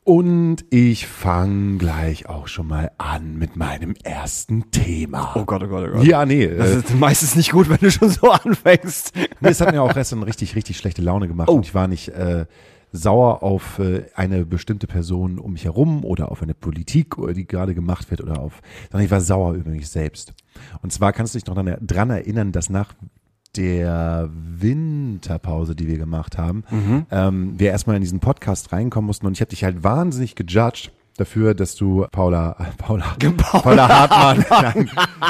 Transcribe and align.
Und 0.03 0.65
ich 0.71 1.05
fange 1.05 1.77
gleich 1.77 2.27
auch 2.27 2.47
schon 2.47 2.67
mal 2.67 2.89
an 2.97 3.37
mit 3.37 3.55
meinem 3.55 3.93
ersten 4.03 4.71
Thema. 4.71 5.33
Oh 5.35 5.45
Gott, 5.45 5.61
oh 5.63 5.67
Gott, 5.67 5.89
oh 5.89 5.93
Gott. 5.97 6.03
Ja, 6.05 6.25
nee. 6.25 6.47
Das 6.47 6.71
Äh, 6.71 6.77
ist 6.79 6.95
meistens 6.95 7.35
nicht 7.35 7.51
gut, 7.51 7.69
wenn 7.69 7.77
du 7.77 7.91
schon 7.91 8.09
so 8.09 8.31
anfängst. 8.31 9.11
nee, 9.41 9.49
es 9.49 9.61
hat 9.61 9.71
mir 9.71 9.81
auch 9.81 9.93
gestern 9.93 10.23
richtig, 10.23 10.55
richtig 10.55 10.77
schlechte 10.77 11.03
Laune 11.03 11.27
gemacht. 11.27 11.49
Oh. 11.49 11.53
Und 11.55 11.67
ich 11.67 11.75
war 11.75 11.87
nicht 11.87 12.07
äh, 12.09 12.45
sauer 12.91 13.43
auf 13.43 13.79
äh, 13.79 14.05
eine 14.15 14.45
bestimmte 14.45 14.87
Person 14.87 15.39
um 15.39 15.53
mich 15.53 15.65
herum 15.65 16.03
oder 16.03 16.31
auf 16.31 16.41
eine 16.41 16.53
Politik, 16.53 17.17
oder 17.17 17.33
die 17.33 17.45
gerade 17.45 17.73
gemacht 17.73 18.09
wird 18.11 18.21
oder 18.21 18.39
auf, 18.39 18.61
sondern 18.91 19.05
ich 19.05 19.11
war 19.11 19.21
sauer 19.21 19.53
über 19.53 19.71
mich 19.71 19.89
selbst. 19.89 20.33
Und 20.81 20.91
zwar 20.91 21.13
kannst 21.13 21.33
du 21.33 21.39
dich 21.39 21.47
noch 21.47 21.55
dran, 21.55 21.77
dran 21.81 22.09
erinnern, 22.09 22.51
dass 22.51 22.69
nach 22.69 22.93
der 23.55 24.29
Winterpause, 24.33 25.75
die 25.75 25.87
wir 25.87 25.97
gemacht 25.97 26.37
haben, 26.37 26.63
ähm, 27.11 27.59
wir 27.59 27.71
erstmal 27.71 27.97
in 27.97 28.01
diesen 28.01 28.19
Podcast 28.19 28.71
reinkommen 28.71 29.07
mussten 29.07 29.25
und 29.25 29.33
ich 29.33 29.41
habe 29.41 29.49
dich 29.49 29.63
halt 29.63 29.83
wahnsinnig 29.83 30.35
gejudged 30.35 30.91
dafür, 31.17 31.53
dass 31.53 31.75
du 31.75 32.05
Paula, 32.11 32.55
Paula, 32.77 33.15
Paula 33.37 33.87
Hartmann, 34.09 34.45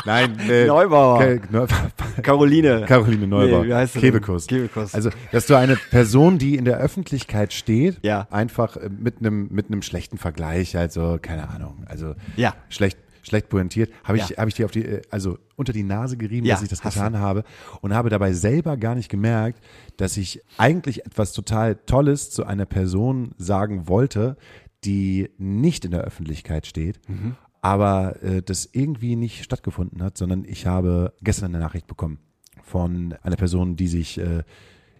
nein, 0.05 0.37
nein, 0.37 0.39
äh, 0.49 0.65
Neubauer. 0.67 1.19
Ke- 1.19 1.41
Neu- 1.51 1.67
Caroline. 2.21 2.85
Caroline 2.87 3.27
Neubauer. 3.27 3.63
Nee, 3.63 3.69
wie 3.69 3.73
heißt? 3.73 3.95
Kebekus. 3.95 4.47
Kebekus. 4.47 4.93
Also, 4.93 5.09
dass 5.31 5.47
du 5.47 5.55
eine 5.55 5.75
Person, 5.75 6.37
die 6.37 6.55
in 6.55 6.65
der 6.65 6.77
Öffentlichkeit 6.77 7.53
steht, 7.53 7.99
Ja. 8.03 8.27
einfach 8.31 8.77
äh, 8.77 8.89
mit 8.89 9.19
einem 9.19 9.47
mit 9.51 9.67
einem 9.67 9.81
schlechten 9.81 10.17
Vergleich, 10.17 10.77
also 10.77 11.17
keine 11.21 11.49
Ahnung, 11.49 11.83
also 11.87 12.15
Ja. 12.35 12.53
schlecht 12.69 12.97
schlecht 13.23 13.49
pointiert, 13.49 13.91
habe 14.03 14.17
ich 14.17 14.29
Ja. 14.29 14.37
habe 14.37 14.49
ich 14.49 14.55
dir 14.55 14.65
auf 14.65 14.71
die 14.71 14.83
äh, 14.83 15.01
also 15.11 15.37
unter 15.55 15.73
die 15.73 15.83
Nase 15.83 16.17
gerieben, 16.17 16.45
Ja, 16.47 16.55
dass 16.55 16.63
ich 16.63 16.69
das 16.69 16.81
getan 16.81 17.19
habe 17.19 17.43
und 17.81 17.93
habe 17.93 18.09
dabei 18.09 18.33
selber 18.33 18.77
gar 18.77 18.95
nicht 18.95 19.09
gemerkt, 19.09 19.59
dass 19.97 20.17
ich 20.17 20.41
eigentlich 20.57 21.05
etwas 21.05 21.31
total 21.31 21.75
Tolles 21.85 22.31
zu 22.31 22.45
einer 22.47 22.65
Person 22.65 23.31
sagen 23.37 23.87
wollte, 23.87 24.37
die 24.83 25.29
nicht 25.37 25.85
in 25.85 25.91
der 25.91 26.01
Öffentlichkeit 26.01 26.65
steht. 26.65 26.99
Mhm. 27.07 27.35
Aber 27.61 28.21
äh, 28.23 28.41
das 28.41 28.67
irgendwie 28.71 29.15
nicht 29.15 29.43
stattgefunden 29.43 30.01
hat, 30.01 30.17
sondern 30.17 30.45
ich 30.45 30.65
habe 30.65 31.13
gestern 31.21 31.53
eine 31.53 31.63
Nachricht 31.63 31.85
bekommen 31.87 32.17
von 32.63 33.13
einer 33.21 33.35
Person, 33.35 33.75
die 33.75 33.87
sich, 33.87 34.17
äh, 34.17 34.43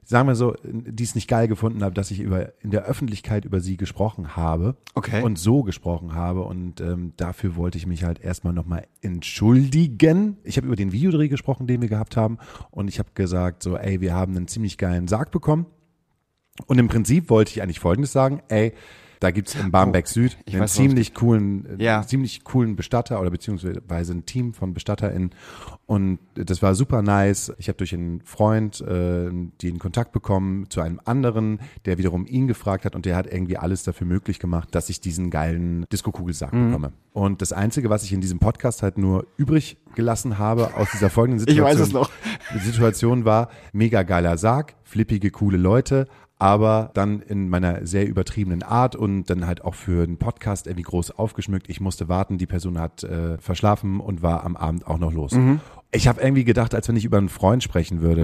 sagen 0.03 0.27
wir 0.27 0.35
so, 0.35 0.55
die 0.63 1.03
es 1.03 1.15
nicht 1.15 1.27
geil 1.27 1.47
gefunden 1.47 1.83
hat, 1.83 1.97
dass 1.97 2.11
ich 2.11 2.19
über 2.19 2.53
in 2.61 2.69
der 2.69 2.83
Öffentlichkeit 2.83 3.45
über 3.45 3.61
sie 3.61 3.77
gesprochen 3.77 4.35
habe 4.35 4.75
Okay. 4.93 5.23
und 5.23 5.39
so 5.39 5.63
gesprochen 5.63 6.13
habe 6.13 6.41
und 6.43 6.81
ähm, 6.81 7.13
dafür 7.17 7.55
wollte 7.55 7.79
ich 7.79 7.87
mich 7.87 8.03
halt 8.03 8.19
erstmal 8.19 8.53
nochmal 8.53 8.85
entschuldigen. 9.01 10.37
Ich 10.43 10.57
habe 10.57 10.67
über 10.67 10.75
den 10.75 10.91
Videodreh 10.91 11.29
gesprochen, 11.29 11.65
den 11.65 11.81
wir 11.81 11.89
gehabt 11.89 12.15
haben 12.17 12.37
und 12.69 12.87
ich 12.89 12.99
habe 12.99 13.09
gesagt 13.15 13.63
so, 13.63 13.75
ey, 13.77 14.01
wir 14.01 14.13
haben 14.13 14.35
einen 14.35 14.47
ziemlich 14.47 14.77
geilen 14.77 15.07
Sarg 15.07 15.31
bekommen 15.31 15.65
und 16.67 16.77
im 16.77 16.87
Prinzip 16.89 17.29
wollte 17.29 17.51
ich 17.51 17.63
eigentlich 17.63 17.79
Folgendes 17.79 18.11
sagen, 18.11 18.41
ey, 18.49 18.73
da 19.21 19.31
gibt's 19.31 19.55
in 19.55 19.71
Barmbek 19.71 20.07
Süd 20.07 20.37
ich 20.45 20.53
einen 20.55 20.63
weiß, 20.63 20.73
ziemlich 20.73 21.13
coolen, 21.13 21.79
äh, 21.79 21.83
Ja. 21.83 22.01
ziemlich 22.05 22.43
coolen 22.43 22.75
Bestatter 22.75 23.21
oder 23.21 23.29
beziehungsweise 23.29 24.13
ein 24.13 24.25
Team 24.25 24.53
von 24.53 24.73
BestatterInnen 24.73 25.31
und 25.85 26.19
das 26.35 26.61
war 26.61 26.73
super 26.75 27.01
nice. 27.01 27.53
Ich 27.57 27.67
habe 27.67 27.77
durch 27.77 27.93
einen 27.93 28.21
Freund 28.21 28.81
äh, 28.81 29.29
den 29.61 29.79
Kontakt 29.79 30.11
bekommen 30.11 30.69
zu 30.69 30.81
einem 30.81 30.99
anderen, 31.05 31.59
der 31.85 31.97
wiederum 31.97 32.25
ihn 32.27 32.47
gefragt 32.47 32.83
hat 32.85 32.95
und 32.95 33.05
der 33.05 33.15
hat 33.15 33.31
irgendwie 33.31 33.57
alles 33.57 33.83
dafür 33.83 34.07
möglich 34.07 34.39
gemacht, 34.39 34.69
dass 34.73 34.89
ich 34.89 35.01
diesen 35.01 35.29
geilen 35.29 35.85
Disco-Kugelsack 35.91 36.53
Mhm. 36.53 36.67
bekomme. 36.67 36.93
Und 37.13 37.41
das 37.41 37.51
Einzige, 37.53 37.89
was 37.89 38.03
ich 38.03 38.13
in 38.13 38.21
diesem 38.21 38.39
Podcast 38.39 38.83
halt 38.83 38.97
nur 38.97 39.27
übrig 39.37 39.77
gelassen 39.95 40.37
habe 40.37 40.75
aus 40.77 40.89
dieser 40.91 41.09
folgenden 41.09 41.39
Ich 41.47 41.55
Situation, 41.55 41.79
weiß 41.79 41.87
es 41.87 41.93
noch. 41.93 42.09
die 42.55 42.59
Situation 42.71 43.25
war, 43.25 43.49
mega 43.73 44.03
geiler 44.03 44.37
Sarg, 44.37 44.75
flippige, 44.83 45.29
coole 45.29 45.57
Leute, 45.57 46.07
aber 46.41 46.89
dann 46.95 47.21
in 47.21 47.49
meiner 47.49 47.85
sehr 47.85 48.07
übertriebenen 48.07 48.63
Art 48.63 48.95
und 48.95 49.25
dann 49.25 49.45
halt 49.45 49.63
auch 49.63 49.75
für 49.75 50.01
einen 50.03 50.17
Podcast 50.17 50.65
irgendwie 50.65 50.81
groß 50.81 51.11
aufgeschmückt. 51.11 51.69
Ich 51.69 51.79
musste 51.79 52.09
warten, 52.09 52.39
die 52.39 52.47
Person 52.47 52.79
hat 52.79 53.03
äh, 53.03 53.37
verschlafen 53.37 53.99
und 53.99 54.23
war 54.23 54.43
am 54.43 54.55
Abend 54.57 54.87
auch 54.87 54.97
noch 54.97 55.13
los. 55.13 55.33
Ich 55.91 56.07
habe 56.07 56.19
irgendwie 56.19 56.43
gedacht, 56.43 56.73
als 56.73 56.87
wenn 56.87 56.95
ich 56.95 57.05
über 57.05 57.19
einen 57.19 57.29
Freund 57.29 57.61
sprechen 57.61 58.01
würde. 58.01 58.23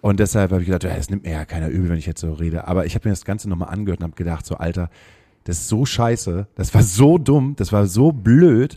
Und 0.00 0.20
deshalb 0.20 0.52
habe 0.52 0.62
ich 0.62 0.66
gedacht, 0.66 0.84
ja, 0.84 0.90
es 0.90 1.10
nimmt 1.10 1.24
mir 1.24 1.32
ja 1.32 1.44
keiner 1.44 1.68
übel, 1.68 1.88
wenn 1.90 1.98
ich 1.98 2.06
jetzt 2.06 2.20
so 2.20 2.32
rede. 2.34 2.68
Aber 2.68 2.86
ich 2.86 2.94
habe 2.94 3.08
mir 3.08 3.12
das 3.12 3.24
Ganze 3.24 3.48
nochmal 3.48 3.70
angehört 3.70 3.98
und 3.98 4.04
habe 4.04 4.14
gedacht, 4.14 4.46
so 4.46 4.54
Alter, 4.54 4.88
das 5.42 5.58
ist 5.58 5.68
so 5.68 5.84
scheiße, 5.84 6.46
das 6.54 6.72
war 6.72 6.84
so 6.84 7.18
dumm, 7.18 7.54
das 7.56 7.72
war 7.72 7.86
so 7.86 8.12
blöd, 8.12 8.76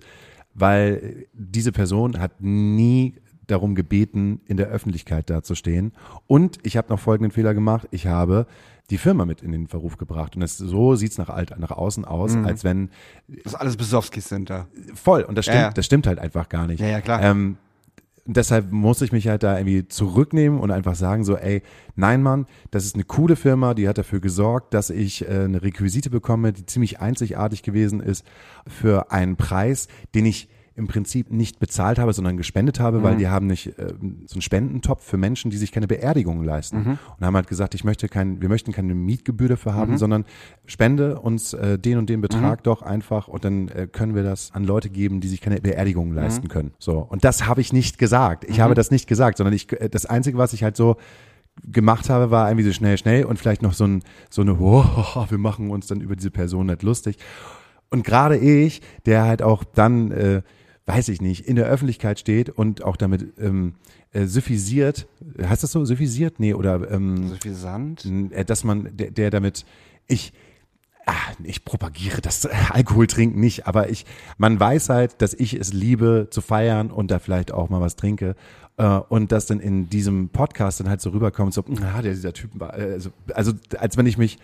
weil 0.56 1.28
diese 1.34 1.72
Person 1.72 2.20
hat 2.20 2.42
nie 2.42 3.14
darum 3.52 3.76
gebeten, 3.76 4.42
in 4.46 4.58
der 4.58 4.68
Öffentlichkeit 4.68 5.30
dazustehen. 5.30 5.94
Und 6.28 6.58
ich 6.64 6.78
habe 6.78 6.90
noch 6.90 7.00
folgenden 7.00 7.32
Fehler 7.32 7.54
gemacht. 7.54 7.88
Ich 7.92 8.08
habe 8.08 8.46
die 8.90 8.98
Firma 8.98 9.26
mit 9.26 9.42
in 9.42 9.52
den 9.52 9.68
Verruf 9.68 9.98
gebracht. 9.98 10.36
Und 10.36 10.42
das, 10.42 10.58
so 10.58 10.96
sieht's 10.96 11.18
nach, 11.18 11.30
alt, 11.30 11.54
nach 11.60 11.72
außen 11.72 12.06
aus, 12.06 12.36
als 12.36 12.64
wenn 12.64 12.90
Das 13.28 13.54
ist 13.54 13.56
alles 13.56 13.78
Besowski 13.78 14.20
Center. 14.22 14.68
voll. 14.96 15.24
Und 15.24 15.38
das 15.38 15.46
Ja, 15.46 15.54
stimmt, 15.54 15.64
ja. 15.66 15.72
das 15.72 15.86
stimmt 15.86 16.08
halt 16.08 16.20
einfach 16.20 16.50
gar 16.50 16.66
nicht. 16.68 16.80
Ja, 16.80 16.88
ja, 16.88 17.02
klar. 17.02 17.22
Ähm, 17.22 17.58
deshalb 18.26 18.72
muss 18.72 19.02
ich 19.02 19.12
mich 19.12 19.28
halt 19.28 19.44
da 19.44 19.58
irgendwie 19.58 19.88
zurücknehmen 19.88 20.60
und 20.60 20.72
einfach 20.72 20.96
sagen 20.96 21.24
so, 21.24 21.36
ey, 21.38 21.62
nein 21.96 22.22
Mann, 22.24 22.46
das 22.72 22.86
ist 22.86 22.96
eine 22.96 23.04
coole 23.04 23.36
Firma, 23.36 23.74
die 23.74 23.88
hat 23.88 23.98
dafür 23.98 24.20
gesorgt, 24.20 24.74
dass 24.74 24.90
ich 24.90 25.28
äh, 25.28 25.44
eine 25.46 25.62
Requisite 25.62 26.10
bekomme, 26.10 26.54
die 26.54 26.66
ziemlich 26.66 27.00
einzigartig 27.00 27.64
gewesen 27.64 28.00
ist 28.00 28.26
für 28.68 29.12
einen 29.12 29.36
Preis, 29.36 29.88
den 30.16 30.26
ich 30.26 30.50
im 30.80 30.88
Prinzip 30.88 31.32
nicht 31.32 31.60
bezahlt 31.60 32.00
habe, 32.00 32.14
sondern 32.14 32.38
gespendet 32.38 32.80
habe, 32.80 32.98
Mhm. 33.00 33.04
weil 33.04 33.18
die 33.18 33.28
haben 33.28 33.46
nicht 33.46 33.78
äh, 33.78 33.94
so 34.26 34.34
einen 34.36 34.42
Spendentopf 34.42 35.04
für 35.06 35.18
Menschen, 35.18 35.52
die 35.52 35.58
sich 35.58 35.72
keine 35.72 35.86
Beerdigungen 35.88 36.44
leisten. 36.44 36.78
Mhm. 36.78 36.98
Und 37.20 37.26
haben 37.26 37.36
halt 37.36 37.48
gesagt, 37.48 37.76
ich 37.76 37.84
möchte 37.84 38.08
kein, 38.10 38.42
wir 38.42 38.50
möchten 38.50 38.72
keine 38.72 38.96
Mietgebühr 38.96 39.50
dafür 39.50 39.76
haben, 39.76 39.92
Mhm. 39.92 39.98
sondern 39.98 40.26
spende 40.66 41.20
uns 41.20 41.54
äh, 41.54 41.78
den 41.78 42.00
und 42.00 42.10
den 42.10 42.22
Betrag 42.22 42.64
doch 42.64 42.82
einfach 42.82 43.28
und 43.28 43.46
dann 43.46 43.68
äh, 43.68 43.88
können 43.92 44.16
wir 44.16 44.24
das 44.24 44.52
an 44.54 44.64
Leute 44.64 44.90
geben, 44.90 45.20
die 45.22 45.28
sich 45.28 45.42
keine 45.42 45.62
Beerdigungen 45.62 46.16
leisten 46.16 46.46
Mhm. 46.46 46.50
können. 46.50 46.72
So. 46.80 46.98
Und 46.98 47.24
das 47.24 47.46
habe 47.46 47.62
ich 47.62 47.74
nicht 47.74 47.98
gesagt. 48.00 48.46
Ich 48.50 48.60
habe 48.60 48.74
das 48.74 48.90
nicht 48.90 49.08
gesagt, 49.08 49.38
sondern 49.38 49.54
ich, 49.54 49.72
äh, 49.80 49.90
das 49.90 50.06
Einzige, 50.08 50.38
was 50.40 50.54
ich 50.54 50.64
halt 50.64 50.76
so 50.78 50.96
gemacht 51.70 52.10
habe, 52.10 52.32
war 52.32 52.50
irgendwie 52.50 52.66
so 52.66 52.72
schnell, 52.74 52.98
schnell 52.98 53.26
und 53.26 53.38
vielleicht 53.38 53.62
noch 53.62 53.74
so, 53.74 53.86
ein, 53.86 54.02
so 54.30 54.42
eine, 54.42 54.54
oh, 54.60 55.26
wir 55.30 55.38
machen 55.38 55.70
uns 55.72 55.88
dann 55.88 56.00
über 56.02 56.16
diese 56.16 56.32
Person 56.32 56.68
nicht 56.68 56.84
lustig. 56.84 57.18
Und 57.92 58.04
gerade 58.06 58.38
ich, 58.38 58.82
der 59.06 59.24
halt 59.24 59.42
auch 59.42 59.64
dann, 59.64 60.12
äh, 60.12 60.42
weiß 60.90 61.10
ich 61.10 61.22
nicht, 61.22 61.48
in 61.48 61.56
der 61.56 61.68
Öffentlichkeit 61.68 62.20
steht 62.20 62.50
und 62.50 62.84
auch 62.84 62.98
damit 62.98 63.34
ähm, 63.40 63.76
äh, 64.12 64.26
suffisiert, 64.26 65.08
heißt 65.40 65.64
das 65.64 65.72
so, 65.72 65.86
suffisiert? 65.86 66.40
Nee, 66.40 66.56
oder 66.56 66.90
ähm, 66.92 67.38
Sand. 67.52 68.06
äh, 68.32 68.44
dass 68.44 68.64
man, 68.64 68.90
der, 68.98 69.12
der 69.12 69.30
damit, 69.30 69.66
ich 70.08 70.34
ah, 71.06 71.14
ich 71.44 71.64
propagiere 71.64 72.22
das 72.22 72.46
äh, 72.46 72.50
Alkohol 72.70 73.06
trinken 73.06 73.40
nicht, 73.40 73.68
aber 73.68 73.90
ich, 73.90 74.06
man 74.38 74.60
weiß 74.60 74.90
halt, 74.90 75.22
dass 75.22 75.36
ich 75.36 75.54
es 75.54 75.74
liebe 75.74 76.28
zu 76.32 76.42
feiern 76.42 76.90
und 76.90 77.12
da 77.12 77.20
vielleicht 77.20 77.52
auch 77.52 77.70
mal 77.70 77.82
was 77.82 77.96
trinke. 77.96 78.36
Äh, 78.78 79.00
und 79.10 79.32
das 79.32 79.46
dann 79.46 79.60
in 79.60 79.90
diesem 79.90 80.30
Podcast 80.30 80.80
dann 80.80 80.90
halt 80.90 81.02
so 81.02 81.12
rüberkommt, 81.12 81.54
so, 81.54 81.64
ah, 81.82 82.02
der, 82.02 82.14
dieser 82.14 82.34
Typ 82.34 82.52
war, 82.56 82.74
also, 82.74 83.12
also 83.34 83.54
als 83.78 83.96
wenn 83.96 84.08
ich 84.08 84.18
mich, 84.18 84.40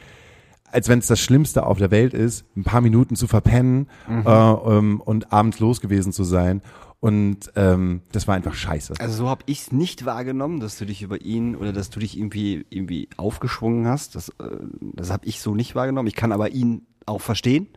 als 0.72 0.88
wenn 0.90 1.00
es 1.00 1.08
das 1.08 1.20
Schlimmste 1.20 1.66
auf 1.66 1.78
der 1.78 1.92
Welt 1.92 2.14
ist, 2.14 2.46
ein 2.56 2.64
paar 2.64 2.82
Minuten 2.82 3.16
zu 3.16 3.28
verpennen 3.28 3.88
Mhm. 4.08 4.24
äh, 4.26 4.52
ähm, 4.52 5.02
und 5.02 5.32
abends 5.32 5.60
los 5.60 5.82
gewesen 5.82 6.12
zu 6.14 6.24
sein. 6.24 6.62
Und 7.00 7.52
ähm, 7.56 8.02
das 8.12 8.28
war 8.28 8.36
einfach 8.36 8.56
scheiße. 8.56 8.96
Also 9.00 9.16
so 9.16 9.30
habe 9.30 9.44
ich 9.46 9.62
es 9.62 9.72
nicht 9.72 10.06
wahrgenommen, 10.06 10.60
dass 10.60 10.78
du 10.78 10.86
dich 10.86 11.02
über 11.04 11.22
ihn 11.22 11.56
oder 11.56 11.72
dass 11.72 11.92
du 11.92 12.00
dich 12.00 12.18
irgendwie 12.18 12.66
irgendwie 12.70 13.10
aufgeschwungen 13.18 13.86
hast. 13.88 14.16
Das, 14.16 14.30
äh, 14.30 14.58
das 14.94 15.12
habe 15.12 15.26
ich 15.28 15.40
so 15.40 15.54
nicht 15.54 15.76
wahrgenommen. 15.76 16.08
Ich 16.08 16.16
kann 16.16 16.32
aber 16.32 16.50
ihn 16.50 16.88
auch 17.06 17.22
verstehen 17.22 17.68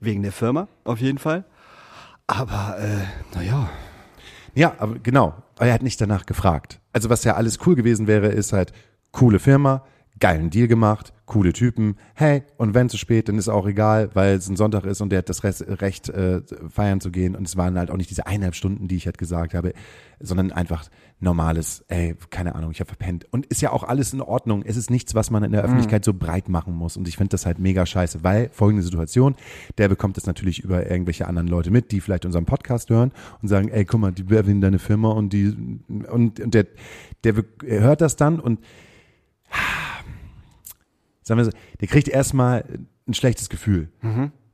wegen 0.00 0.22
der 0.22 0.30
Firma 0.32 0.68
auf 0.84 1.00
jeden 1.00 1.18
Fall. 1.18 1.44
Aber 2.26 2.76
äh, 2.78 3.36
naja, 3.36 3.68
Ja, 4.54 4.74
aber 4.78 4.98
genau. 5.00 5.34
Er 5.58 5.72
hat 5.72 5.82
nicht 5.82 6.00
danach 6.00 6.26
gefragt. 6.26 6.80
Also 6.92 7.10
was 7.10 7.24
ja 7.24 7.34
alles 7.34 7.58
cool 7.66 7.74
gewesen 7.74 8.06
wäre, 8.06 8.28
ist 8.28 8.52
halt 8.52 8.72
coole 9.12 9.38
Firma, 9.40 9.84
geilen 10.20 10.50
Deal 10.50 10.68
gemacht, 10.68 11.12
coole 11.26 11.52
Typen. 11.52 11.96
Hey, 12.14 12.42
und 12.56 12.74
wenn 12.74 12.88
zu 12.88 12.96
spät, 12.96 13.28
dann 13.28 13.36
ist 13.36 13.48
auch 13.48 13.66
egal, 13.66 14.10
weil 14.14 14.36
es 14.36 14.48
ein 14.48 14.56
Sonntag 14.56 14.84
ist 14.84 15.00
und 15.00 15.10
der 15.10 15.18
hat 15.18 15.28
das 15.28 15.42
Recht, 15.42 16.08
äh, 16.08 16.42
feiern 16.68 17.00
zu 17.00 17.10
gehen. 17.10 17.34
Und 17.34 17.46
es 17.46 17.56
waren 17.56 17.78
halt 17.78 17.90
auch 17.90 17.96
nicht 17.96 18.10
diese 18.10 18.26
eineinhalb 18.26 18.54
Stunden, 18.54 18.86
die 18.86 18.96
ich 18.96 19.06
halt 19.06 19.18
gesagt 19.18 19.54
habe, 19.54 19.72
sondern 20.20 20.52
einfach 20.52 20.88
normales, 21.18 21.84
ey, 21.88 22.14
keine 22.30 22.54
Ahnung, 22.54 22.70
ich 22.70 22.80
habe 22.80 22.88
verpennt. 22.88 23.26
Und 23.32 23.46
ist 23.46 23.60
ja 23.60 23.72
auch 23.72 23.82
alles 23.82 24.12
in 24.12 24.20
Ordnung. 24.20 24.62
Es 24.64 24.76
ist 24.76 24.90
nichts, 24.90 25.14
was 25.14 25.30
man 25.30 25.42
in 25.42 25.52
der 25.52 25.62
Öffentlichkeit 25.62 26.04
so 26.04 26.14
breit 26.14 26.48
machen 26.48 26.74
muss. 26.74 26.96
Und 26.96 27.08
ich 27.08 27.16
finde 27.16 27.30
das 27.30 27.46
halt 27.46 27.58
mega 27.58 27.84
scheiße, 27.84 28.22
weil 28.22 28.50
folgende 28.52 28.82
Situation, 28.82 29.34
der 29.78 29.88
bekommt 29.88 30.18
es 30.18 30.26
natürlich 30.26 30.60
über 30.60 30.88
irgendwelche 30.88 31.26
anderen 31.26 31.48
Leute 31.48 31.70
mit, 31.70 31.90
die 31.90 32.00
vielleicht 32.00 32.24
unseren 32.24 32.44
Podcast 32.44 32.90
hören 32.90 33.12
und 33.42 33.48
sagen, 33.48 33.68
ey, 33.68 33.84
guck 33.84 34.00
mal, 34.00 34.12
die 34.12 34.32
erwähnen 34.34 34.60
deine 34.60 34.78
Firma 34.78 35.10
und 35.10 35.32
die, 35.32 35.56
und, 35.88 36.38
und 36.38 36.54
der, 36.54 36.66
der 37.24 37.34
hört 37.64 38.00
das 38.00 38.16
dann 38.16 38.38
und 38.38 38.60
sagen 41.24 41.38
wir 41.38 41.44
so, 41.44 41.50
der 41.80 41.88
kriegt 41.88 42.08
erstmal 42.08 42.64
ein 43.08 43.14
schlechtes 43.14 43.48
Gefühl. 43.48 43.88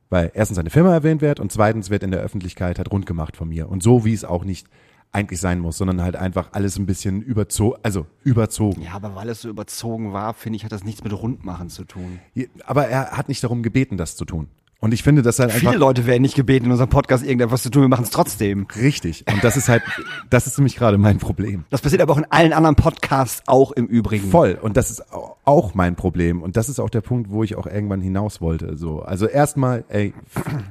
Weil 0.09 0.31
erstens 0.33 0.57
seine 0.57 0.69
Firma 0.71 0.91
erwähnt 0.93 1.21
wird 1.21 1.39
und 1.39 1.51
zweitens 1.51 1.89
wird 1.89 2.03
in 2.03 2.11
der 2.11 2.19
Öffentlichkeit 2.19 2.77
halt 2.79 2.91
rund 2.91 3.05
gemacht 3.05 3.37
von 3.37 3.47
mir. 3.47 3.69
Und 3.69 3.81
so 3.81 4.03
wie 4.03 4.13
es 4.13 4.25
auch 4.25 4.43
nicht 4.43 4.67
eigentlich 5.13 5.39
sein 5.39 5.59
muss, 5.59 5.77
sondern 5.77 6.01
halt 6.01 6.15
einfach 6.15 6.49
alles 6.53 6.77
ein 6.77 6.85
bisschen 6.85 7.21
überzogen, 7.21 7.79
also 7.83 8.07
überzogen. 8.23 8.81
ja, 8.81 8.93
aber 8.93 9.15
weil 9.15 9.29
es 9.29 9.41
so 9.41 9.49
überzogen 9.49 10.13
war, 10.13 10.33
finde 10.33 10.57
ich, 10.57 10.63
hat 10.63 10.71
das 10.71 10.83
nichts 10.83 11.03
mit 11.03 11.13
Rundmachen 11.13 11.69
zu 11.69 11.83
tun. 11.83 12.19
Aber 12.65 12.87
er 12.87 13.11
hat 13.11 13.27
nicht 13.27 13.43
darum 13.43 13.61
gebeten, 13.63 13.97
das 13.97 14.15
zu 14.15 14.25
tun. 14.25 14.47
Und 14.81 14.93
ich 14.95 15.03
finde 15.03 15.21
das 15.21 15.37
halt 15.39 15.51
einfach 15.51 15.69
Viele 15.69 15.79
Leute 15.79 16.05
werden 16.07 16.23
nicht 16.23 16.35
gebeten, 16.35 16.65
in 16.65 16.71
unserem 16.71 16.89
Podcast 16.89 17.23
irgendetwas 17.23 17.61
zu 17.63 17.69
tun, 17.69 17.83
wir 17.83 17.87
machen 17.87 18.03
es 18.03 18.09
trotzdem. 18.09 18.65
richtig. 18.75 19.23
Und 19.31 19.43
das 19.43 19.55
ist 19.55 19.69
halt, 19.69 19.83
das 20.31 20.47
ist 20.47 20.57
nämlich 20.57 20.75
gerade 20.75 20.97
mein 20.97 21.19
Problem. 21.19 21.65
Das 21.69 21.81
passiert 21.81 22.01
aber 22.01 22.13
auch 22.13 22.17
in 22.17 22.25
allen 22.31 22.51
anderen 22.51 22.75
Podcasts 22.75 23.43
auch 23.45 23.71
im 23.71 23.85
Übrigen. 23.85 24.29
Voll. 24.29 24.57
Und 24.59 24.77
das 24.77 24.89
ist 24.91 25.13
au- 25.13 25.37
auch 25.45 25.75
mein 25.75 25.95
Problem. 25.95 26.41
Und 26.41 26.57
das 26.57 26.67
ist 26.67 26.79
auch 26.79 26.89
der 26.89 27.01
Punkt, 27.01 27.29
wo 27.29 27.43
ich 27.43 27.55
auch 27.55 27.67
irgendwann 27.67 28.01
hinaus 28.01 28.41
wollte. 28.41 28.75
So, 28.75 29.03
also 29.03 29.27
erstmal, 29.27 29.85
ey, 29.89 30.13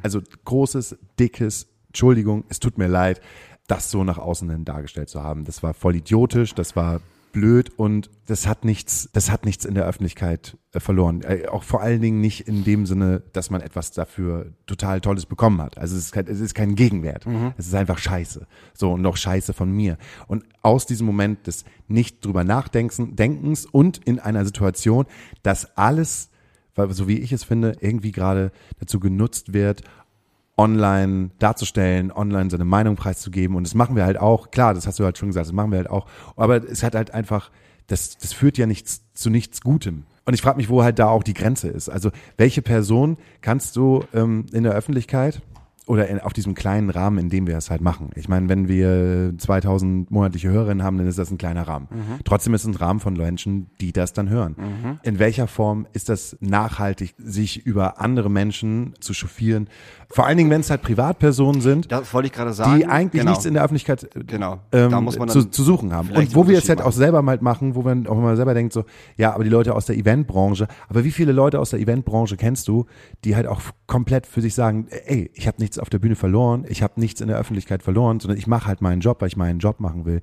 also 0.02 0.20
großes, 0.44 0.98
dickes, 1.20 1.68
Entschuldigung, 1.88 2.42
es 2.48 2.58
tut 2.58 2.78
mir 2.78 2.88
leid, 2.88 3.20
das 3.68 3.92
so 3.92 4.02
nach 4.02 4.18
außen 4.18 4.50
hin 4.50 4.64
dargestellt 4.64 5.08
zu 5.08 5.22
haben. 5.22 5.44
Das 5.44 5.62
war 5.62 5.72
voll 5.72 5.94
idiotisch, 5.94 6.54
das 6.54 6.74
war 6.74 7.00
blöd 7.32 7.70
und 7.76 8.10
das 8.26 8.46
hat 8.46 8.64
nichts, 8.64 9.08
das 9.12 9.30
hat 9.30 9.44
nichts 9.44 9.64
in 9.64 9.74
der 9.74 9.84
Öffentlichkeit 9.86 10.56
äh, 10.72 10.80
verloren. 10.80 11.22
Äh, 11.22 11.46
auch 11.48 11.62
vor 11.62 11.82
allen 11.82 12.00
Dingen 12.00 12.20
nicht 12.20 12.46
in 12.46 12.64
dem 12.64 12.86
Sinne, 12.86 13.22
dass 13.32 13.50
man 13.50 13.60
etwas 13.60 13.90
dafür 13.90 14.52
total 14.66 15.00
Tolles 15.00 15.26
bekommen 15.26 15.60
hat. 15.60 15.78
Also 15.78 15.96
es 15.96 16.04
ist 16.04 16.12
kein, 16.12 16.26
es 16.26 16.40
ist 16.40 16.54
kein 16.54 16.74
Gegenwert. 16.74 17.26
Es 17.56 17.66
ist 17.66 17.74
einfach 17.74 17.98
Scheiße. 17.98 18.46
So 18.74 18.92
und 18.92 19.02
noch 19.02 19.16
Scheiße 19.16 19.52
von 19.52 19.70
mir. 19.70 19.98
Und 20.26 20.44
aus 20.62 20.86
diesem 20.86 21.06
Moment 21.06 21.46
des 21.46 21.64
nicht 21.88 22.24
drüber 22.24 22.44
nachdenkens 22.44 23.00
Denkens 23.16 23.66
und 23.66 23.98
in 23.98 24.18
einer 24.18 24.44
Situation, 24.44 25.06
dass 25.42 25.76
alles, 25.76 26.30
weil 26.74 26.90
so 26.92 27.08
wie 27.08 27.18
ich 27.18 27.32
es 27.32 27.44
finde, 27.44 27.76
irgendwie 27.80 28.12
gerade 28.12 28.52
dazu 28.78 29.00
genutzt 29.00 29.52
wird, 29.52 29.82
online 30.60 31.30
darzustellen, 31.38 32.12
online 32.12 32.50
seine 32.50 32.66
Meinung 32.66 32.94
preiszugeben. 32.94 33.56
Und 33.56 33.66
das 33.66 33.74
machen 33.74 33.96
wir 33.96 34.04
halt 34.04 34.20
auch. 34.20 34.50
Klar, 34.50 34.74
das 34.74 34.86
hast 34.86 34.98
du 34.98 35.04
halt 35.04 35.16
schon 35.16 35.30
gesagt, 35.30 35.46
das 35.46 35.54
machen 35.54 35.70
wir 35.70 35.78
halt 35.78 35.90
auch. 35.90 36.06
Aber 36.36 36.62
es 36.62 36.82
hat 36.82 36.94
halt 36.94 37.12
einfach, 37.14 37.50
das, 37.86 38.18
das 38.18 38.34
führt 38.34 38.58
ja 38.58 38.66
nichts 38.66 39.02
zu 39.14 39.30
nichts 39.30 39.62
Gutem. 39.62 40.04
Und 40.26 40.34
ich 40.34 40.42
frage 40.42 40.58
mich, 40.58 40.68
wo 40.68 40.82
halt 40.82 40.98
da 40.98 41.08
auch 41.08 41.22
die 41.22 41.32
Grenze 41.32 41.68
ist. 41.68 41.88
Also 41.88 42.10
welche 42.36 42.60
Person 42.60 43.16
kannst 43.40 43.74
du 43.76 44.04
ähm, 44.12 44.44
in 44.52 44.62
der 44.62 44.74
Öffentlichkeit 44.74 45.40
oder 45.90 46.06
in, 46.06 46.20
auf 46.20 46.32
diesem 46.32 46.54
kleinen 46.54 46.88
Rahmen, 46.88 47.18
in 47.18 47.28
dem 47.30 47.48
wir 47.48 47.56
es 47.56 47.68
halt 47.68 47.80
machen. 47.80 48.10
Ich 48.14 48.28
meine, 48.28 48.48
wenn 48.48 48.68
wir 48.68 49.32
2000 49.36 50.08
monatliche 50.10 50.48
Hörerinnen 50.48 50.84
haben, 50.84 50.98
dann 50.98 51.08
ist 51.08 51.18
das 51.18 51.32
ein 51.32 51.38
kleiner 51.38 51.66
Rahmen. 51.66 51.88
Trotzdem 52.24 52.54
ist 52.54 52.62
es 52.62 52.68
ein 52.68 52.76
Rahmen 52.76 53.00
von 53.00 53.14
Menschen, 53.14 53.66
die 53.80 53.92
das 53.92 54.12
dann 54.12 54.28
hören. 54.28 54.54
In 55.02 55.18
welcher 55.18 55.48
Form 55.48 55.86
ist 55.92 56.08
das 56.08 56.36
nachhaltig, 56.40 57.14
sich 57.18 57.66
über 57.66 58.00
andere 58.00 58.30
Menschen 58.30 58.94
zu 59.00 59.12
chauffieren? 59.14 59.68
Vor 60.12 60.26
allen 60.26 60.38
Dingen, 60.38 60.50
wenn 60.50 60.60
es 60.60 60.70
halt 60.70 60.82
Privatpersonen 60.82 61.60
sind, 61.60 61.90
Das 61.90 62.12
wollte 62.14 62.26
ich 62.26 62.32
gerade 62.32 62.52
sagen. 62.52 62.76
die 62.78 62.86
eigentlich 62.86 63.20
genau. 63.22 63.32
nichts 63.32 63.44
in 63.44 63.54
der 63.54 63.62
Öffentlichkeit 63.64 64.08
Genau. 64.26 64.58
ähm, 64.72 64.90
Da 64.90 65.00
muss 65.00 65.18
man 65.18 65.28
dann 65.28 65.40
zu, 65.40 65.50
zu 65.50 65.62
suchen 65.62 65.92
haben. 65.92 66.10
Und 66.10 66.34
wo 66.34 66.46
wir 66.48 66.58
es 66.58 66.68
halt 66.68 66.82
auch 66.82 66.92
selber 66.92 67.22
mal 67.22 67.38
machen, 67.40 67.74
wo 67.74 67.82
man 67.82 68.06
auch 68.06 68.16
mal 68.16 68.36
selber 68.36 68.54
denkt 68.54 68.72
so, 68.72 68.84
ja, 69.16 69.32
aber 69.34 69.44
die 69.44 69.50
Leute 69.50 69.74
aus 69.74 69.86
der 69.86 69.96
Eventbranche, 69.96 70.66
aber 70.88 71.04
wie 71.04 71.10
viele 71.10 71.32
Leute 71.32 71.58
aus 71.60 71.70
der 71.70 71.80
Eventbranche 71.80 72.36
kennst 72.36 72.68
du, 72.68 72.86
die 73.24 73.34
halt 73.36 73.46
auch 73.46 73.60
komplett 73.86 74.26
für 74.26 74.40
sich 74.40 74.54
sagen, 74.54 74.86
ey, 75.06 75.30
ich 75.34 75.46
habe 75.46 75.60
nichts 75.60 75.78
auf 75.80 75.90
der 75.90 75.98
Bühne 75.98 76.16
verloren, 76.16 76.64
ich 76.68 76.82
habe 76.82 77.00
nichts 77.00 77.20
in 77.20 77.28
der 77.28 77.38
Öffentlichkeit 77.38 77.82
verloren, 77.82 78.20
sondern 78.20 78.38
ich 78.38 78.46
mache 78.46 78.66
halt 78.66 78.80
meinen 78.80 79.00
Job, 79.00 79.20
weil 79.20 79.28
ich 79.28 79.36
meinen 79.36 79.58
Job 79.58 79.80
machen 79.80 80.04
will. 80.04 80.20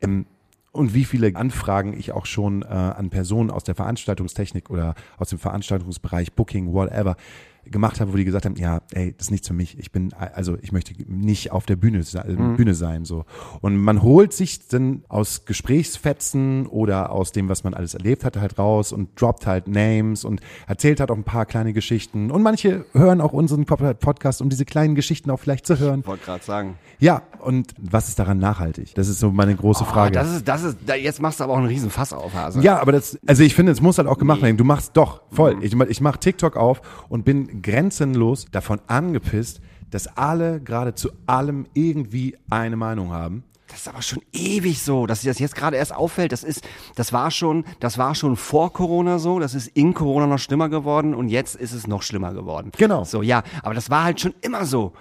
Ähm, 0.00 0.26
und 0.72 0.94
wie 0.94 1.04
viele 1.04 1.34
Anfragen 1.34 1.98
ich 1.98 2.12
auch 2.12 2.26
schon 2.26 2.62
äh, 2.62 2.66
an 2.66 3.10
Personen 3.10 3.50
aus 3.50 3.64
der 3.64 3.74
Veranstaltungstechnik 3.74 4.70
oder 4.70 4.94
aus 5.18 5.30
dem 5.30 5.38
Veranstaltungsbereich, 5.38 6.32
Booking, 6.34 6.72
whatever, 6.72 7.16
gemacht 7.64 8.00
habe, 8.00 8.12
wo 8.12 8.16
die 8.16 8.24
gesagt 8.24 8.46
haben, 8.46 8.56
ja, 8.56 8.80
ey, 8.92 9.12
das 9.16 9.26
ist 9.26 9.30
nicht 9.30 9.46
für 9.46 9.52
mich. 9.52 9.78
Ich 9.78 9.92
bin, 9.92 10.12
also 10.14 10.56
ich 10.60 10.72
möchte 10.72 10.92
nicht 11.06 11.52
auf 11.52 11.66
der 11.66 11.76
Bühne, 11.76 12.02
se- 12.02 12.24
Mhm. 12.26 12.56
Bühne 12.56 12.74
sein, 12.74 13.04
so. 13.04 13.24
Und 13.60 13.76
man 13.76 14.02
holt 14.02 14.32
sich 14.32 14.66
dann 14.68 15.02
aus 15.08 15.44
Gesprächsfetzen 15.44 16.66
oder 16.66 17.10
aus 17.12 17.32
dem, 17.32 17.48
was 17.48 17.64
man 17.64 17.74
alles 17.74 17.94
erlebt 17.94 18.24
hat, 18.24 18.36
halt 18.36 18.58
raus 18.58 18.92
und 18.92 19.20
droppt 19.20 19.46
halt 19.46 19.68
Names 19.68 20.24
und 20.24 20.40
erzählt 20.66 21.00
halt 21.00 21.10
auch 21.10 21.16
ein 21.16 21.24
paar 21.24 21.46
kleine 21.46 21.72
Geschichten. 21.72 22.30
Und 22.30 22.42
manche 22.42 22.84
hören 22.92 23.20
auch 23.20 23.32
unseren 23.32 23.64
Pod- 23.66 23.98
Podcast, 24.00 24.40
um 24.42 24.48
diese 24.48 24.64
kleinen 24.64 24.94
Geschichten 24.94 25.30
auch 25.30 25.38
vielleicht 25.40 25.66
zu 25.66 25.78
hören. 25.78 26.00
Ich 26.00 26.06
wollte 26.06 26.24
gerade 26.24 26.44
sagen. 26.44 26.78
Ja, 26.98 27.22
und 27.42 27.72
was 27.78 28.08
ist 28.08 28.18
daran 28.18 28.38
nachhaltig? 28.38 28.94
Das 28.94 29.08
ist 29.08 29.20
so 29.20 29.30
meine 29.30 29.54
große 29.56 29.84
Frage. 29.84 30.10
Oh, 30.18 30.20
das 30.22 30.34
ist, 30.36 30.48
das 30.48 30.62
ist, 30.62 30.78
jetzt 31.00 31.20
machst 31.20 31.40
du 31.40 31.44
aber 31.44 31.54
auch 31.54 31.58
einen 31.58 31.66
riesen 31.66 31.88
Fass 31.90 32.12
auf, 32.12 32.34
Hase. 32.34 32.60
Ja, 32.60 32.78
aber 32.80 32.92
das, 32.92 33.18
also 33.26 33.42
ich 33.42 33.54
finde, 33.54 33.72
es 33.72 33.80
muss 33.80 33.96
halt 33.98 34.06
auch 34.08 34.18
gemacht 34.18 34.42
werden. 34.42 34.56
Du 34.56 34.64
machst 34.64 34.96
doch, 34.96 35.22
voll. 35.30 35.58
Ich, 35.62 35.74
mach- 35.74 35.86
ich 35.86 36.00
mache 36.00 36.18
TikTok 36.18 36.56
auf 36.56 36.82
und 37.08 37.24
bin 37.24 37.49
grenzenlos 37.62 38.46
davon 38.50 38.80
angepisst, 38.86 39.60
dass 39.90 40.06
alle 40.16 40.60
gerade 40.60 40.94
zu 40.94 41.10
allem 41.26 41.66
irgendwie 41.74 42.36
eine 42.48 42.76
Meinung 42.76 43.10
haben. 43.12 43.44
Das 43.68 43.80
ist 43.82 43.88
aber 43.88 44.02
schon 44.02 44.20
ewig 44.32 44.82
so, 44.82 45.06
dass 45.06 45.20
dir 45.20 45.30
das 45.30 45.38
jetzt 45.38 45.54
gerade 45.54 45.76
erst 45.76 45.94
auffällt. 45.94 46.32
Das 46.32 46.42
ist, 46.42 46.66
das 46.96 47.12
war 47.12 47.30
schon, 47.30 47.64
das 47.78 47.98
war 47.98 48.16
schon 48.16 48.34
vor 48.36 48.72
Corona 48.72 49.20
so. 49.20 49.38
Das 49.38 49.54
ist 49.54 49.68
in 49.68 49.94
Corona 49.94 50.26
noch 50.26 50.40
schlimmer 50.40 50.68
geworden 50.68 51.14
und 51.14 51.28
jetzt 51.28 51.54
ist 51.54 51.72
es 51.72 51.86
noch 51.86 52.02
schlimmer 52.02 52.32
geworden. 52.34 52.72
Genau. 52.76 53.04
So, 53.04 53.22
ja. 53.22 53.44
Aber 53.62 53.74
das 53.74 53.88
war 53.88 54.02
halt 54.04 54.20
schon 54.20 54.34
immer 54.40 54.64
so. 54.64 54.92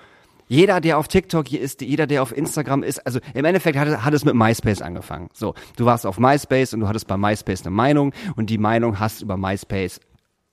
Jeder, 0.48 0.82
der 0.82 0.98
auf 1.00 1.08
TikTok 1.08 1.48
hier 1.48 1.62
ist, 1.62 1.82
jeder, 1.82 2.06
der 2.08 2.22
auf 2.24 2.36
Instagram 2.36 2.82
ist, 2.84 3.06
also 3.06 3.20
im 3.36 3.46
Endeffekt 3.46 3.78
hat, 3.78 3.88
es- 3.88 4.04
hat 4.04 4.14
es 4.16 4.26
mit 4.26 4.34
MySpace 4.36 4.82
angefangen. 4.82 5.30
So, 5.34 5.54
du 5.78 5.86
warst 5.86 6.06
auf 6.08 6.18
MySpace 6.20 6.74
und 6.74 6.80
du 6.82 6.88
hattest 6.88 7.08
bei 7.08 7.18
MySpace 7.18 7.62
eine 7.62 7.72
Meinung 7.76 8.14
und 8.36 8.50
die 8.52 8.58
Meinung 8.60 9.00
hast 9.00 9.22
über 9.22 9.38
MySpace 9.38 10.00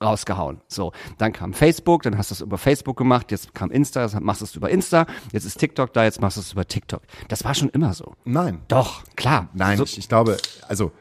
rausgehauen. 0.03 0.61
So, 0.69 0.93
dann 1.19 1.33
kam 1.33 1.53
Facebook, 1.55 2.03
dann 2.03 2.19
hast 2.19 2.31
du 2.31 2.35
es 2.35 2.41
über 2.43 2.59
Facebook 2.59 2.97
gemacht, 2.97 3.31
jetzt 3.31 3.55
kam 3.55 3.71
Insta, 3.71 4.03
jetzt 4.03 4.21
machst 4.21 4.41
du 4.43 4.45
es 4.45 4.55
über 4.55 4.69
Insta, 4.71 5.07
jetzt 5.33 5.45
ist 5.45 5.59
TikTok 5.59 5.93
da, 5.93 6.05
jetzt 6.05 6.21
machst 6.21 6.37
du 6.37 6.41
es 6.43 6.53
über 6.53 6.67
TikTok. 6.67 7.03
Das 7.29 7.45
war 7.45 7.55
schon 7.55 7.71
immer 7.71 7.95
so. 7.95 8.15
Nein. 8.25 8.61
Doch, 8.69 9.03
klar. 9.17 9.49
Nein, 9.55 9.79
So, 9.79 9.85
ich, 9.85 9.99
ich 9.99 10.09
glaube, 10.09 10.37
also, 10.69 10.93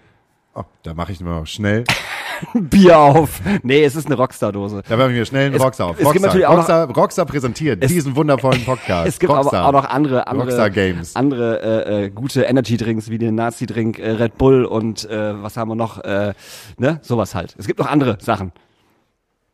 oh, 0.53 0.63
da 0.83 0.93
mache 0.93 1.11
ich 1.11 1.19
mal 1.19 1.45
schnell. 1.45 1.83
Bier 2.53 2.97
auf. 2.97 3.41
Nee, 3.63 3.83
es 3.85 3.95
ist 3.95 4.07
eine 4.07 4.15
Rockstar-Dose. 4.15 4.83
Da 4.87 4.97
mache 4.97 5.09
ich 5.11 5.17
mir 5.17 5.25
schnell 5.25 5.45
einen 5.47 5.55
Es- 5.55 5.61
Rockstar 5.61 5.87
auf. 5.87 5.93
es 5.93 5.97
gibt 5.99 6.07
Rockstar, 6.07 6.27
natürlich 6.27 6.45
auch 6.47 6.51
noch- 6.51 6.57
Rockstar, 6.59 6.89
Rockstar 6.93 7.25
präsentiert 7.25 7.89
diesen 7.89 8.15
wundervollen 8.15 8.61
Podcast. 8.65 9.07
Es 9.07 9.19
gibt 9.19 9.31
Rockstar. 9.31 9.61
aber 9.65 9.77
auch 9.77 9.83
noch 9.83 9.89
andere, 9.89 10.27
andere, 10.27 10.47
Rockstar 10.47 10.69
Games. 10.69 11.15
andere 11.15 11.61
äh, 11.85 12.05
äh, 12.05 12.09
gute 12.09 12.43
Energy-Drinks 12.43 13.09
wie 13.09 13.17
den 13.17 13.35
Nazi-Drink 13.35 13.99
äh, 13.99 14.11
Red 14.11 14.37
Bull 14.37 14.65
und 14.65 15.09
äh, 15.09 15.41
was 15.41 15.55
haben 15.57 15.69
wir 15.69 15.75
noch? 15.75 16.03
Äh, 16.03 16.33
ne, 16.77 16.99
sowas 17.03 17.35
halt. 17.35 17.55
Es 17.57 17.67
gibt 17.67 17.79
noch 17.79 17.87
andere 17.87 18.17
Sachen. 18.21 18.51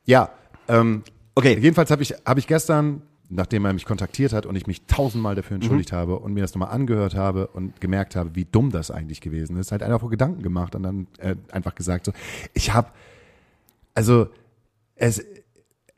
Ja, 0.05 0.29
ähm, 0.67 1.03
Okay. 1.35 1.57
Jedenfalls 1.59 1.91
habe 1.91 2.03
ich, 2.03 2.13
hab 2.25 2.37
ich 2.37 2.47
gestern, 2.47 3.01
nachdem 3.29 3.65
er 3.65 3.73
mich 3.73 3.85
kontaktiert 3.85 4.33
hat 4.33 4.45
und 4.45 4.55
ich 4.55 4.67
mich 4.67 4.85
tausendmal 4.85 5.35
dafür 5.35 5.55
entschuldigt 5.55 5.93
habe 5.93 6.19
und 6.19 6.33
mir 6.33 6.41
das 6.41 6.53
nochmal 6.53 6.71
angehört 6.71 7.15
habe 7.15 7.47
und 7.47 7.79
gemerkt 7.79 8.15
habe, 8.15 8.35
wie 8.35 8.45
dumm 8.45 8.71
das 8.71 8.91
eigentlich 8.91 9.21
gewesen 9.21 9.57
ist, 9.57 9.71
halt 9.71 9.83
einfach 9.83 10.09
Gedanken 10.09 10.43
gemacht 10.43 10.75
und 10.75 10.83
dann 10.83 11.07
äh, 11.19 11.35
einfach 11.51 11.75
gesagt 11.75 12.05
so, 12.05 12.11
ich 12.53 12.73
habe, 12.73 12.89
also 13.93 14.27
es, 14.95 15.23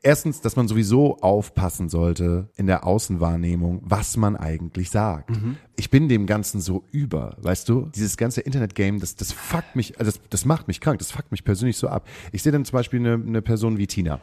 Erstens, 0.06 0.42
dass 0.42 0.54
man 0.54 0.68
sowieso 0.68 1.16
aufpassen 1.22 1.88
sollte 1.88 2.50
in 2.56 2.66
der 2.66 2.86
Außenwahrnehmung, 2.86 3.80
was 3.84 4.18
man 4.18 4.36
eigentlich 4.36 4.90
sagt. 4.90 5.30
Ich 5.76 5.88
bin 5.88 6.10
dem 6.10 6.26
Ganzen 6.26 6.60
so 6.60 6.84
über, 6.92 7.38
weißt 7.40 7.66
du? 7.70 7.88
Dieses 7.94 8.18
ganze 8.18 8.42
Internet-Game, 8.42 9.00
das, 9.00 9.16
das 9.16 9.32
fuckt 9.32 9.74
mich, 9.74 9.98
also 9.98 10.12
das, 10.12 10.20
das 10.28 10.44
macht 10.44 10.68
mich 10.68 10.82
krank, 10.82 10.98
das 10.98 11.10
fuckt 11.10 11.32
mich 11.32 11.42
persönlich 11.42 11.78
so 11.78 11.88
ab. 11.88 12.06
Ich 12.32 12.42
sehe 12.42 12.52
dann 12.52 12.66
zum 12.66 12.76
Beispiel 12.76 13.00
eine, 13.00 13.14
eine 13.14 13.40
Person 13.40 13.78
wie 13.78 13.86
Tina. 13.86 14.20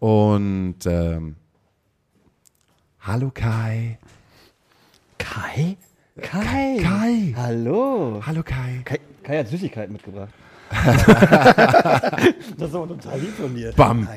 Und 0.00 0.78
ähm, 0.86 1.36
Hallo 2.98 3.30
Kai. 3.32 3.98
Kai? 5.18 5.76
Kai. 6.20 6.78
Kai. 6.82 7.34
Hallo. 7.36 8.20
Hallo 8.26 8.42
Kai. 8.42 8.82
Kai, 8.84 8.98
Kai 9.22 9.38
hat 9.38 9.46
Süßigkeiten 9.46 9.92
mitgebracht. 9.92 10.32
das 12.58 12.70
ist 12.70 12.74
aber 12.74 12.88
total 12.88 13.20
lieb 13.20 13.36
von 13.36 13.54
dir. 13.54 13.72
Bam. 13.76 14.08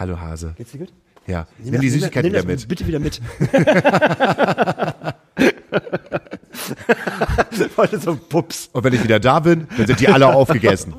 Hallo 0.00 0.18
Hase. 0.18 0.54
Geht's 0.56 0.72
dir 0.72 0.78
gut? 0.78 0.92
Ja, 1.26 1.46
nimm, 1.58 1.78
die 1.78 1.90
Süßigkeit 1.90 2.24
nimm 2.24 2.32
wieder 2.32 2.46
mit. 2.46 2.66
Bitte 2.66 2.86
wieder 2.86 2.98
mit. 2.98 3.20
Heute 7.76 8.00
so 8.00 8.16
Pups. 8.16 8.70
Und 8.72 8.82
wenn 8.82 8.94
ich 8.94 9.04
wieder 9.04 9.20
da 9.20 9.40
bin, 9.40 9.66
dann 9.76 9.86
sind 9.86 10.00
die 10.00 10.08
alle 10.08 10.34
aufgegessen. 10.34 10.94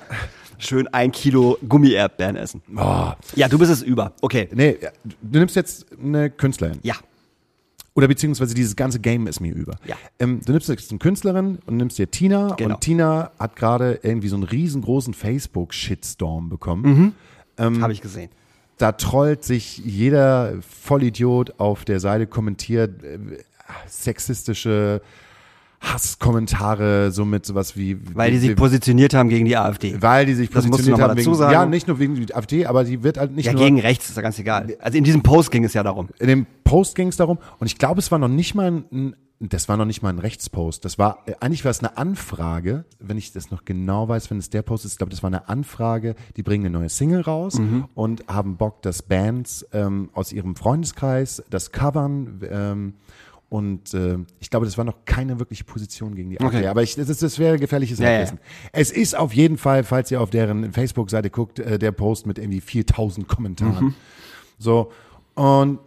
Schön 0.58 0.86
ein 0.88 1.10
Kilo 1.10 1.56
Gummi-Erdbeeren 1.66 2.36
essen. 2.36 2.60
Oh. 2.76 3.12
Ja, 3.34 3.48
du 3.48 3.58
bist 3.58 3.72
es 3.72 3.82
über. 3.82 4.12
Okay. 4.20 4.50
Nee, 4.52 4.76
du 5.22 5.38
nimmst 5.38 5.56
jetzt 5.56 5.86
eine 5.98 6.28
Künstlerin. 6.28 6.80
Ja. 6.82 6.96
Oder 7.94 8.08
beziehungsweise 8.08 8.54
dieses 8.54 8.76
ganze 8.76 9.00
Game 9.00 9.26
ist 9.26 9.40
mir 9.40 9.54
über. 9.54 9.76
Ja. 9.86 9.96
Ähm, 10.18 10.42
du 10.44 10.52
nimmst 10.52 10.68
jetzt 10.68 10.90
eine 10.90 10.98
Künstlerin 10.98 11.60
und 11.64 11.78
nimmst 11.78 11.96
dir 11.96 12.10
Tina 12.10 12.54
Genau. 12.56 12.74
und 12.74 12.82
Tina 12.82 13.30
hat 13.38 13.56
gerade 13.56 14.00
irgendwie 14.02 14.28
so 14.28 14.36
einen 14.36 14.44
riesengroßen 14.44 15.14
Facebook-Shitstorm 15.14 16.50
bekommen. 16.50 16.82
Mhm. 16.82 17.12
Habe 17.58 17.92
ich 17.92 18.00
gesehen. 18.00 18.30
Da 18.78 18.92
trollt 18.92 19.44
sich 19.44 19.78
jeder 19.78 20.54
Vollidiot 20.82 21.54
auf 21.58 21.84
der 21.84 22.00
Seite, 22.00 22.26
kommentiert 22.26 23.04
äh, 23.04 23.18
sexistische 23.86 25.00
Hasskommentare, 25.80 27.10
so 27.10 27.24
mit 27.24 27.44
sowas 27.46 27.76
wie 27.76 27.98
Weil 28.14 28.30
die 28.30 28.36
wie, 28.42 28.46
sich 28.48 28.56
positioniert 28.56 29.14
haben 29.14 29.28
gegen 29.28 29.44
die 29.44 29.56
AfD. 29.56 30.00
weil 30.00 30.26
die 30.26 30.34
sich 30.34 30.50
positioniert 30.50 31.00
haben 31.00 31.16
wegen, 31.16 31.34
ja 31.34 31.66
nicht 31.66 31.86
nur 31.86 31.98
wegen 31.98 32.26
der 32.26 32.36
AfD, 32.36 32.66
aber 32.66 32.84
die 32.84 33.02
wird 33.02 33.18
halt 33.18 33.32
nicht 33.32 33.46
Ja, 33.46 33.52
nur 33.52 33.62
gegen 33.62 33.80
rechts 33.80 34.08
ist 34.08 34.16
ja 34.16 34.22
ganz 34.22 34.38
egal. 34.38 34.76
Also 34.80 34.98
in 34.98 35.04
diesem 35.04 35.22
Post 35.22 35.50
ging 35.50 35.64
es 35.64 35.74
ja 35.74 35.82
darum. 35.82 36.08
in 36.18 36.28
dem 36.28 36.46
Post 36.64 36.94
ging 36.94 37.08
es 37.08 37.16
darum 37.16 37.38
und 37.58 37.66
ich 37.66 37.78
glaube, 37.78 38.00
es 38.00 38.10
war 38.10 38.18
noch 38.18 38.28
nicht 38.28 38.54
mal 38.54 38.84
ein, 38.90 39.14
das 39.40 39.68
war 39.68 39.76
noch 39.76 39.84
nicht 39.84 40.00
mal 40.02 40.10
ein 40.10 40.18
Rechtspost. 40.20 40.84
Das 40.84 40.98
war 40.98 41.18
äh, 41.26 41.34
eigentlich 41.40 41.64
war 41.64 41.70
es 41.70 41.80
eine 41.80 41.96
Anfrage, 41.98 42.84
wenn 43.00 43.18
ich 43.18 43.32
das 43.32 43.50
noch 43.50 43.64
genau 43.64 44.08
weiß, 44.08 44.30
wenn 44.30 44.38
es 44.38 44.48
der 44.48 44.62
Post 44.62 44.84
ist. 44.84 44.92
Ich 44.92 44.98
glaube, 44.98 45.10
das 45.10 45.22
war 45.22 45.28
eine 45.28 45.48
Anfrage. 45.48 46.14
Die 46.36 46.42
bringen 46.42 46.66
eine 46.66 46.78
neue 46.78 46.88
Single 46.88 47.20
raus 47.20 47.60
und 47.94 48.24
haben 48.28 48.56
Bock, 48.56 48.80
dass 48.82 49.02
Bands 49.02 49.66
ähm, 49.72 50.08
aus 50.14 50.32
ihrem 50.32 50.54
Freundeskreis 50.56 51.42
das 51.50 51.72
covern. 51.72 52.40
Ähm, 52.48 52.94
und 53.50 53.92
äh, 53.94 54.18
ich 54.40 54.50
glaube, 54.50 54.66
das 54.66 54.78
war 54.78 54.84
noch 54.84 55.04
keine 55.04 55.38
wirkliche 55.38 55.64
Position 55.64 56.14
gegen 56.14 56.30
die 56.30 56.40
AfD. 56.40 56.56
Okay. 56.58 56.66
Aber 56.66 56.82
ich, 56.82 56.94
das, 56.96 57.08
ist- 57.08 57.22
das 57.22 57.38
wäre 57.38 57.58
gefährliches 57.58 57.98
Ja, 57.98 58.10
ja. 58.10 58.26
Es 58.72 58.90
ist 58.90 59.16
auf 59.16 59.32
jeden 59.34 59.58
Fall, 59.58 59.84
falls 59.84 60.10
ihr 60.10 60.20
auf 60.20 60.30
deren 60.30 60.72
Facebook-Seite 60.72 61.30
guckt, 61.30 61.58
äh, 61.60 61.78
der 61.78 61.92
Post 61.92 62.26
mit 62.26 62.38
irgendwie 62.38 62.60
4000 62.60 63.28
Kommentaren. 63.28 63.94
So. 64.58 64.90
Und 65.34 65.78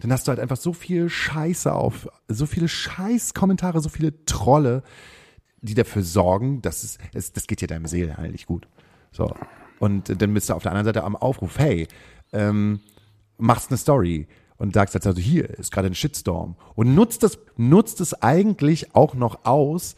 dann 0.00 0.12
hast 0.12 0.26
du 0.26 0.30
halt 0.30 0.40
einfach 0.40 0.56
so 0.56 0.72
viel 0.72 1.08
Scheiße 1.08 1.72
auf, 1.72 2.08
so 2.28 2.46
viele 2.46 2.68
Scheiß-Kommentare, 2.68 3.80
so 3.80 3.88
viele 3.88 4.24
Trolle, 4.26 4.82
die 5.60 5.74
dafür 5.74 6.02
sorgen, 6.02 6.62
dass 6.62 6.84
es, 6.84 6.98
es 7.14 7.32
das 7.32 7.46
geht 7.46 7.60
ja 7.60 7.66
deinem 7.66 7.86
Seelenheil 7.86 8.30
nicht 8.30 8.46
gut. 8.46 8.68
So. 9.10 9.34
Und 9.78 10.20
dann 10.20 10.34
bist 10.34 10.48
du 10.48 10.54
auf 10.54 10.62
der 10.62 10.72
anderen 10.72 10.86
Seite 10.86 11.04
am 11.04 11.16
Aufruf, 11.16 11.58
hey, 11.58 11.88
ähm, 12.32 12.80
machst 13.38 13.70
eine 13.70 13.78
Story 13.78 14.26
und 14.56 14.74
sagst 14.74 14.94
jetzt 14.94 15.06
also 15.06 15.20
hier 15.20 15.48
ist 15.50 15.72
gerade 15.72 15.88
ein 15.88 15.94
Shitstorm 15.94 16.56
und 16.74 16.94
nutzt 16.94 17.22
es 17.22 17.38
nutzt 17.56 18.00
es 18.00 18.22
eigentlich 18.22 18.94
auch 18.94 19.14
noch 19.14 19.44
aus 19.44 19.94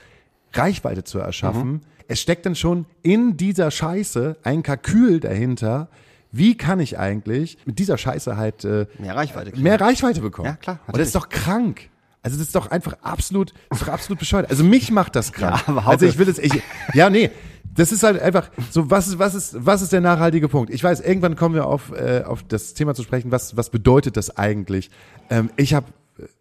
Reichweite 0.52 1.04
zu 1.04 1.19
erschaffen. 1.19 1.80
Es 2.09 2.21
steckt 2.21 2.45
dann 2.45 2.57
schon 2.57 2.87
in 3.02 3.37
dieser 3.37 3.71
Scheiße 3.71 4.37
ein 4.42 4.62
Kalkül 4.62 5.21
dahinter. 5.21 5.88
Wie 6.32 6.56
kann 6.56 6.80
ich 6.80 6.99
eigentlich 6.99 7.58
mit 7.64 7.78
dieser 7.78 7.99
Scheiße 7.99 8.37
halt 8.37 8.64
äh, 8.64 8.87
Mehr 8.99 9.16
Reichweite 9.16 9.50
kriegen. 9.50 9.62
mehr 9.62 9.80
Reichweite 9.80 10.20
bekommen? 10.20 10.46
Ja, 10.46 10.56
klar, 10.56 10.78
Und 10.87 10.96
das 10.96 11.08
ist 11.08 11.14
doch 11.14 11.28
krank. 11.28 11.90
Also 12.22 12.37
das 12.37 12.49
ist 12.49 12.54
doch 12.54 12.70
einfach 12.70 12.99
absolut, 13.02 13.52
das 13.70 13.80
ist 13.80 13.88
doch 13.88 13.92
absolut 13.92 14.18
bescheuert. 14.18 14.50
Also 14.50 14.62
mich 14.62 14.90
macht 14.90 15.16
das 15.16 15.32
krank. 15.32 15.62
Ja, 15.66 15.82
also 15.87 16.06
ich 16.06 16.18
will 16.18 16.26
das, 16.26 16.38
ich, 16.38 16.62
ja 16.92 17.08
nee, 17.08 17.30
das 17.75 17.92
ist 17.92 18.02
halt 18.02 18.20
einfach 18.20 18.50
so, 18.70 18.90
was 18.90 19.08
ist, 19.08 19.18
was 19.18 19.34
ist, 19.34 19.56
was 19.58 19.80
ist 19.80 19.92
der 19.92 20.00
nachhaltige 20.00 20.49
Punkt? 20.49 20.72
Ich 20.72 20.84
weiß, 20.84 21.00
irgendwann 21.00 21.34
kommen 21.37 21.54
wir 21.54 21.66
auf, 21.66 21.92
äh, 21.92 22.22
auf 22.26 22.42
das 22.42 22.75
Thema 22.75 22.94
zu 22.94 23.02
sprechen, 23.02 23.32
was, 23.32 23.56
was 23.56 23.70
bedeutet 23.70 24.16
das 24.16 24.37
eigentlich? 24.37 24.90
Ähm, 25.30 25.50
ich 25.56 25.72
habe, 25.72 25.87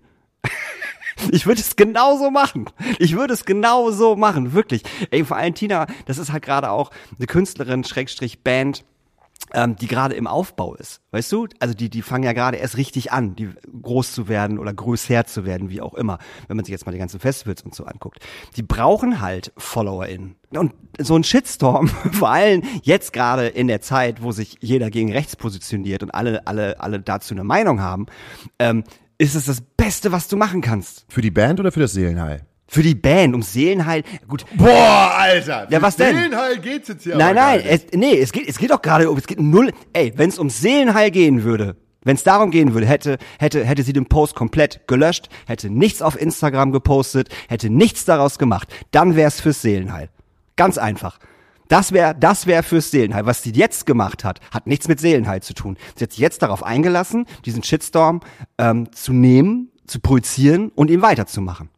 Ich 1.32 1.46
würde 1.46 1.62
es 1.62 1.76
genauso 1.76 2.32
machen. 2.32 2.70
Ich 3.00 3.16
würde 3.16 3.34
es 3.34 3.46
genauso 3.46 4.16
machen, 4.16 4.54
wirklich. 4.54 4.84
Ey, 5.12 5.24
vor 5.24 5.38
allem 5.38 5.54
Tina, 5.54 5.88
das 6.06 6.18
ist 6.18 6.32
halt 6.32 6.44
gerade 6.44 6.72
auch 6.72 6.92
eine 7.18 7.28
Künstlerin, 7.28 7.84
Schrägstrich 7.84 8.44
Band, 8.44 8.84
ähm, 9.54 9.76
die 9.76 9.88
gerade 9.88 10.16
im 10.16 10.28
Aufbau 10.28 10.76
ist. 10.76 11.02
Weißt 11.12 11.32
du? 11.32 11.48
Also 11.60 11.74
die, 11.74 11.90
die 11.90 12.02
fangen 12.02 12.24
ja 12.24 12.34
gerade 12.34 12.58
erst 12.58 12.78
richtig 12.78 13.12
an, 13.12 13.36
die 13.36 13.50
groß 13.82 14.12
zu 14.12 14.28
werden 14.28 14.58
oder 14.58 14.74
größer 14.74 15.26
zu 15.26 15.46
werden, 15.46 15.70
wie 15.70 15.82
auch 15.82 15.94
immer, 15.94 16.18
wenn 16.48 16.58
man 16.58 16.66
sich 16.66 16.72
jetzt 16.72 16.86
mal 16.86 16.92
die 16.92 16.98
ganzen 16.98 17.20
Festivals 17.20 17.62
und 17.62 17.76
so 17.76 17.86
anguckt. 17.86 18.20
Die 18.56 18.64
brauchen 18.64 19.22
halt 19.22 19.52
FollowerInnen. 19.58 20.36
Und 20.52 20.74
so 21.00 21.16
ein 21.16 21.24
Shitstorm, 21.24 21.88
vor 22.12 22.30
allem 22.30 22.64
jetzt 22.84 23.14
gerade 23.14 23.48
in 23.48 23.68
der 23.68 23.82
Zeit, 23.82 24.22
wo 24.22 24.32
sich 24.32 24.58
jeder 24.60 24.90
gegen 24.90 25.12
rechts 25.12 25.36
positioniert 25.36 26.04
und 26.04 26.12
alle, 26.12 26.48
alle, 26.48 26.80
alle 26.80 27.00
dazu 27.00 27.34
eine 27.34 27.44
Meinung 27.44 27.82
haben, 27.82 28.08
ähm, 28.60 28.84
ist 29.24 29.36
es 29.36 29.46
das 29.46 29.62
Beste, 29.62 30.12
was 30.12 30.28
du 30.28 30.38
machen 30.38 30.62
kannst. 30.62 31.06
Für 31.10 31.22
die 31.22 31.32
Band 31.32 31.60
oder 31.60 31.72
für 31.72 31.80
das 31.80 31.94
Seelenheil? 31.94 32.46
Für 32.68 32.84
die 32.84 32.96
Band, 32.96 33.36
um 33.36 33.42
Seelenheil. 33.42 34.04
Gut, 34.28 34.46
Boah, 34.56 35.14
Alter! 35.16 35.68
Ja, 35.70 35.82
was 35.82 35.96
denn? 35.96 36.16
Seelenheil 36.16 36.60
geht's 36.60 36.90
jetzt 36.90 37.04
hier 37.04 37.16
Nein, 37.16 37.36
nein, 37.36 37.62
es, 37.66 37.86
nee, 37.94 38.18
es 38.20 38.32
geht, 38.32 38.48
es 38.48 38.58
geht 38.58 38.72
doch 38.72 38.82
gerade 38.82 39.10
um, 39.10 39.18
es 39.18 39.28
geht 39.28 39.40
null. 39.40 39.72
Ey, 39.94 40.14
wenn 40.18 40.30
es 40.30 40.40
um 40.40 40.50
Seelenheil 40.50 41.12
gehen 41.12 41.44
würde, 41.44 41.78
wenn 42.04 42.16
es 42.16 42.24
darum 42.24 42.52
gehen 42.52 42.74
würde, 42.74 42.88
hätte, 42.88 43.18
hätte, 43.40 43.64
hätte 43.64 43.84
sie 43.84 43.94
den 43.94 44.08
Post 44.08 44.36
komplett 44.36 44.88
gelöscht, 44.88 45.30
hätte 45.48 45.70
nichts 45.70 46.02
auf 46.02 46.20
Instagram 46.20 46.72
gepostet, 46.72 47.30
hätte 47.48 47.70
nichts 47.70 48.06
daraus 48.06 48.38
gemacht, 48.38 48.68
dann 48.92 49.16
wär's 49.16 49.40
fürs 49.40 49.62
Seelenheil. 49.62 50.10
Ganz 50.56 50.78
einfach. 50.78 51.20
Das 51.74 51.92
wäre, 51.92 52.14
das 52.14 52.46
wäre 52.46 52.62
fürs 52.62 52.92
Seelenheil. 52.92 53.26
Was 53.26 53.42
sie 53.42 53.50
jetzt 53.50 53.88
gemacht 53.88 54.24
hat, 54.24 54.40
hat 54.52 54.68
nichts 54.68 54.88
mit 54.88 55.00
Seelenheil 55.00 55.42
zu 55.42 55.56
tun. 55.56 55.76
Sie 55.96 56.04
hat 56.04 56.12
sich 56.12 56.20
jetzt 56.20 56.44
darauf 56.44 56.62
eingelassen, 56.62 57.26
diesen 57.46 57.64
Shitstorm 57.64 58.20
ähm, 58.60 58.92
zu 58.92 59.12
nehmen, 59.12 59.72
zu 59.88 60.00
projizieren 60.00 60.70
und 60.76 60.92
ihm 60.92 61.02
weiterzumachen. 61.02 61.70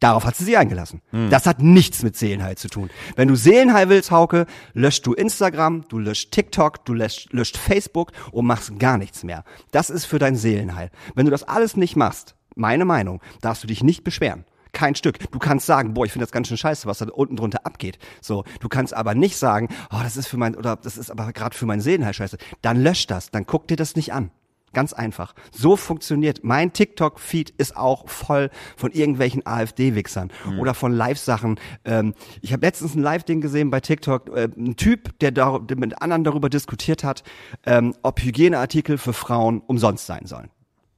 Darauf 0.00 0.24
hat 0.24 0.34
sie 0.34 0.42
sich 0.42 0.58
eingelassen. 0.58 1.00
Das 1.30 1.46
hat 1.46 1.62
nichts 1.62 2.02
mit 2.02 2.16
Seelenheil 2.16 2.56
zu 2.56 2.66
tun. 2.66 2.90
Wenn 3.14 3.28
du 3.28 3.36
Seelenheil 3.36 3.88
willst, 3.88 4.10
Hauke, 4.10 4.46
löscht 4.72 5.06
du 5.06 5.12
Instagram, 5.12 5.84
du 5.88 6.00
löscht 6.00 6.32
TikTok, 6.32 6.84
du 6.84 6.94
löscht, 6.94 7.32
löscht 7.32 7.56
Facebook 7.56 8.10
und 8.32 8.46
machst 8.46 8.80
gar 8.80 8.98
nichts 8.98 9.22
mehr. 9.22 9.44
Das 9.70 9.90
ist 9.90 10.06
für 10.06 10.18
dein 10.18 10.34
Seelenheil. 10.34 10.90
Wenn 11.14 11.26
du 11.26 11.30
das 11.30 11.44
alles 11.44 11.76
nicht 11.76 11.94
machst, 11.94 12.34
meine 12.56 12.84
Meinung, 12.84 13.20
darfst 13.42 13.62
du 13.62 13.68
dich 13.68 13.84
nicht 13.84 14.02
beschweren. 14.02 14.44
Kein 14.72 14.94
Stück. 14.94 15.30
Du 15.30 15.38
kannst 15.38 15.66
sagen, 15.66 15.94
boah, 15.94 16.04
ich 16.04 16.12
finde 16.12 16.24
das 16.24 16.32
ganz 16.32 16.48
schön 16.48 16.56
scheiße, 16.56 16.86
was 16.86 16.98
da 16.98 17.06
unten 17.06 17.36
drunter 17.36 17.66
abgeht. 17.66 17.98
So, 18.20 18.44
du 18.60 18.68
kannst 18.68 18.94
aber 18.94 19.14
nicht 19.14 19.36
sagen, 19.36 19.68
oh, 19.92 20.00
das 20.02 20.16
ist 20.16 20.28
für 20.28 20.36
mein 20.36 20.54
oder 20.54 20.76
das 20.76 20.96
ist 20.96 21.10
aber 21.10 21.32
gerade 21.32 21.56
für 21.56 21.66
mein 21.66 21.80
Seelenheil 21.80 22.14
scheiße. 22.14 22.38
Dann 22.62 22.82
lösch 22.82 23.06
das, 23.06 23.30
dann 23.30 23.46
guck 23.46 23.68
dir 23.68 23.76
das 23.76 23.96
nicht 23.96 24.12
an. 24.12 24.30
Ganz 24.72 24.92
einfach. 24.92 25.34
So 25.50 25.76
funktioniert. 25.76 26.44
Mein 26.44 26.72
TikTok-Feed 26.72 27.50
ist 27.50 27.76
auch 27.76 28.08
voll 28.08 28.50
von 28.76 28.92
irgendwelchen 28.92 29.44
AfD-Wichsern 29.44 30.30
oder 30.60 30.74
von 30.74 30.92
Live-Sachen. 30.92 31.58
Ähm, 31.84 32.14
ich 32.40 32.52
habe 32.52 32.64
letztens 32.64 32.94
ein 32.94 33.02
Live-Ding 33.02 33.40
gesehen 33.40 33.70
bei 33.70 33.80
TikTok. 33.80 34.28
Äh, 34.28 34.48
ein 34.56 34.76
Typ, 34.76 35.18
der, 35.18 35.32
da, 35.32 35.58
der 35.58 35.76
mit 35.76 36.00
anderen 36.00 36.22
darüber 36.22 36.48
diskutiert 36.48 37.02
hat, 37.02 37.24
ähm, 37.66 37.94
ob 38.02 38.22
Hygieneartikel 38.22 38.96
für 38.96 39.12
Frauen 39.12 39.60
umsonst 39.60 40.06
sein 40.06 40.26
sollen. 40.26 40.50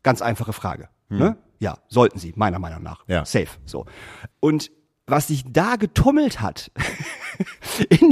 Ganz 0.03 0.21
einfache 0.21 0.53
Frage. 0.53 0.89
Ne? 1.09 1.37
Ja, 1.63 1.79
sollten 1.87 2.19
sie, 2.19 2.33
meiner 2.35 2.59
Meinung 2.59 2.83
nach. 2.83 3.05
Ja. 3.07 3.25
Safe. 3.25 3.47
So. 3.67 3.87
Und 4.41 4.73
was 5.07 5.29
sich 5.29 5.45
da 5.47 5.77
getummelt 5.77 6.41
hat, 6.41 6.73
in, 7.89 8.11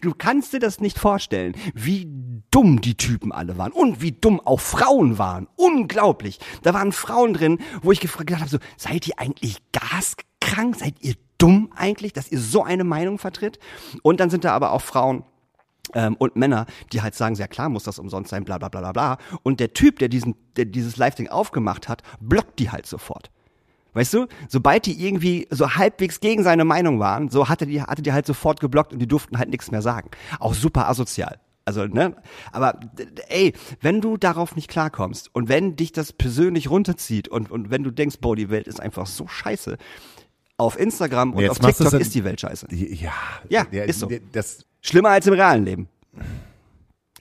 du 0.00 0.12
kannst 0.12 0.52
dir 0.52 0.58
das 0.58 0.80
nicht 0.80 0.98
vorstellen, 0.98 1.54
wie 1.72 2.08
dumm 2.50 2.80
die 2.80 2.96
Typen 2.96 3.30
alle 3.30 3.58
waren 3.58 3.70
und 3.70 4.02
wie 4.02 4.10
dumm 4.10 4.40
auch 4.40 4.58
Frauen 4.58 5.18
waren. 5.18 5.46
Unglaublich. 5.54 6.40
Da 6.64 6.74
waren 6.74 6.90
Frauen 6.90 7.34
drin, 7.34 7.58
wo 7.82 7.92
ich 7.92 8.00
gefragt 8.00 8.36
habe, 8.36 8.50
so, 8.50 8.58
seid 8.76 9.06
ihr 9.06 9.20
eigentlich 9.20 9.58
gaskrank? 9.70 10.74
Seid 10.74 10.96
ihr 10.98 11.14
dumm 11.38 11.70
eigentlich, 11.76 12.12
dass 12.12 12.32
ihr 12.32 12.40
so 12.40 12.64
eine 12.64 12.82
Meinung 12.82 13.18
vertritt? 13.18 13.60
Und 14.02 14.18
dann 14.18 14.30
sind 14.30 14.42
da 14.42 14.52
aber 14.52 14.72
auch 14.72 14.82
Frauen, 14.82 15.22
ähm, 15.92 16.14
und 16.16 16.36
Männer, 16.36 16.66
die 16.92 17.02
halt 17.02 17.14
sagen, 17.14 17.34
sehr 17.36 17.48
klar 17.48 17.68
muss 17.68 17.84
das 17.84 17.98
umsonst 17.98 18.30
sein, 18.30 18.44
bla 18.44 18.58
bla 18.58 18.68
bla 18.68 18.80
bla 18.80 18.92
bla. 18.92 19.18
Und 19.42 19.60
der 19.60 19.72
Typ, 19.74 19.98
der 19.98 20.08
diesen, 20.08 20.34
der 20.56 20.64
dieses 20.64 20.96
Live-Ding 20.96 21.28
aufgemacht 21.28 21.88
hat, 21.88 22.02
blockt 22.20 22.58
die 22.58 22.70
halt 22.70 22.86
sofort. 22.86 23.30
Weißt 23.92 24.12
du, 24.14 24.26
sobald 24.48 24.86
die 24.86 25.06
irgendwie 25.06 25.46
so 25.50 25.76
halbwegs 25.76 26.18
gegen 26.18 26.42
seine 26.42 26.64
Meinung 26.64 26.98
waren, 26.98 27.28
so 27.28 27.48
hatte 27.48 27.66
die, 27.66 27.80
hatte 27.80 28.02
die 28.02 28.12
halt 28.12 28.26
sofort 28.26 28.58
geblockt 28.60 28.92
und 28.92 28.98
die 28.98 29.06
durften 29.06 29.38
halt 29.38 29.50
nichts 29.50 29.70
mehr 29.70 29.82
sagen. 29.82 30.10
Auch 30.40 30.54
super 30.54 30.88
asozial. 30.88 31.38
Also, 31.66 31.86
ne? 31.86 32.16
Aber 32.52 32.78
ey, 33.28 33.52
wenn 33.80 34.00
du 34.00 34.16
darauf 34.16 34.56
nicht 34.56 34.68
klarkommst 34.68 35.30
und 35.34 35.48
wenn 35.48 35.76
dich 35.76 35.92
das 35.92 36.12
persönlich 36.12 36.68
runterzieht 36.70 37.28
und, 37.28 37.50
und 37.50 37.70
wenn 37.70 37.84
du 37.84 37.90
denkst, 37.90 38.16
boah, 38.20 38.34
die 38.36 38.50
Welt 38.50 38.66
ist 38.66 38.80
einfach 38.80 39.06
so 39.06 39.28
scheiße, 39.28 39.78
auf 40.56 40.78
Instagram 40.78 41.32
und 41.32 41.40
Jetzt 41.42 41.50
auf 41.52 41.58
TikTok 41.60 42.00
ist 42.00 42.14
die 42.14 42.24
Welt 42.24 42.40
scheiße. 42.40 42.66
Ja, 42.74 43.12
Ja, 43.48 43.64
der, 43.64 43.86
ist 43.86 44.00
so. 44.00 44.06
der- 44.06 44.20
Das, 44.32 44.64
Schlimmer 44.86 45.08
als 45.08 45.26
im 45.26 45.32
realen 45.32 45.64
Leben. 45.64 45.88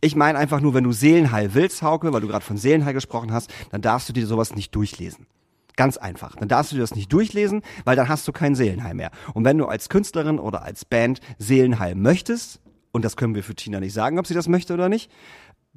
Ich 0.01 0.17
meine 0.17 0.37
einfach 0.37 0.59
nur, 0.59 0.73
wenn 0.73 0.83
du 0.83 0.91
Seelenheil 0.91 1.53
willst, 1.53 1.81
Hauke, 1.81 2.11
weil 2.11 2.19
du 2.19 2.27
gerade 2.27 2.43
von 2.43 2.57
Seelenheil 2.57 2.93
gesprochen 2.93 3.31
hast, 3.31 3.49
dann 3.71 3.81
darfst 3.81 4.09
du 4.09 4.13
dir 4.13 4.27
sowas 4.27 4.53
nicht 4.53 4.75
durchlesen. 4.75 5.27
Ganz 5.77 5.95
einfach. 5.95 6.35
Dann 6.35 6.49
darfst 6.49 6.73
du 6.73 6.75
dir 6.75 6.81
das 6.81 6.93
nicht 6.93 7.11
durchlesen, 7.13 7.61
weil 7.85 7.95
dann 7.95 8.09
hast 8.09 8.27
du 8.27 8.33
kein 8.33 8.53
Seelenheil 8.55 8.95
mehr. 8.95 9.11
Und 9.33 9.45
wenn 9.45 9.57
du 9.57 9.65
als 9.65 9.87
Künstlerin 9.87 10.39
oder 10.39 10.63
als 10.63 10.83
Band 10.83 11.21
Seelenheil 11.37 11.95
möchtest, 11.95 12.59
und 12.91 13.05
das 13.05 13.15
können 13.15 13.33
wir 13.33 13.43
für 13.43 13.55
Tina 13.55 13.79
nicht 13.79 13.93
sagen, 13.93 14.19
ob 14.19 14.27
sie 14.27 14.33
das 14.33 14.49
möchte 14.49 14.73
oder 14.73 14.89
nicht, 14.89 15.09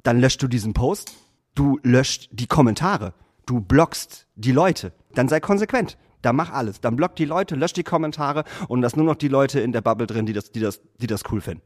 dann 0.03 0.19
löscht 0.19 0.43
du 0.43 0.49
diesen 0.49 0.73
Post, 0.73 1.13
du 1.55 1.79
löscht 1.83 2.27
die 2.33 2.47
Kommentare, 2.47 3.13
du 3.45 3.61
blockst 3.61 4.27
die 4.35 4.51
Leute. 4.51 4.91
Dann 5.15 5.29
sei 5.29 5.39
konsequent. 5.39 5.97
Dann 6.21 6.35
mach 6.35 6.51
alles. 6.51 6.81
Dann 6.81 6.97
block 6.97 7.15
die 7.15 7.23
Leute, 7.23 7.55
lösch 7.55 7.71
die 7.71 7.83
Kommentare 7.83 8.43
und 8.67 8.81
lass 8.81 8.97
nur 8.97 9.05
noch 9.05 9.15
die 9.15 9.29
Leute 9.29 9.61
in 9.61 9.71
der 9.71 9.81
Bubble 9.81 10.05
drin, 10.05 10.25
die 10.25 10.33
das, 10.33 10.51
die 10.51 10.59
das, 10.59 10.81
die 10.97 11.07
das 11.07 11.23
cool 11.31 11.39
finden. 11.39 11.63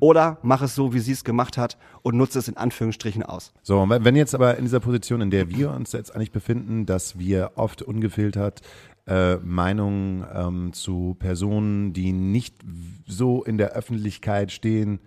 Oder 0.00 0.38
mach 0.42 0.62
es 0.62 0.74
so, 0.74 0.94
wie 0.94 1.00
sie 1.00 1.12
es 1.12 1.24
gemacht 1.24 1.58
hat 1.58 1.76
und 2.02 2.16
nutze 2.16 2.38
es 2.38 2.48
in 2.48 2.56
Anführungsstrichen 2.56 3.22
aus. 3.22 3.52
So, 3.62 3.84
wenn 3.88 4.16
jetzt 4.16 4.34
aber 4.34 4.56
in 4.56 4.64
dieser 4.64 4.80
Position, 4.80 5.20
in 5.20 5.30
der 5.30 5.50
wir 5.50 5.70
uns 5.72 5.92
jetzt 5.92 6.14
eigentlich 6.14 6.32
befinden, 6.32 6.86
dass 6.86 7.18
wir 7.18 7.52
oft 7.56 7.82
ungefiltert 7.82 8.60
äh, 9.06 9.36
Meinungen 9.36 10.24
ähm, 10.32 10.72
zu 10.72 11.16
Personen, 11.18 11.92
die 11.92 12.12
nicht 12.12 12.56
so 13.06 13.44
in 13.44 13.58
der 13.58 13.72
Öffentlichkeit 13.72 14.50
stehen, 14.50 15.00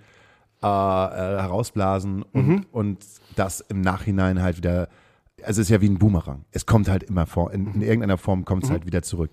äh, 0.63 0.65
äh, 0.65 1.41
herausblasen 1.41 2.23
und, 2.23 2.65
und 2.71 3.05
das 3.35 3.61
im 3.61 3.81
Nachhinein 3.81 4.41
halt 4.41 4.57
wieder, 4.57 4.89
also 5.43 5.61
es 5.61 5.67
ist 5.67 5.69
ja 5.69 5.81
wie 5.81 5.89
ein 5.89 5.99
Boomerang. 5.99 6.45
Es 6.51 6.65
kommt 6.65 6.89
halt 6.89 7.03
immer 7.03 7.27
vor, 7.27 7.53
in, 7.53 7.75
in 7.75 7.81
irgendeiner 7.81 8.17
Form 8.17 8.43
kommt 8.43 8.63
es 8.63 8.71
halt 8.71 8.87
wieder 8.87 9.03
zurück. 9.03 9.29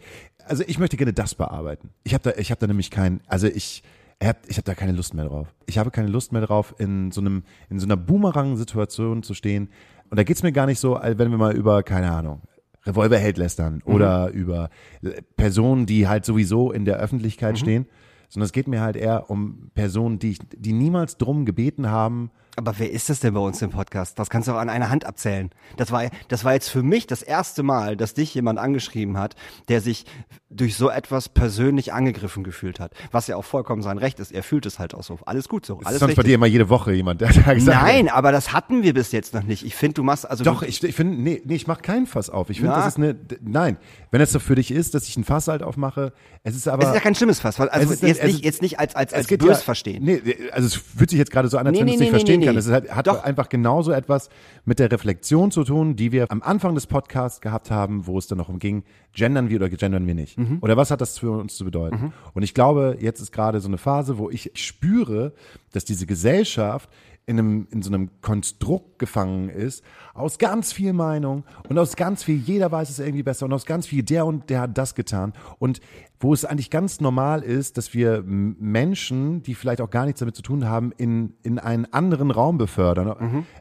Also 0.46 0.64
ich 0.66 0.78
möchte 0.78 0.98
gerne 0.98 1.14
das 1.14 1.34
bearbeiten. 1.34 1.90
Ich 2.02 2.12
habe 2.12 2.30
da, 2.30 2.38
ich 2.38 2.50
habe 2.50 2.60
da 2.60 2.66
nämlich 2.66 2.90
kein, 2.90 3.22
also 3.26 3.46
ich, 3.46 3.82
hat, 4.22 4.38
ich 4.46 4.56
habe 4.56 4.64
da 4.64 4.74
keine 4.74 4.92
Lust 4.92 5.14
mehr 5.14 5.24
drauf. 5.26 5.54
Ich 5.66 5.78
habe 5.78 5.90
keine 5.90 6.08
Lust 6.08 6.32
mehr 6.32 6.42
drauf, 6.42 6.74
in 6.78 7.10
so 7.10 7.20
einem, 7.20 7.44
in 7.68 7.78
so 7.78 7.86
einer 7.86 7.96
Boomerang-Situation 7.96 9.22
zu 9.22 9.34
stehen. 9.34 9.68
Und 10.10 10.18
da 10.18 10.24
geht's 10.24 10.42
mir 10.42 10.52
gar 10.52 10.66
nicht 10.66 10.78
so, 10.78 10.96
als 10.96 11.18
wenn 11.18 11.30
wir 11.30 11.38
mal 11.38 11.54
über, 11.54 11.82
keine 11.82 12.10
Ahnung, 12.10 12.42
Revolverheld 12.86 13.38
lästern 13.38 13.82
oder 13.84 14.28
über 14.30 14.68
äh, 15.02 15.22
Personen, 15.36 15.86
die 15.86 16.06
halt 16.06 16.24
sowieso 16.24 16.70
in 16.70 16.84
der 16.84 16.98
Öffentlichkeit 16.98 17.58
stehen, 17.58 17.86
sondern 18.28 18.46
es 18.46 18.52
geht 18.52 18.68
mir 18.68 18.80
halt 18.80 18.96
eher 18.96 19.30
um 19.30 19.70
Personen, 19.74 20.18
die, 20.18 20.32
ich, 20.32 20.38
die 20.54 20.72
niemals 20.72 21.16
drum 21.16 21.44
gebeten 21.44 21.90
haben, 21.90 22.30
Aber 22.56 22.78
wer 22.78 22.90
ist 22.90 23.10
das 23.10 23.20
denn 23.20 23.34
bei 23.34 23.40
uns 23.40 23.60
im 23.62 23.70
Podcast? 23.70 24.18
Das 24.18 24.30
kannst 24.30 24.46
du 24.46 24.52
auch 24.52 24.58
an 24.58 24.68
einer 24.68 24.88
Hand 24.88 25.04
abzählen. 25.04 25.50
Das 25.76 25.90
war, 25.90 26.04
das 26.28 26.44
war 26.44 26.52
jetzt 26.52 26.68
für 26.68 26.82
mich 26.84 27.06
das 27.06 27.22
erste 27.22 27.64
Mal, 27.64 27.96
dass 27.96 28.14
dich 28.14 28.32
jemand 28.34 28.60
angeschrieben 28.60 29.18
hat, 29.18 29.34
der 29.68 29.80
sich 29.80 30.04
durch 30.50 30.76
so 30.76 30.88
etwas 30.88 31.28
persönlich 31.28 31.92
angegriffen 31.92 32.44
gefühlt 32.44 32.78
hat. 32.78 32.92
Was 33.10 33.26
ja 33.26 33.34
auch 33.34 33.44
vollkommen 33.44 33.82
sein 33.82 33.98
Recht 33.98 34.20
ist. 34.20 34.30
Er 34.30 34.44
fühlt 34.44 34.66
es 34.66 34.78
halt 34.78 34.94
auch 34.94 35.02
so. 35.02 35.18
Alles 35.26 35.48
gut 35.48 35.66
so. 35.66 35.74
Das 35.78 35.86
Alles 35.86 35.96
ist 35.96 36.00
sonst 36.00 36.14
bei 36.14 36.20
richtig. 36.20 36.30
dir 36.30 36.34
immer 36.36 36.46
jede 36.46 36.68
Woche 36.68 36.92
jemand, 36.92 37.20
der 37.20 37.32
da 37.32 37.54
gesagt 37.54 37.76
hat, 37.76 37.84
Nein, 37.86 38.08
aber 38.08 38.30
das 38.30 38.52
hatten 38.52 38.84
wir 38.84 38.94
bis 38.94 39.10
jetzt 39.10 39.34
noch 39.34 39.42
nicht. 39.42 39.64
Ich 39.64 39.74
finde, 39.74 39.94
du 39.94 40.04
machst 40.04 40.30
also 40.30 40.44
Doch, 40.44 40.62
ich, 40.62 40.82
ich 40.82 40.94
finde, 40.94 41.20
nee, 41.20 41.42
nee, 41.44 41.56
ich 41.56 41.66
mache 41.66 41.82
keinen 41.82 42.06
Fass 42.06 42.30
auf. 42.30 42.50
Ich 42.50 42.60
finde, 42.60 42.74
das 42.74 42.86
ist 42.86 42.96
eine, 42.98 43.16
nein, 43.40 43.78
wenn 44.12 44.20
es 44.20 44.30
so 44.30 44.38
für 44.38 44.54
dich 44.54 44.70
ist, 44.70 44.94
dass 44.94 45.08
ich 45.08 45.16
ein 45.16 45.24
Fass 45.24 45.48
halt 45.48 45.64
aufmache, 45.64 46.12
es 46.44 46.54
ist 46.54 46.68
aber. 46.68 46.84
es 46.84 46.88
ist 46.90 46.94
ja 46.94 47.00
kein 47.00 47.14
schlimmes 47.16 47.40
Fass. 47.40 47.58
Also 47.58 48.06
jetzt, 48.06 48.22
nicht, 48.22 48.44
jetzt 48.44 48.62
nicht 48.62 48.78
als 48.78 48.94
als 48.94 49.12
als 49.12 49.26
bös 49.26 49.40
ja, 49.48 49.54
verstehen. 49.56 50.04
Nee, 50.04 50.22
also 50.52 50.66
es 50.66 50.74
fühlt 50.74 51.10
sich 51.10 51.18
jetzt 51.18 51.32
gerade 51.32 51.48
so 51.48 51.58
an, 51.58 51.66
als 51.66 51.74
Nee, 51.74 51.80
wenn 51.80 51.86
nee, 51.86 51.94
es 51.94 52.00
nicht 52.00 52.08
nee, 52.08 52.10
verstehen 52.10 52.43
nee, 52.46 52.52
nee. 52.52 52.58
Es 52.58 52.70
hat, 52.70 52.88
hat 52.90 53.06
Doch. 53.06 53.24
einfach 53.24 53.48
genauso 53.48 53.92
etwas 53.92 54.30
mit 54.64 54.78
der 54.78 54.90
Reflexion 54.90 55.50
zu 55.50 55.64
tun, 55.64 55.96
die 55.96 56.12
wir 56.12 56.30
am 56.30 56.42
Anfang 56.42 56.74
des 56.74 56.86
Podcasts 56.86 57.40
gehabt 57.40 57.70
haben, 57.70 58.06
wo 58.06 58.18
es 58.18 58.26
dann 58.26 58.38
noch 58.38 58.48
umging, 58.48 58.84
gendern 59.12 59.48
wir 59.48 59.56
oder 59.56 59.68
gendern 59.68 60.06
wir 60.06 60.14
nicht? 60.14 60.38
Mhm. 60.38 60.58
Oder 60.60 60.76
was 60.76 60.90
hat 60.90 61.00
das 61.00 61.18
für 61.18 61.32
uns 61.32 61.56
zu 61.56 61.64
bedeuten? 61.64 62.12
Und 62.32 62.42
ich 62.42 62.54
glaube, 62.54 62.96
jetzt 63.00 63.20
ist 63.20 63.32
gerade 63.32 63.60
so 63.60 63.68
eine 63.68 63.78
Phase, 63.78 64.18
wo 64.18 64.30
ich 64.30 64.50
spüre, 64.54 65.32
dass 65.72 65.84
diese 65.84 66.06
Gesellschaft 66.06 66.88
in, 67.26 67.38
einem, 67.38 67.68
in 67.70 67.82
so 67.82 67.90
einem 67.90 68.10
Konstrukt 68.20 68.98
gefangen 68.98 69.48
ist, 69.48 69.82
aus 70.12 70.38
ganz 70.38 70.72
viel 70.72 70.92
Meinung 70.92 71.44
und 71.68 71.78
aus 71.78 71.96
ganz 71.96 72.22
viel, 72.22 72.36
jeder 72.36 72.70
weiß 72.70 72.90
es 72.90 72.98
irgendwie 72.98 73.22
besser 73.22 73.46
und 73.46 73.52
aus 73.52 73.64
ganz 73.64 73.86
viel, 73.86 74.02
der 74.02 74.26
und 74.26 74.50
der 74.50 74.60
hat 74.60 74.76
das 74.76 74.94
getan. 74.94 75.32
Und 75.58 75.80
wo 76.20 76.32
es 76.34 76.44
eigentlich 76.44 76.70
ganz 76.70 77.00
normal 77.00 77.42
ist, 77.42 77.76
dass 77.78 77.94
wir 77.94 78.22
Menschen, 78.26 79.42
die 79.42 79.54
vielleicht 79.54 79.80
auch 79.80 79.90
gar 79.90 80.04
nichts 80.04 80.20
damit 80.20 80.36
zu 80.36 80.42
tun 80.42 80.66
haben, 80.66 80.92
in, 80.96 81.34
in 81.42 81.58
einen 81.58 81.86
anderen 81.92 82.30
Raum 82.30 82.58
befördern. 82.58 83.08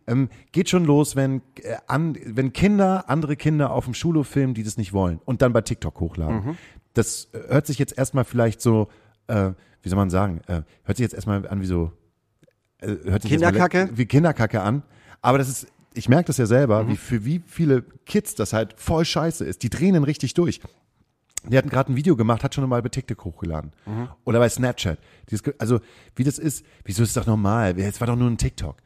Ähm, 0.08 0.30
geht 0.52 0.70
schon 0.70 0.86
los, 0.86 1.16
wenn, 1.16 1.42
äh, 1.62 1.76
an, 1.88 2.18
wenn 2.26 2.54
Kinder 2.54 3.10
andere 3.10 3.36
Kinder 3.36 3.72
auf 3.72 3.86
dem 3.86 3.94
Schulhof 3.94 4.28
filmen, 4.28 4.54
die 4.54 4.64
das 4.64 4.78
nicht 4.78 4.94
wollen 4.94 5.20
und 5.26 5.42
dann 5.42 5.54
bei 5.54 5.62
TikTok 5.62 6.00
hochladen. 6.00 6.58
Das 6.94 7.30
äh, 7.34 7.54
hört 7.54 7.68
sich 7.68 7.80
jetzt 7.80 7.98
erstmal 7.98 8.24
vielleicht 8.26 8.62
so, 8.62 8.88
äh, 9.28 9.52
wie 9.82 9.90
soll 9.90 9.98
man 9.98 10.10
sagen, 10.10 10.42
äh, 10.48 10.62
hört 10.84 10.98
sich 10.98 11.04
jetzt 11.04 11.14
erstmal 11.14 11.48
an 11.48 11.62
wie 11.62 11.66
so 11.66 11.92
hört 12.84 13.22
sich 13.22 13.32
Kinderkacke? 13.32 13.90
wie 13.94 14.06
Kinderkacke 14.06 14.62
an. 14.62 14.84
Aber 15.22 15.38
das 15.38 15.50
ist, 15.50 15.68
ich 15.94 16.10
merke 16.10 16.28
das 16.28 16.38
ja 16.38 16.46
selber, 16.46 16.88
wie 16.88 16.98
für 16.98 17.26
wie 17.26 17.42
viele 17.46 17.84
Kids 18.06 18.36
das 18.36 18.54
halt 18.54 18.74
voll 18.78 19.06
scheiße 19.06 19.46
ist. 19.46 19.64
Die 19.64 19.70
drehen 19.70 20.02
richtig 20.04 20.34
durch. 20.34 20.60
Die 21.46 21.58
hatten 21.58 21.70
gerade 21.70 21.92
ein 21.92 21.96
Video 21.98 22.16
gemacht, 22.16 22.44
hat 22.44 22.56
schon 22.56 22.68
mal 22.70 22.82
bei 22.82 22.90
TikTok 22.90 23.26
hochgeladen. 23.26 23.72
Oder 24.24 24.40
bei 24.40 24.48
Snapchat. 24.48 24.98
Dieses, 25.30 25.44
also, 25.60 25.80
wie 26.16 26.24
das 26.24 26.40
ist, 26.40 26.66
wieso 26.86 27.04
ist 27.04 27.10
es 27.10 27.16
doch 27.16 27.26
normal? 27.28 27.78
Es 27.78 28.00
war 28.00 28.08
doch 28.08 28.16
nur 28.16 28.30
ein 28.30 28.38
TikTok. 28.38 28.78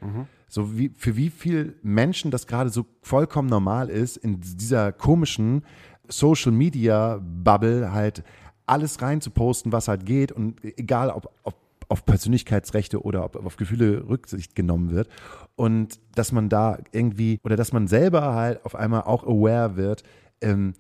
So 0.48 0.78
wie, 0.78 0.90
für 0.96 1.16
wie 1.16 1.30
viele 1.30 1.76
Menschen 1.84 2.32
das 2.32 2.48
gerade 2.48 2.70
so 2.70 2.86
vollkommen 3.02 3.48
normal 3.50 3.90
ist, 3.90 4.18
in 4.18 4.40
dieser 4.42 4.92
komischen 4.92 5.64
Social 6.08 6.52
Media 6.52 7.20
Bubble 7.22 7.92
halt 7.92 8.24
alles 8.66 9.02
rein 9.02 9.22
zu 9.22 9.30
posten, 9.30 9.72
was 9.72 9.88
halt 9.88 10.06
geht 10.06 10.32
und 10.32 10.64
egal 10.64 11.10
ob, 11.10 11.32
ob 11.44 11.56
auf 11.90 12.06
Persönlichkeitsrechte 12.06 13.02
oder 13.02 13.24
ob 13.24 13.36
auf 13.46 13.58
Gefühle 13.58 14.08
Rücksicht 14.08 14.56
genommen 14.56 14.92
wird. 14.92 15.08
Und 15.56 16.00
dass 16.16 16.32
man 16.32 16.50
da 16.50 16.80
irgendwie 16.92 17.40
oder 17.44 17.56
dass 17.56 17.74
man 17.74 17.88
selber 17.88 18.34
halt 18.34 18.66
auf 18.66 18.76
einmal 18.76 19.04
auch 19.04 19.24
aware 19.24 19.78
wird, 19.78 20.04
ähm, 20.42 20.74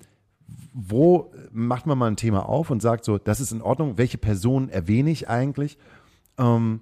wo 0.73 1.31
macht 1.51 1.85
man 1.87 1.97
mal 1.97 2.07
ein 2.07 2.15
Thema 2.15 2.47
auf 2.47 2.69
und 2.69 2.81
sagt 2.81 3.03
so, 3.05 3.17
das 3.17 3.39
ist 3.39 3.51
in 3.51 3.61
Ordnung, 3.61 3.97
welche 3.97 4.17
Person 4.17 4.69
erwähne 4.69 5.11
ich 5.11 5.29
eigentlich? 5.29 5.77
Ähm, 6.37 6.81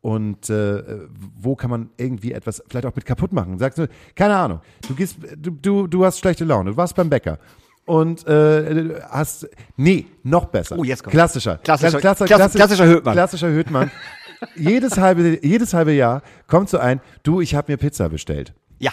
und 0.00 0.50
äh, 0.50 1.06
wo 1.36 1.54
kann 1.54 1.70
man 1.70 1.90
irgendwie 1.96 2.32
etwas 2.32 2.62
vielleicht 2.68 2.86
auch 2.86 2.96
mit 2.96 3.06
kaputt 3.06 3.32
machen. 3.32 3.58
Sagst 3.58 3.78
du, 3.78 3.88
keine 4.16 4.36
Ahnung, 4.36 4.60
du 4.88 4.94
gehst, 4.94 5.16
du, 5.36 5.52
du, 5.52 5.86
du 5.86 6.04
hast 6.04 6.18
schlechte 6.18 6.44
Laune, 6.44 6.72
du 6.72 6.76
warst 6.76 6.96
beim 6.96 7.08
Bäcker 7.08 7.38
und 7.84 8.26
äh, 8.26 9.00
hast, 9.10 9.48
nee, 9.76 10.06
noch 10.22 10.46
besser. 10.46 10.76
Oh, 10.78 10.84
jetzt 10.84 11.02
kommt's. 11.02 11.14
Klassischer. 11.14 11.58
Klassischer- 11.62 11.98
Klasse- 12.00 12.24
Klasse- 12.26 12.56
klassischer 12.56 12.86
Höhtmann. 12.86 13.14
Klassischer 13.14 13.48
Höhtmann. 13.48 13.90
jedes, 14.56 14.98
halbe, 14.98 15.38
jedes 15.46 15.74
halbe 15.74 15.92
Jahr 15.92 16.22
kommt 16.46 16.68
so 16.68 16.78
ein, 16.78 17.00
du, 17.22 17.40
ich 17.40 17.54
habe 17.54 17.72
mir 17.72 17.76
Pizza 17.76 18.08
bestellt. 18.08 18.54
Ja. 18.78 18.92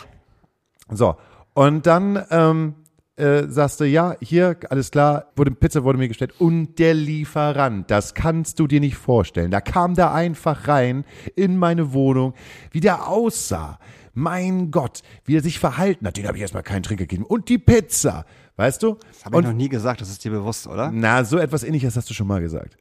So, 0.91 1.15
und 1.53 1.85
dann 1.85 2.23
ähm, 2.31 2.75
äh, 3.15 3.43
sagst 3.47 3.79
du, 3.79 3.83
ja, 3.85 4.15
hier, 4.21 4.55
alles 4.69 4.91
klar, 4.91 5.25
wurde, 5.35 5.51
Pizza 5.51 5.83
wurde 5.83 5.99
mir 5.99 6.07
gestellt. 6.07 6.33
Und 6.39 6.79
der 6.79 6.93
Lieferant, 6.95 7.89
das 7.91 8.13
kannst 8.15 8.59
du 8.59 8.65
dir 8.67 8.79
nicht 8.79 8.95
vorstellen. 8.97 9.51
Da 9.51 9.61
kam 9.61 9.93
da 9.93 10.13
einfach 10.13 10.67
rein 10.67 11.03
in 11.35 11.57
meine 11.57 11.93
Wohnung, 11.93 12.33
wie 12.71 12.79
der 12.79 13.07
aussah. 13.07 13.77
Mein 14.13 14.71
Gott, 14.71 15.01
wie 15.25 15.37
er 15.37 15.41
sich 15.43 15.59
verhalten 15.59 16.07
hat, 16.07 16.17
den 16.17 16.27
habe 16.27 16.37
ich 16.37 16.41
erstmal 16.41 16.63
keinen 16.63 16.83
Trink 16.83 16.99
gegeben. 16.99 17.23
Und 17.23 17.47
die 17.49 17.57
Pizza, 17.59 18.25
weißt 18.59 18.83
du? 18.83 18.97
Das 19.07 19.25
habe 19.25 19.39
ich 19.39 19.45
noch 19.45 19.53
nie 19.53 19.69
gesagt, 19.69 20.01
das 20.01 20.09
ist 20.09 20.23
dir 20.23 20.31
bewusst, 20.31 20.67
oder? 20.67 20.91
Na, 20.91 21.23
so 21.23 21.37
etwas 21.37 21.63
ähnliches 21.63 21.95
hast 21.95 22.09
du 22.09 22.13
schon 22.13 22.27
mal 22.27 22.41
gesagt. 22.41 22.77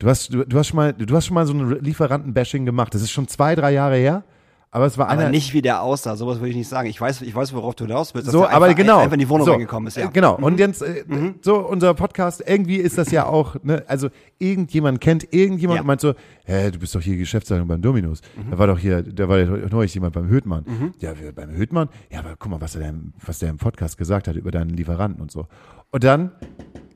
Du 0.00 0.08
hast, 0.08 0.32
du, 0.32 0.44
du 0.44 0.58
hast 0.58 0.68
schon 0.68 0.76
mal, 0.76 0.92
du 0.92 1.14
hast 1.14 1.26
schon 1.26 1.34
mal 1.34 1.46
so 1.46 1.52
ein 1.52 1.84
Lieferanten-Bashing 1.84 2.64
gemacht. 2.64 2.94
Das 2.94 3.02
ist 3.02 3.12
schon 3.12 3.28
zwei, 3.28 3.54
drei 3.54 3.72
Jahre 3.72 3.96
her. 3.96 4.24
Aber 4.72 4.86
es 4.86 4.96
war 4.98 5.08
Aber 5.08 5.20
einer. 5.22 5.30
nicht 5.30 5.52
wie 5.52 5.62
der 5.62 5.82
aussah, 5.82 6.14
sowas 6.14 6.38
würde 6.38 6.50
ich 6.50 6.56
nicht 6.56 6.68
sagen. 6.68 6.88
Ich 6.88 7.00
weiß, 7.00 7.22
ich 7.22 7.34
weiß, 7.34 7.52
worauf 7.54 7.74
du 7.74 7.86
hinaus 7.86 8.14
willst. 8.14 8.30
so, 8.30 8.46
aber 8.46 8.66
einfach, 8.66 8.76
genau. 8.76 8.98
Einfach 9.00 9.14
in 9.14 9.18
die 9.18 9.28
Wohnung 9.28 9.44
so, 9.44 9.50
reingekommen 9.50 9.88
ist, 9.88 9.96
ja. 9.96 10.04
Mhm. 10.04 10.10
äh, 10.10 10.12
Genau. 10.12 10.36
Und 10.36 10.60
jetzt, 10.60 10.80
äh, 10.82 11.04
so 11.42 11.56
unser 11.58 11.92
Podcast, 11.94 12.40
irgendwie 12.46 12.76
ist 12.76 12.96
das 12.96 13.10
ja 13.10 13.26
auch, 13.26 13.56
ne, 13.64 13.82
also 13.88 14.10
irgendjemand 14.38 15.00
kennt 15.00 15.32
irgendjemand 15.34 15.78
Ja. 15.78 15.80
und 15.80 15.86
meint 15.88 16.00
so, 16.00 16.14
hä, 16.44 16.70
du 16.70 16.78
bist 16.78 16.94
doch 16.94 17.00
hier 17.00 17.16
Geschäftsleitung 17.16 17.66
beim 17.66 17.82
Dominus. 17.82 18.20
Mhm. 18.36 18.50
Da 18.52 18.58
war 18.58 18.68
doch 18.68 18.78
hier, 18.78 19.02
da 19.02 19.28
war 19.28 19.38
ja 19.38 19.46
neulich 19.46 19.92
jemand 19.92 20.14
beim 20.14 20.28
Höhtmann. 20.28 20.64
Ja, 21.00 21.18
wir, 21.18 21.32
beim 21.32 21.50
Höhtmann? 21.50 21.88
Ja, 22.10 22.20
aber 22.20 22.36
guck 22.38 22.52
mal, 22.52 22.60
was 22.60 22.74
der, 22.74 22.88
im- 22.90 23.12
was 23.26 23.40
der 23.40 23.50
im 23.50 23.56
Podcast 23.56 23.98
gesagt 23.98 24.28
hat 24.28 24.36
über 24.36 24.52
deinen 24.52 24.70
Lieferanten 24.70 25.20
und 25.20 25.32
so. 25.32 25.48
Und 25.90 26.04
dann 26.04 26.30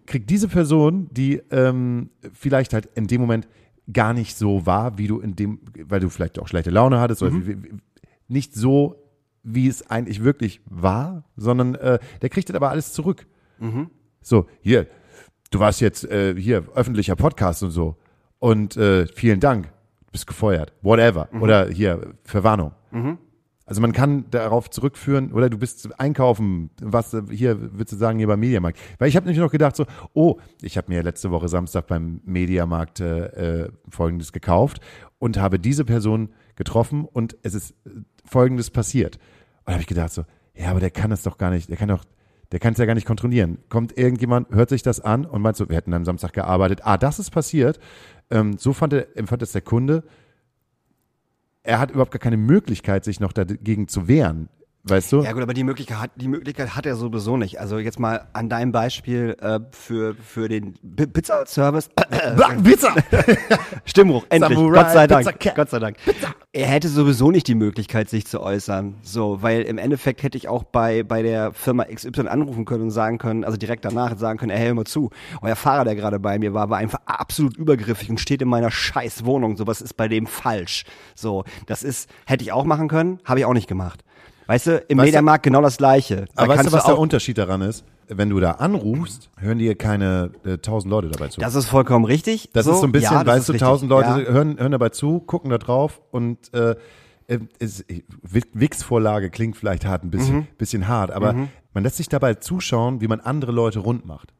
kriegt 0.07 0.31
diese 0.31 0.47
Person, 0.47 1.09
die 1.11 1.43
ähm, 1.51 2.11
vielleicht 2.33 2.73
halt 2.73 2.87
in 2.95 3.09
dem 3.09 3.21
Moment 3.21 3.49
gar 3.93 4.15
nicht 4.15 4.37
so 4.37 4.67
war, 4.67 4.99
wie 4.99 5.07
du 5.07 5.21
in 5.21 5.37
dem, 5.37 5.61
weil 5.87 6.01
du 6.01 6.09
vielleicht 6.09 6.39
auch 6.39 6.49
schlechte 6.49 6.71
Laune 6.71 7.01
hattest 7.01 7.23
oder 7.23 7.33
wie, 7.35 7.63
wie, 7.65 7.69
nicht 8.29 8.55
so, 8.55 8.97
wie 9.43 9.69
es 9.69 9.91
eigentlich 9.91 10.25
wirklich 10.25 10.61
war, 10.67 11.25
sondern 11.37 11.75
äh, 11.75 11.99
der 12.23 12.29
kriegt 12.31 12.49
das 12.49 12.57
aber 12.57 12.71
alles 12.71 12.93
zurück. 12.93 13.27
So, 14.23 14.47
hier, 14.63 14.87
du 15.51 15.59
warst 15.61 15.81
jetzt 15.83 16.05
äh, 16.11 16.35
hier 16.35 16.65
öffentlicher 16.75 17.15
Podcast 17.17 17.63
und 17.63 17.71
so. 17.71 17.97
Und 18.39 18.77
äh, 18.77 19.07
vielen 19.07 19.41
Dank, 19.41 19.69
bist 20.13 20.27
gefeuert, 20.27 20.73
whatever. 20.83 21.29
Oder 21.43 21.69
hier 21.69 22.15
Verwarnung. 22.25 22.73
Also 23.67 23.81
man 23.81 23.93
kann 23.93 24.27
darauf 24.31 24.69
zurückführen, 24.69 25.33
oder 25.33 25.49
du 25.49 25.57
bist 25.57 25.89
einkaufen, 25.99 26.71
was 26.83 27.17
hier 27.31 27.73
würdest 27.73 27.93
du 27.93 27.97
sagen 27.97 28.19
hier 28.19 28.27
beim 28.27 28.41
Mediamarkt. 28.41 28.79
Weil 28.99 29.09
ich 29.09 29.17
habe 29.17 29.27
nämlich 29.27 29.43
noch 29.43 29.51
gedacht 29.51 29.75
so, 29.75 29.87
oh, 30.13 30.39
ich 30.61 30.77
habe 30.77 30.93
mir 30.93 31.03
letzte 31.03 31.31
Woche 31.31 31.49
Samstag 31.49 31.87
beim 31.87 32.21
Mediamarkt 32.25 33.01
äh, 33.01 33.63
äh, 33.63 33.73
Folgendes 33.89 34.33
gekauft 34.33 34.81
und 35.19 35.39
habe 35.39 35.59
diese 35.59 35.87
Person 35.87 36.31
getroffen 36.57 37.07
und 37.07 37.37
es 37.43 37.55
ist 37.55 37.71
äh, 37.87 37.91
Folgendes 38.27 38.71
passiert. 38.71 39.17
Und 39.17 39.69
da 39.69 39.73
habe 39.73 39.83
ich 39.83 39.89
gedacht 39.89 40.13
so, 40.13 40.25
ja, 40.55 40.71
aber 40.71 40.81
der 40.81 40.91
kann 40.91 41.11
es 41.11 41.23
doch 41.23 41.39
gar 41.39 41.51
nicht, 41.51 41.71
der 41.71 41.79
kann 41.79 41.89
doch, 41.89 42.05
der 42.53 42.61
kann 42.61 42.75
es 42.75 42.79
ja 42.79 42.85
gar 42.85 42.95
nicht 42.95 43.07
kontrollieren. 43.07 43.59
Kommt 43.71 43.97
irgendjemand, 43.97 44.51
hört 44.51 44.69
sich 44.69 44.83
das 44.83 45.01
an 45.01 45.25
und 45.25 45.41
meint 45.41 45.57
so, 45.57 45.71
wir 45.71 45.77
hätten 45.77 45.95
am 45.95 46.05
Samstag 46.05 46.35
gearbeitet, 46.35 46.81
ah, 46.85 46.99
das 46.99 47.19
ist 47.19 47.31
passiert. 47.31 47.81
Ähm, 48.31 48.59
so 48.59 48.75
fand, 48.75 48.93
er, 48.93 49.17
empfand 49.17 49.43
es 49.43 49.53
der 49.53 49.63
Kunde, 49.63 50.05
er 51.65 51.81
hat 51.81 51.91
überhaupt 51.91 52.13
gar 52.13 52.21
keine 52.21 52.37
Möglichkeit, 52.37 53.05
sich 53.05 53.19
noch 53.19 53.33
dagegen 53.33 53.89
zu 53.89 54.07
wehren. 54.07 54.49
Weißt 54.87 55.13
du? 55.13 55.23
Ja 55.23 55.33
gut, 55.33 55.43
aber 55.43 55.55
die 55.55 55.65
Möglichkeit 55.65 55.99
hat, 55.99 56.11
die 56.17 56.29
Möglichkeit 56.29 56.77
hat 56.77 56.85
er 56.85 56.95
sowieso 56.95 57.39
nicht. 57.39 57.59
Also 57.59 57.79
jetzt 57.79 57.99
mal 57.99 58.29
an 58.35 58.51
deinem 58.51 58.71
Beispiel 58.71 59.35
äh, 59.41 59.61
für, 59.71 60.15
für 60.15 60.47
den 60.47 60.75
Pizza-Service. 60.95 61.89
Pizza! 62.63 62.95
Stimmbruch, 63.87 64.27
endlich. 64.29 64.59
Samurai 64.59 64.83
Gott 64.83 64.93
sei 64.93 65.07
Dank. 65.07 65.39
Pizza. 65.39 65.55
Gott 65.55 65.71
sei 65.71 65.79
Dank. 65.79 65.97
Er 66.53 66.67
hätte 66.67 66.89
sowieso 66.89 67.31
nicht 67.31 67.49
die 67.49 67.55
Möglichkeit, 67.55 68.11
sich 68.11 68.27
zu 68.27 68.43
äußern. 68.43 68.97
So, 69.01 69.41
weil 69.41 69.63
im 69.63 69.79
Endeffekt 69.79 70.23
hätte 70.23 70.37
ich 70.37 70.49
auch 70.49 70.65
bei, 70.65 71.03
bei 71.03 71.23
der 71.23 71.55
Firma 71.55 71.85
XY 71.85 72.29
anrufen 72.29 72.67
können 72.67 72.83
und 72.83 72.91
sagen 72.91 73.17
können, 73.17 73.43
also 73.43 73.57
direkt 73.57 73.87
danach 73.87 74.19
sagen 74.19 74.39
können, 74.39 74.51
ey, 74.51 74.67
hör 74.67 74.75
mal 74.75 74.85
zu. 74.85 75.09
Euer 75.41 75.57
Fahrer, 75.57 75.85
der 75.85 75.97
gerade 75.97 76.21
bei 76.21 76.39
mir 76.39 76.53
war, 76.53 76.69
war 76.69 76.77
einfach 76.77 77.01
absolut 77.07 77.57
übergriffig 77.57 78.11
und 78.11 78.21
steht 78.21 78.43
in 78.43 78.49
meiner 78.49 78.71
scheiß 78.71 79.25
Wohnung. 79.25 79.57
Sowas 79.57 79.81
ist 79.81 79.97
bei 79.97 80.09
dem 80.09 80.27
falsch. 80.27 80.85
So, 81.15 81.45
das 81.65 81.83
ist, 81.83 82.11
hätte 82.27 82.45
ich 82.45 82.53
auch 82.53 82.65
machen 82.65 82.89
können, 82.89 83.21
habe 83.25 83.41
ich 83.41 83.47
auch 83.47 83.55
nicht 83.55 83.67
gemacht. 83.67 84.05
Weißt 84.47 84.67
du, 84.67 84.77
im 84.89 84.99
Weißt 84.99 85.07
Mediamarkt 85.07 85.43
genau 85.45 85.63
das 85.63 85.77
Gleiche. 85.79 86.27
Da 86.35 86.43
Aber 86.43 86.55
weißt 86.57 86.67
du, 86.69 86.73
was 86.73 86.85
der 86.85 86.99
Unterschied 86.99 87.39
daran 87.39 87.63
ist? 87.63 87.85
Wenn 88.09 88.29
du 88.29 88.39
da 88.39 88.53
anrufst, 88.53 89.31
hören 89.39 89.59
dir 89.59 89.75
keine 89.77 90.31
äh, 90.45 90.59
tausend 90.59 90.91
Leute 90.91 91.09
dabei 91.09 91.29
zu. 91.29 91.41
Das 91.41 91.55
ist 91.55 91.67
vollkommen 91.67 92.05
richtig. 92.05 92.51
Das 92.53 92.67
ist 92.67 92.81
so 92.81 92.87
ein 92.87 92.93
bisschen, 92.93 93.15
ja, 93.15 93.27
weißt 93.27 93.49
du, 93.49 93.55
tausend 93.55 93.89
Leute 93.91 94.09
Ja. 94.11 94.33
hören, 94.33 94.59
hören 94.59 94.73
dabei 94.73 94.91
zu, 94.91 95.21
gucken 95.21 95.51
da 95.51 95.57
drauf 95.57 96.03
und 96.11 96.53
äh, 96.53 96.75
äh, 97.27 97.39
Wix-Vorlage 98.53 99.31
klingt 99.31 99.57
vielleicht 99.57 99.87
hart, 99.87 100.05
ein 100.05 100.11
bisschen, 100.11 100.37
Mhm. 100.37 100.47
bisschen 100.59 100.89
hart, 100.89 101.11
aber 101.11 101.35
man 101.73 101.83
lässt 101.83 101.97
sich 101.97 102.09
dabei 102.09 102.35
zuschauen, 102.35 103.01
wie 103.01 103.09
man 103.09 103.21
andere 103.21 103.53
Leute 103.53 103.79
rund 103.79 104.05
macht. 104.05 104.35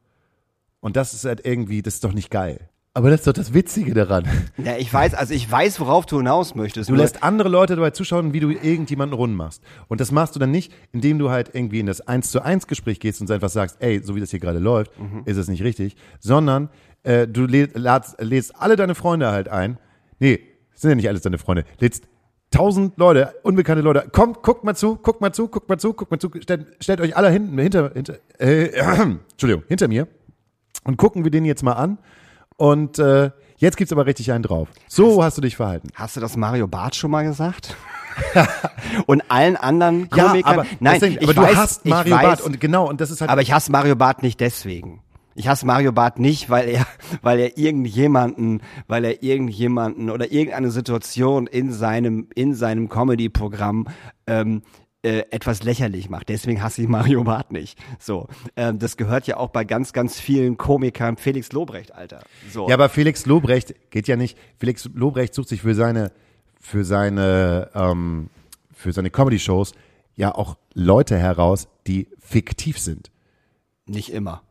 Und 0.81 0.95
das 0.95 1.13
ist 1.15 1.25
halt 1.25 1.45
irgendwie, 1.45 1.81
das 1.81 1.95
ist 1.95 2.03
doch 2.03 2.13
nicht 2.13 2.29
geil. 2.29 2.69
Aber 2.97 3.09
das 3.09 3.19
ist 3.19 3.27
doch 3.27 3.33
das 3.33 3.53
Witzige 3.53 3.93
daran. 3.93 4.23
Ja, 4.57 4.77
ich 4.77 4.91
weiß, 4.91 5.13
also 5.13 5.33
ich 5.33 5.51
weiß, 5.51 5.79
worauf 5.81 6.05
du 6.05 6.17
hinaus 6.17 6.55
möchtest. 6.55 6.89
Du 6.89 6.93
nur- 6.93 7.03
lässt 7.03 7.21
andere 7.23 7.49
Leute 7.49 7.75
dabei 7.75 7.91
zuschauen, 7.91 8.33
wie 8.33 8.39
du 8.39 8.49
irgendjemanden 8.49 9.15
rund 9.17 9.35
machst. 9.35 9.61
Und 9.89 9.99
das 10.01 10.11
machst 10.11 10.33
du 10.35 10.39
dann 10.39 10.49
nicht, 10.51 10.73
indem 10.93 11.19
du 11.19 11.29
halt 11.29 11.51
irgendwie 11.53 11.81
in 11.81 11.85
das 11.85 12.01
eins 12.01 12.31
zu 12.31 12.41
eins 12.41 12.65
Gespräch 12.67 12.99
gehst 12.99 13.19
und 13.21 13.29
einfach 13.29 13.49
sagst, 13.49 13.77
ey, 13.81 14.01
so 14.01 14.15
wie 14.15 14.21
das 14.21 14.31
hier 14.31 14.39
gerade 14.39 14.59
läuft, 14.59 14.91
ist 15.25 15.37
es 15.37 15.47
nicht 15.49 15.61
richtig, 15.61 15.95
sondern 16.19 16.69
äh, 17.03 17.27
du 17.27 17.41
lä- 17.45 17.69
ladst, 17.77 18.15
lädst 18.21 18.55
alle 18.55 18.75
deine 18.77 18.95
Freunde 18.95 19.29
halt 19.29 19.49
ein. 19.49 19.77
Nee, 20.19 20.39
sind 20.73 20.89
ja 20.91 20.95
nicht 20.95 21.09
alles 21.09 21.21
deine 21.21 21.37
Freunde. 21.37 21.65
Lädst 21.79 22.05
tausend 22.49 22.97
Leute, 22.97 23.33
unbekannte 23.43 23.81
Leute, 23.83 24.07
kommt, 24.11 24.41
guckt 24.41 24.63
mal 24.63 24.73
zu, 24.75 24.95
guckt 24.95 25.19
mal 25.19 25.33
zu, 25.33 25.49
guckt 25.49 25.67
mal 25.67 25.77
zu, 25.77 25.93
guckt 25.93 26.11
mal 26.11 26.19
zu, 26.19 26.31
stellt, 26.39 26.67
stellt 26.79 27.01
euch 27.01 27.17
alle 27.17 27.29
hinten, 27.29 27.57
hinter, 27.59 27.91
hinter, 27.93 28.15
äh, 28.39 28.69
Entschuldigung, 29.31 29.63
hinter 29.67 29.89
mir 29.89 30.07
und 30.85 30.95
gucken 30.95 31.25
wir 31.25 31.31
den 31.31 31.43
jetzt 31.43 31.61
mal 31.63 31.73
an. 31.73 31.97
Und 32.57 32.99
äh, 32.99 33.31
jetzt 33.57 33.77
gibt's 33.77 33.91
aber 33.91 34.05
richtig 34.05 34.31
einen 34.31 34.43
drauf. 34.43 34.69
So 34.87 35.23
hast 35.23 35.37
du 35.37 35.41
dich 35.41 35.55
verhalten. 35.55 35.89
Hast 35.95 36.15
du 36.15 36.21
das 36.21 36.37
Mario 36.37 36.67
Barth 36.67 36.95
schon 36.95 37.11
mal 37.11 37.23
gesagt? 37.23 37.75
und 39.07 39.23
allen 39.29 39.57
anderen 39.57 40.09
Komikern? 40.09 40.39
Ja, 40.39 40.45
aber, 40.45 40.65
Nein, 40.79 40.99
deswegen, 40.99 41.29
aber 41.29 41.41
weiß, 41.41 41.51
du 41.51 41.57
hast 41.57 41.85
Mario 41.85 42.15
weiß, 42.15 42.21
Barth 42.21 42.41
und 42.41 42.61
genau, 42.61 42.87
und 42.87 43.01
das 43.01 43.11
ist 43.11 43.21
halt. 43.21 43.29
aber 43.29 43.41
ich 43.41 43.51
hasse 43.51 43.71
Mario 43.71 43.95
Barth 43.95 44.23
nicht 44.23 44.39
deswegen. 44.39 45.01
Ich 45.37 45.49
hasse 45.49 45.65
Mario 45.65 45.91
Barth 45.91 46.17
nicht, 46.17 46.49
weil 46.49 46.69
er, 46.69 46.87
weil 47.21 47.39
er 47.39 47.57
irgendjemanden, 47.57 48.61
weil 48.87 49.03
er 49.03 49.21
irgendjemanden 49.21 50.09
oder 50.09 50.31
irgendeine 50.31 50.71
Situation 50.71 51.47
in 51.47 51.73
seinem, 51.73 52.29
in 52.35 52.53
seinem 52.55 52.87
Comedy-Programm 52.87 53.87
ähm, 54.27 54.61
äh, 55.05 55.25
etwas 55.29 55.61
lächerlich 55.61 56.09
macht. 56.09 56.29
Deswegen 56.29 56.63
hasse 56.63 56.81
ich 56.81 56.87
Mario 56.87 57.23
Barth 57.23 57.51
nicht. 57.51 57.77
So, 57.99 58.27
ähm, 58.55 58.79
das 58.79 58.97
gehört 58.97 59.27
ja 59.27 59.37
auch 59.37 59.49
bei 59.49 59.63
ganz, 59.63 59.93
ganz 59.93 60.19
vielen 60.19 60.57
Komikern. 60.57 61.17
Felix 61.17 61.51
Lobrecht, 61.51 61.93
Alter. 61.93 62.21
So. 62.51 62.67
ja, 62.67 62.73
aber 62.73 62.89
Felix 62.89 63.27
Lobrecht 63.27 63.75
geht 63.91 64.07
ja 64.07 64.15
nicht. 64.15 64.35
Felix 64.57 64.89
Lobrecht 64.95 65.35
sucht 65.35 65.49
sich 65.49 65.61
für 65.61 65.75
seine, 65.75 66.11
für 66.59 66.83
seine, 66.83 67.69
ähm, 67.75 68.31
für 68.73 68.93
seine 68.93 69.11
Comedy-Shows 69.11 69.73
ja 70.15 70.33
auch 70.33 70.57
Leute 70.73 71.19
heraus, 71.19 71.67
die 71.85 72.07
fiktiv 72.19 72.79
sind. 72.79 73.11
nicht 73.85 74.11
immer. 74.11 74.41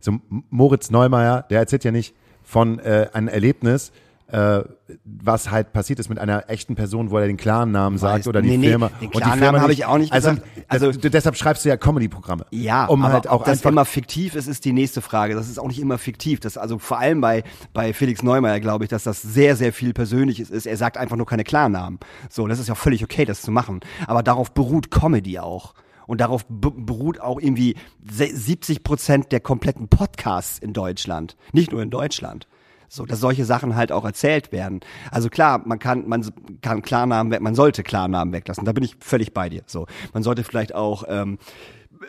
So 0.00 0.18
Moritz 0.48 0.90
Neumeier, 0.90 1.42
der 1.42 1.60
erzählt 1.60 1.84
ja 1.84 1.90
nicht 1.90 2.14
von 2.42 2.78
äh, 2.78 3.08
einem 3.12 3.28
Erlebnis, 3.28 3.92
äh, 4.28 4.62
was 5.04 5.50
halt 5.50 5.72
passiert 5.72 5.98
ist 5.98 6.08
mit 6.08 6.18
einer 6.18 6.48
echten 6.48 6.74
Person, 6.74 7.10
wo 7.10 7.18
er 7.18 7.26
den 7.26 7.36
klaren 7.36 7.70
Namen 7.72 7.98
sagt 7.98 8.24
Weiß- 8.24 8.28
oder 8.28 8.40
die 8.42 8.48
nee, 8.50 8.56
nee, 8.56 8.68
Firma. 8.70 8.88
den 9.00 9.08
und 9.08 9.14
die 9.16 9.20
klaren 9.20 9.38
Namen 9.38 9.60
habe 9.60 9.72
ich 9.72 9.84
auch 9.84 9.98
nicht 9.98 10.12
also, 10.12 10.30
gesagt. 10.30 10.48
Also- 10.68 10.86
also 10.86 10.98
deshalb 11.08 11.36
schreibst 11.36 11.64
du 11.64 11.68
ja 11.68 11.76
Comedy-Programme. 11.76 12.46
Ja, 12.50 12.86
um 12.86 13.04
aber 13.04 13.12
halt 13.12 13.28
auch 13.28 13.40
ob 13.40 13.44
das 13.44 13.62
immer 13.62 13.84
fiktiv 13.84 14.34
ist, 14.34 14.46
ist 14.46 14.64
die 14.64 14.72
nächste 14.72 15.02
Frage. 15.02 15.34
Das 15.34 15.48
ist 15.48 15.58
auch 15.58 15.68
nicht 15.68 15.78
immer 15.78 15.98
fiktiv. 15.98 16.40
Das 16.40 16.56
also 16.56 16.78
vor 16.78 16.98
allem 16.98 17.20
bei 17.20 17.44
bei 17.74 17.92
Felix 17.92 18.22
Neumeier 18.22 18.60
glaube 18.60 18.84
ich, 18.84 18.90
dass 18.90 19.04
das 19.04 19.20
sehr 19.22 19.56
sehr 19.56 19.72
viel 19.72 19.92
Persönliches 19.92 20.50
ist. 20.50 20.66
Er 20.66 20.76
sagt 20.76 20.96
einfach 20.96 21.16
nur 21.16 21.26
keine 21.26 21.44
Klarnamen. 21.44 21.98
So, 22.30 22.46
das 22.46 22.58
ist 22.58 22.68
ja 22.68 22.74
völlig 22.74 23.04
okay, 23.04 23.24
das 23.26 23.42
zu 23.42 23.50
machen. 23.50 23.80
Aber 24.06 24.22
darauf 24.22 24.52
beruht 24.52 24.90
Comedy 24.90 25.38
auch. 25.38 25.74
Und 26.06 26.20
darauf 26.20 26.44
be 26.48 26.70
beruht 26.70 27.20
auch 27.20 27.40
irgendwie 27.40 27.76
se- 28.10 28.34
70 28.34 28.84
Prozent 28.84 29.32
der 29.32 29.40
kompletten 29.40 29.88
Podcasts 29.88 30.58
in 30.58 30.72
Deutschland. 30.72 31.36
Nicht 31.52 31.72
nur 31.72 31.82
in 31.82 31.90
Deutschland. 31.90 32.46
So, 32.88 33.04
dass 33.06 33.20
solche 33.20 33.44
Sachen 33.44 33.74
halt 33.76 33.92
auch 33.92 34.04
erzählt 34.04 34.52
werden. 34.52 34.80
Also 35.10 35.28
klar, 35.28 35.62
man 35.64 35.78
kann, 35.78 36.08
man 36.08 36.24
kann 36.60 36.82
Klarnamen, 36.82 37.32
weg- 37.32 37.40
man 37.40 37.54
sollte 37.54 37.82
Klarnamen 37.82 38.32
weglassen. 38.32 38.64
Da 38.64 38.72
bin 38.72 38.84
ich 38.84 38.96
völlig 39.00 39.32
bei 39.34 39.48
dir. 39.48 39.62
So, 39.66 39.86
man 40.12 40.22
sollte 40.22 40.44
vielleicht 40.44 40.74
auch, 40.74 41.04
ähm, 41.08 41.38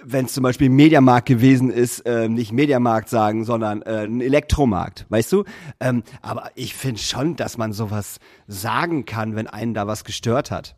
wenn 0.03 0.25
es 0.25 0.33
zum 0.33 0.43
Beispiel 0.43 0.69
Mediamarkt 0.69 1.27
gewesen 1.27 1.69
ist, 1.69 2.03
ähm, 2.05 2.33
nicht 2.33 2.51
Mediamarkt 2.51 3.07
sagen, 3.09 3.45
sondern 3.45 3.81
äh, 3.83 4.03
ein 4.05 4.19
Elektromarkt, 4.21 5.05
weißt 5.09 5.31
du? 5.31 5.45
Ähm, 5.79 6.03
aber 6.21 6.49
ich 6.55 6.75
finde 6.75 6.99
schon, 6.99 7.35
dass 7.35 7.57
man 7.57 7.71
sowas 7.71 8.19
sagen 8.47 9.05
kann, 9.05 9.35
wenn 9.35 9.47
einen 9.47 9.73
da 9.73 9.88
was 9.88 10.03
gestört 10.03 10.51
hat. 10.51 10.75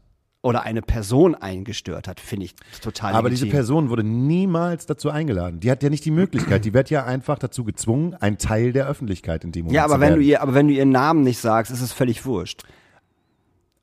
Oder 0.48 0.64
eine 0.64 0.82
Person 0.82 1.36
einen 1.36 1.64
gestört 1.66 2.08
hat, 2.08 2.20
finde 2.20 2.46
ich 2.46 2.56
total 2.82 3.14
Aber 3.14 3.30
diese 3.30 3.44
legitim. 3.46 3.58
Person 3.58 3.90
wurde 3.90 4.04
niemals 4.04 4.86
dazu 4.86 5.10
eingeladen. 5.10 5.60
Die 5.60 5.70
hat 5.70 5.84
ja 5.84 5.90
nicht 5.90 6.06
die 6.06 6.12
Möglichkeit. 6.12 6.64
Die 6.64 6.74
wird 6.74 6.90
ja 6.90 7.04
einfach 7.06 7.38
dazu 7.38 7.64
gezwungen, 7.66 8.16
ein 8.20 8.38
Teil 8.38 8.72
der 8.72 8.88
Öffentlichkeit 8.88 9.44
in 9.44 9.52
dem 9.52 9.66
Moment 9.66 9.76
Ja, 9.76 9.84
aber 9.84 9.96
zu 9.96 10.00
wenn 10.02 10.10
werden. 10.10 10.20
du 10.22 10.26
ihr, 10.26 10.42
aber 10.42 10.54
wenn 10.54 10.68
du 10.70 10.74
ihren 10.74 10.92
Namen 10.92 11.24
nicht 11.24 11.40
sagst, 11.40 11.72
ist 11.72 11.82
es 11.82 11.92
völlig 11.92 12.26
wurscht. 12.26 12.64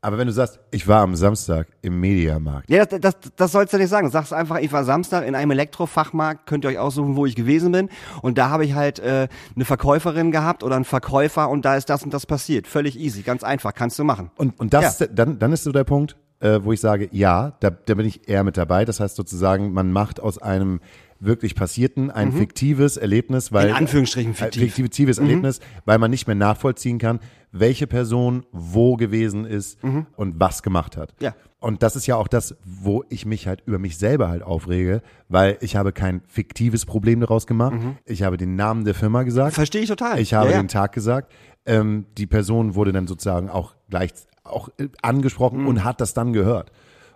aber 0.00 0.18
wenn 0.18 0.26
du 0.26 0.32
sagst, 0.34 0.60
ich 0.70 0.86
war 0.86 1.00
am 1.00 1.16
Samstag 1.16 1.66
im 1.80 1.98
Mediamarkt. 2.00 2.68
Ja, 2.68 2.84
das, 2.84 3.00
das, 3.00 3.14
das 3.36 3.52
sollst 3.52 3.72
du 3.72 3.78
nicht 3.78 3.88
sagen. 3.88 4.06
Du 4.06 4.12
sagst 4.12 4.32
einfach, 4.34 4.58
ich 4.58 4.70
war 4.72 4.84
Samstag 4.84 5.26
in 5.26 5.34
einem 5.34 5.50
Elektrofachmarkt, 5.52 6.46
könnt 6.46 6.64
ihr 6.64 6.68
euch 6.70 6.78
aussuchen, 6.78 7.16
wo 7.16 7.24
ich 7.26 7.34
gewesen 7.36 7.72
bin. 7.72 7.88
Und 8.20 8.36
da 8.36 8.50
habe 8.50 8.64
ich 8.66 8.74
halt 8.74 8.98
äh, 8.98 9.28
eine 9.54 9.64
Verkäuferin 9.64 10.30
gehabt 10.30 10.62
oder 10.62 10.76
einen 10.76 10.84
Verkäufer 10.84 11.48
und 11.48 11.64
da 11.64 11.76
ist 11.76 11.88
das 11.88 12.02
und 12.02 12.12
das 12.12 12.26
passiert. 12.26 12.66
Völlig 12.66 12.98
easy, 12.98 13.22
ganz 13.22 13.42
einfach, 13.44 13.72
kannst 13.74 13.98
du 13.98 14.04
machen. 14.04 14.30
Und, 14.36 14.58
und 14.60 14.74
das, 14.74 14.98
Ja. 14.98 15.06
dann, 15.06 15.38
dann 15.38 15.52
ist 15.52 15.64
so 15.64 15.72
der 15.72 15.84
Punkt, 15.84 16.16
äh, 16.40 16.60
wo 16.62 16.72
ich 16.72 16.80
sage, 16.80 17.08
ja, 17.12 17.56
da, 17.60 17.70
da 17.70 17.94
bin 17.94 18.06
ich 18.06 18.28
eher 18.28 18.44
mit 18.44 18.56
dabei. 18.56 18.84
Das 18.84 19.00
heißt 19.00 19.16
sozusagen, 19.16 19.72
man 19.72 19.92
macht 19.92 20.20
aus 20.20 20.38
einem 20.38 20.80
wirklich 21.20 21.54
passierten 21.54 22.10
ein 22.10 22.32
fiktives 22.32 22.96
Erlebnis, 22.96 23.52
weil 23.52 23.68
In 23.68 23.74
Anführungsstrichen 23.74 24.32
äh, 24.32 24.36
fiktiv. 24.36 24.74
fiktives 24.74 25.18
Erlebnis, 25.18 25.60
weil 25.84 25.98
man 25.98 26.10
nicht 26.10 26.26
mehr 26.26 26.36
nachvollziehen 26.36 26.98
kann, 26.98 27.20
welche 27.50 27.86
Person 27.86 28.44
wo 28.52 28.96
gewesen 28.96 29.44
ist 29.44 29.78
und 30.16 30.40
was 30.40 30.62
gemacht 30.62 30.96
hat. 30.96 31.14
Ja. 31.20 31.34
Und 31.60 31.82
das 31.82 31.96
ist 31.96 32.06
ja 32.06 32.16
auch 32.16 32.28
das, 32.28 32.56
wo 32.62 33.04
ich 33.08 33.24
mich 33.24 33.46
halt 33.46 33.62
über 33.64 33.78
mich 33.78 33.96
selber 33.96 34.28
halt 34.28 34.42
aufrege, 34.42 35.00
weil 35.28 35.56
ich 35.62 35.76
habe 35.76 35.92
kein 35.92 36.20
fiktives 36.26 36.84
Problem 36.84 37.20
daraus 37.20 37.46
gemacht. 37.46 37.76
Ich 38.04 38.22
habe 38.22 38.36
den 38.36 38.54
Namen 38.56 38.84
der 38.84 38.94
Firma 38.94 39.22
gesagt. 39.22 39.54
Verstehe 39.54 39.80
ich 39.82 39.88
total. 39.88 40.20
Ich 40.20 40.34
habe 40.34 40.50
ja, 40.50 40.56
ja. 40.56 40.62
den 40.62 40.68
Tag 40.68 40.92
gesagt. 40.92 41.32
Ähm, 41.64 42.04
die 42.18 42.26
Person 42.26 42.74
wurde 42.74 42.92
dann 42.92 43.06
sozusagen 43.06 43.48
auch 43.48 43.74
gleich 43.88 44.10
auch 44.44 44.68
äh, 44.78 44.88
angesprochen 45.02 45.62
Mhm. 45.62 45.66
und 45.68 45.84
hat 45.84 46.00
das 46.00 46.14
dann 46.14 46.32
gehört. 46.32 46.70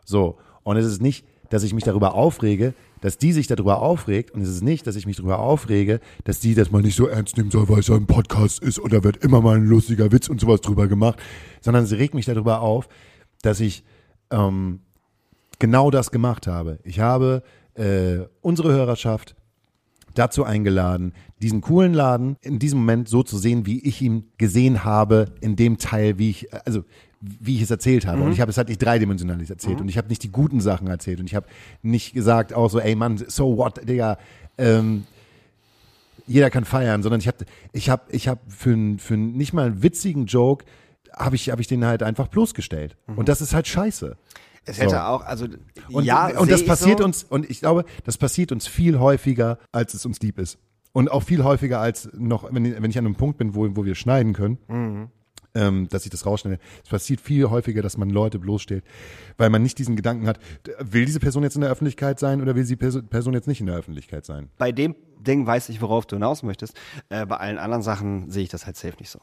So. 0.05 0.39
Und 0.63 0.77
es 0.77 0.87
ist 0.87 1.01
nicht, 1.01 1.25
dass 1.51 1.63
ich 1.63 1.73
mich 1.73 1.85
darüber 1.85 2.15
aufrege, 2.15 2.75
dass 3.01 3.17
die 3.17 3.33
sich 3.33 3.47
darüber 3.47 3.81
aufregt. 3.81 4.33
Und 4.33 4.43
es 4.43 4.49
ist 4.51 4.63
nicht, 4.63 4.87
dass 4.87 4.97
ich 4.97 5.07
mich 5.07 5.17
darüber 5.17 5.39
aufrege, 5.39 6.01
dass 6.25 6.41
die 6.41 6.55
das 6.55 6.71
mal 6.71 6.83
nicht 6.83 6.97
so 6.97 7.07
ernst 7.07 7.37
nehmen 7.39 7.51
soll, 7.51 7.69
weil 7.69 7.79
es 7.79 7.89
ja 7.89 7.95
ein 7.95 8.07
Podcast 8.07 8.63
ist 8.63 8.79
und 8.79 8.93
da 8.93 9.03
wird 9.03 9.19
immer 9.25 9.41
mal 9.41 9.57
ein 9.57 9.65
lustiger 9.65 10.13
Witz 10.13 10.29
und 10.29 10.41
sowas 10.41 10.61
drüber 10.61 10.89
gemacht. 10.89 11.19
Sondern 11.63 11.87
sie 11.87 11.95
regt 11.97 12.15
mich 12.15 12.27
darüber 12.27 12.61
auf, 12.61 12.89
dass 13.43 13.61
ich 13.61 13.83
ähm, 14.31 14.81
genau 15.59 15.91
das 15.91 16.11
gemacht 16.11 16.47
habe. 16.47 16.81
Ich 16.85 17.01
habe 17.01 17.43
äh, 17.75 18.19
unsere 18.43 18.73
Hörerschaft 18.73 19.35
dazu 20.15 20.45
eingeladen, 20.45 21.13
diesen 21.41 21.61
coolen 21.61 21.95
Laden 21.95 22.37
in 22.43 22.59
diesem 22.59 22.81
Moment 22.81 23.09
so 23.09 23.23
zu 23.23 23.39
sehen, 23.39 23.65
wie 23.67 23.81
ich 23.81 24.03
ihn 24.03 24.25
gesehen 24.37 24.85
habe, 24.85 25.27
in 25.41 25.55
dem 25.55 25.79
Teil, 25.79 26.19
wie 26.19 26.31
ich, 26.31 26.53
also 26.67 26.83
wie 27.21 27.57
ich 27.57 27.63
es 27.63 27.71
erzählt 27.71 28.07
habe. 28.07 28.23
Und 28.23 28.33
ich 28.33 28.41
habe 28.41 28.51
es 28.51 28.57
halt 28.59 28.69
nicht 28.69 28.83
dreidimensional 28.83 29.41
erzählt. 29.41 29.81
Und 29.81 29.89
ich 29.89 29.99
habe 29.99 30.09
nicht 30.09 30.23
die 30.23 30.31
guten 30.31 30.61
Sachen 30.61 30.87
erzählt. 30.87 31.19
Und 31.21 31.27
ich 31.27 31.35
habe 31.35 31.47
nicht 31.83 32.13
gesagt, 32.15 32.53
auch 32.55 32.69
so, 32.71 32.79
ey 32.81 32.95
Mann, 32.95 33.17
so 33.27 33.57
what, 33.57 33.89
Digga, 33.89 34.19
ähm, 34.57 35.05
jeder 36.27 36.51
kann 36.51 36.65
feiern, 36.65 37.03
sondern 37.03 37.21
ich 37.21 37.27
habe 37.29 37.39
ich 37.73 37.89
hab, 37.91 38.13
ich 38.13 38.29
hab 38.29 38.41
für, 38.53 38.71
einen- 38.73 38.99
für 38.99 39.17
nicht 39.17 39.53
mal 39.53 39.67
einen 39.67 39.83
witzigen 39.83 40.27
Joke, 40.27 40.65
habe 41.13 41.37
ich, 41.37 41.51
hab 41.51 41.59
ich 41.59 41.67
den 41.67 41.85
halt 41.85 42.03
einfach 42.03 42.29
bloßgestellt. 42.29 42.97
Und 43.17 43.29
das 43.29 43.41
ist 43.41 43.55
halt 43.55 43.67
scheiße. 43.67 44.17
Es 44.67 44.79
hätte 44.79 44.91
So. 44.91 44.97
auch, 44.99 45.25
also 45.25 45.47
Und, 45.91 46.05
ja, 46.05 46.39
und 46.39 46.51
das 46.51 46.65
passiert 46.67 46.99
so. 46.99 47.05
uns, 47.07 47.25
und 47.25 47.49
ich 47.49 47.61
glaube, 47.61 47.85
das 48.05 48.19
passiert 48.19 48.53
uns 48.53 48.67
viel 48.67 48.99
häufiger, 48.99 49.59
als 49.73 49.95
es 49.95 50.05
uns 50.05 50.21
lieb 50.21 50.39
ist. 50.39 50.59
Und 50.93 51.11
auch 51.11 51.23
viel 51.23 51.43
häufiger 51.45 51.81
als 51.81 52.11
noch, 52.13 52.53
wenn, 52.53 52.65
ich- 52.67 52.75
wenn 52.83 52.91
ich 52.91 52.99
an 52.99 53.07
einem 53.07 53.15
Punkt 53.15 53.39
bin, 53.39 53.55
wo, 53.55 53.67
wo 53.75 53.85
wir 53.87 53.95
schneiden 53.95 54.35
können, 54.35 54.59
Mhm. 54.69 55.09
Ähm, 55.59 55.89
dass 55.91 56.05
ich 56.05 56.11
das 56.11 56.25
rausschneide. 56.25 56.59
Es 56.85 56.91
passiert 56.91 57.21
viel 57.21 57.51
häufiger, 57.51 57.83
dass 57.83 57.97
man 57.99 58.09
Leute 58.11 58.39
bloßstellt, 58.39 58.85
weil 59.37 59.51
man 59.51 59.63
nicht 59.63 59.79
diesen 59.79 59.97
Gedanken 59.97 60.27
hat, 60.27 60.39
will 60.79 61.05
diese 61.05 61.21
Person 61.21 61.43
jetzt 61.43 61.57
in 61.57 61.63
der 61.63 61.71
Öffentlichkeit 61.71 62.19
sein 62.19 62.41
oder 62.41 62.55
will 62.55 62.65
die 62.65 62.77
Perso- 62.77 63.03
Person 63.03 63.35
jetzt 63.35 63.49
nicht 63.49 63.61
in 63.61 63.67
der 63.67 63.77
Öffentlichkeit 63.77 64.25
sein? 64.25 64.49
Bei 64.59 64.73
dem 64.73 64.95
Ding 65.19 65.47
weiß 65.47 65.69
ich, 65.71 65.83
worauf 65.83 66.07
du 66.07 66.17
hinaus 66.17 66.43
möchtest. 66.43 66.75
Äh, 67.09 67.27
bei 67.27 67.37
allen 67.37 67.59
anderen 67.59 67.83
Sachen 67.83 68.31
sehe 68.31 68.45
ich 68.45 68.49
das 68.49 68.67
halt 68.67 68.77
safe 68.77 68.95
nicht 69.01 69.11
so. 69.11 69.19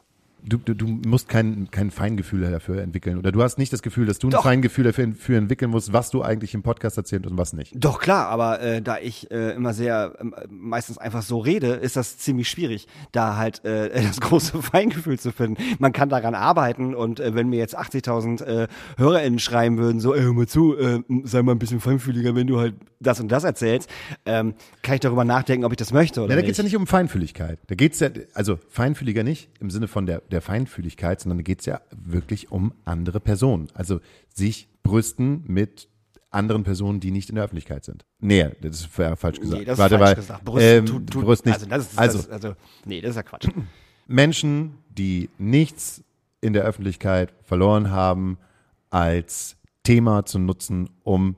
Du, 0.48 0.58
du, 0.58 0.74
du 0.74 0.86
musst 0.86 1.28
kein, 1.28 1.68
kein 1.72 1.90
Feingefühl 1.90 2.48
dafür 2.50 2.80
entwickeln. 2.80 3.18
Oder 3.18 3.32
du 3.32 3.42
hast 3.42 3.58
nicht 3.58 3.72
das 3.72 3.82
Gefühl, 3.82 4.06
dass 4.06 4.18
du 4.20 4.28
ein 4.28 4.30
Doch. 4.30 4.44
Feingefühl 4.44 4.84
dafür, 4.84 5.06
dafür 5.08 5.38
entwickeln 5.38 5.70
musst, 5.72 5.92
was 5.92 6.10
du 6.10 6.22
eigentlich 6.22 6.54
im 6.54 6.62
Podcast 6.62 6.96
erzählst 6.96 7.26
und 7.26 7.36
was 7.36 7.52
nicht. 7.52 7.72
Doch 7.74 7.98
klar, 7.98 8.28
aber 8.28 8.60
äh, 8.60 8.80
da 8.80 8.98
ich 8.98 9.30
äh, 9.30 9.50
immer 9.54 9.74
sehr 9.74 10.14
ähm, 10.20 10.34
meistens 10.48 10.98
einfach 10.98 11.22
so 11.22 11.38
rede, 11.38 11.68
ist 11.74 11.96
das 11.96 12.18
ziemlich 12.18 12.48
schwierig, 12.48 12.86
da 13.12 13.36
halt 13.36 13.64
äh, 13.64 13.90
das 14.06 14.20
große 14.20 14.62
Feingefühl 14.62 15.18
zu 15.18 15.32
finden. 15.32 15.60
Man 15.78 15.92
kann 15.92 16.08
daran 16.08 16.34
arbeiten 16.36 16.94
und 16.94 17.18
äh, 17.18 17.34
wenn 17.34 17.48
mir 17.48 17.58
jetzt 17.58 17.76
80.000 17.76 18.44
äh, 18.44 18.68
HörerInnen 18.98 19.38
schreiben 19.40 19.78
würden, 19.78 20.00
so, 20.00 20.14
ey, 20.14 20.22
hör 20.22 20.32
mal 20.32 20.46
zu, 20.46 20.76
äh, 20.78 21.00
sei 21.24 21.42
mal 21.42 21.52
ein 21.52 21.58
bisschen 21.58 21.80
feinfühliger, 21.80 22.34
wenn 22.36 22.46
du 22.46 22.60
halt 22.60 22.74
das 23.00 23.20
und 23.20 23.28
das 23.32 23.44
erzählst, 23.44 23.90
ähm, 24.24 24.54
kann 24.82 24.94
ich 24.94 25.00
darüber 25.00 25.24
nachdenken, 25.24 25.64
ob 25.64 25.72
ich 25.72 25.76
das 25.76 25.92
möchte 25.92 26.20
oder 26.20 26.30
Ja, 26.30 26.36
da 26.36 26.40
nicht. 26.40 26.46
geht's 26.46 26.58
ja 26.58 26.64
nicht 26.64 26.76
um 26.76 26.86
Feinfühligkeit. 26.86 27.58
Da 27.66 27.74
geht's 27.74 28.00
ja, 28.00 28.08
also 28.34 28.58
feinfühliger 28.68 29.22
nicht 29.24 29.50
im 29.60 29.70
Sinne 29.70 29.88
von 29.88 30.06
der, 30.06 30.22
der 30.30 30.35
Feinfühligkeit, 30.40 31.20
sondern 31.20 31.38
da 31.38 31.42
geht's 31.42 31.66
ja 31.66 31.80
wirklich 31.94 32.50
um 32.50 32.72
andere 32.84 33.20
Personen. 33.20 33.68
Also 33.74 34.00
sich 34.32 34.68
brüsten 34.82 35.42
mit 35.46 35.88
anderen 36.30 36.64
Personen, 36.64 37.00
die 37.00 37.10
nicht 37.10 37.28
in 37.28 37.36
der 37.36 37.44
Öffentlichkeit 37.44 37.84
sind. 37.84 38.04
Nee, 38.20 38.50
das 38.60 38.80
ist 38.80 38.86
fa- 38.86 39.16
falsch 39.16 39.40
gesagt. 39.40 39.60
Nee, 39.60 39.64
das 39.64 39.78
Warte, 39.78 39.94
ist 39.94 39.98
falsch 40.00 40.08
weil, 40.10 40.14
gesagt. 40.16 40.44
Brust, 40.44 40.64
ähm, 40.64 40.86
tut, 40.86 41.10
tut, 41.10 41.24
Brust 41.24 41.46
nicht. 41.46 41.54
Also, 41.54 41.66
das 41.66 41.92
ist, 41.92 41.98
also 41.98 42.18
das, 42.18 42.28
also, 42.30 42.54
nee, 42.84 43.00
das 43.00 43.10
ist 43.10 43.16
ja 43.16 43.22
Quatsch. 43.22 43.48
Menschen, 44.06 44.78
die 44.90 45.30
nichts 45.38 46.02
in 46.40 46.52
der 46.52 46.64
Öffentlichkeit 46.64 47.32
verloren 47.42 47.90
haben, 47.90 48.38
als 48.90 49.56
Thema 49.82 50.24
zu 50.26 50.38
nutzen, 50.38 50.90
um 51.02 51.36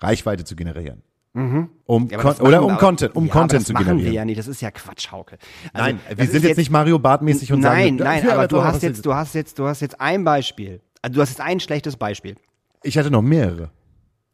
Reichweite 0.00 0.44
zu 0.44 0.56
generieren. 0.56 1.02
Um 1.34 2.08
Ja, 2.08 2.22
das 2.22 2.40
oder 2.40 2.60
machen 2.60 2.70
um 2.72 2.78
Content, 2.78 3.16
um 3.16 3.26
ja, 3.26 3.32
Content 3.32 3.60
das 3.62 3.66
zu 3.66 3.72
machen 3.72 3.84
generieren. 3.86 4.06
wir 4.06 4.12
ja 4.12 4.24
nicht, 4.24 4.38
das 4.38 4.46
ist 4.46 4.62
ja 4.62 4.70
Quatsch, 4.70 5.10
Hauke. 5.10 5.36
Also, 5.72 5.86
Nein, 5.86 6.00
das 6.08 6.18
wir 6.18 6.26
sind 6.28 6.44
jetzt 6.44 6.56
nicht 6.58 6.70
Mario 6.70 6.98
Bart-mäßig 7.00 7.52
und 7.52 7.62
sagen, 7.62 7.76
Nein, 7.76 7.98
"Ja, 7.98 8.04
nein, 8.04 8.24
ja, 8.24 8.32
aber 8.34 8.42
das 8.42 8.48
du 8.50 8.62
hast 8.64 8.82
jetzt, 8.82 9.04
du 9.04 9.14
hast 9.14 9.34
jetzt, 9.34 9.58
du 9.58 9.66
hast 9.66 9.80
jetzt 9.80 10.00
ein 10.00 10.22
Beispiel. 10.24 10.80
Also 11.02 11.16
du 11.16 11.20
hast 11.20 11.30
jetzt 11.30 11.40
ein 11.40 11.58
schlechtes 11.58 11.96
Beispiel. 11.96 12.36
Ich 12.84 12.96
hatte 12.96 13.10
noch 13.10 13.20
mehrere. 13.22 13.70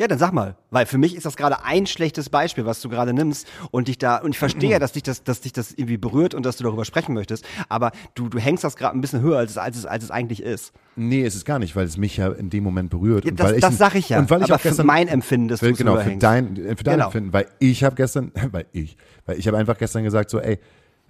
Ja, 0.00 0.08
dann 0.08 0.18
sag 0.18 0.32
mal, 0.32 0.56
weil 0.70 0.86
für 0.86 0.96
mich 0.96 1.14
ist 1.14 1.26
das 1.26 1.36
gerade 1.36 1.62
ein 1.62 1.84
schlechtes 1.84 2.30
Beispiel, 2.30 2.64
was 2.64 2.80
du 2.80 2.88
gerade 2.88 3.12
nimmst 3.12 3.46
und 3.70 3.86
dich 3.86 3.98
da 3.98 4.16
und 4.16 4.30
ich 4.30 4.38
verstehe, 4.38 4.78
dass 4.80 4.92
dich 4.92 5.02
das, 5.02 5.24
dass 5.24 5.42
dich 5.42 5.52
das 5.52 5.72
irgendwie 5.72 5.98
berührt 5.98 6.32
und 6.32 6.46
dass 6.46 6.56
du 6.56 6.64
darüber 6.64 6.86
sprechen 6.86 7.12
möchtest, 7.12 7.44
aber 7.68 7.92
du, 8.14 8.30
du 8.30 8.38
hängst 8.38 8.64
das 8.64 8.76
gerade 8.76 8.96
ein 8.96 9.02
bisschen 9.02 9.20
höher 9.20 9.36
als 9.36 9.50
es, 9.50 9.58
als 9.58 9.76
es, 9.76 9.84
als 9.84 10.04
es 10.04 10.10
eigentlich 10.10 10.42
ist. 10.42 10.72
Nee, 10.96 11.22
es 11.22 11.34
ist 11.34 11.44
gar 11.44 11.58
nicht, 11.58 11.76
weil 11.76 11.84
es 11.84 11.98
mich 11.98 12.16
ja 12.16 12.28
in 12.28 12.48
dem 12.48 12.64
Moment 12.64 12.88
berührt. 12.88 13.26
Ja, 13.26 13.30
und 13.32 13.40
das 13.40 13.48
weil 13.48 13.54
ich, 13.56 13.60
das 13.60 13.76
sag 13.76 13.94
ich 13.94 14.08
ja. 14.08 14.20
Und 14.20 14.30
weil 14.30 14.40
ich 14.40 14.44
aber 14.44 14.54
auch 14.54 14.62
gestern, 14.62 14.84
für 14.84 14.86
mein 14.86 15.06
Empfinden, 15.06 15.48
dass 15.48 15.60
du 15.60 15.70
genau, 15.74 15.98
für 15.98 16.16
dein, 16.16 16.56
für 16.56 16.82
dein 16.82 16.94
Genau. 16.94 17.04
Empfinden, 17.04 17.34
weil 17.34 17.48
ich 17.58 17.84
habe 17.84 17.94
gestern, 17.94 18.32
weil 18.52 18.64
ich, 18.72 18.96
weil 19.26 19.38
ich 19.38 19.46
habe 19.48 19.58
einfach 19.58 19.76
gestern 19.76 20.02
gesagt 20.02 20.30
so, 20.30 20.40
ey, 20.40 20.58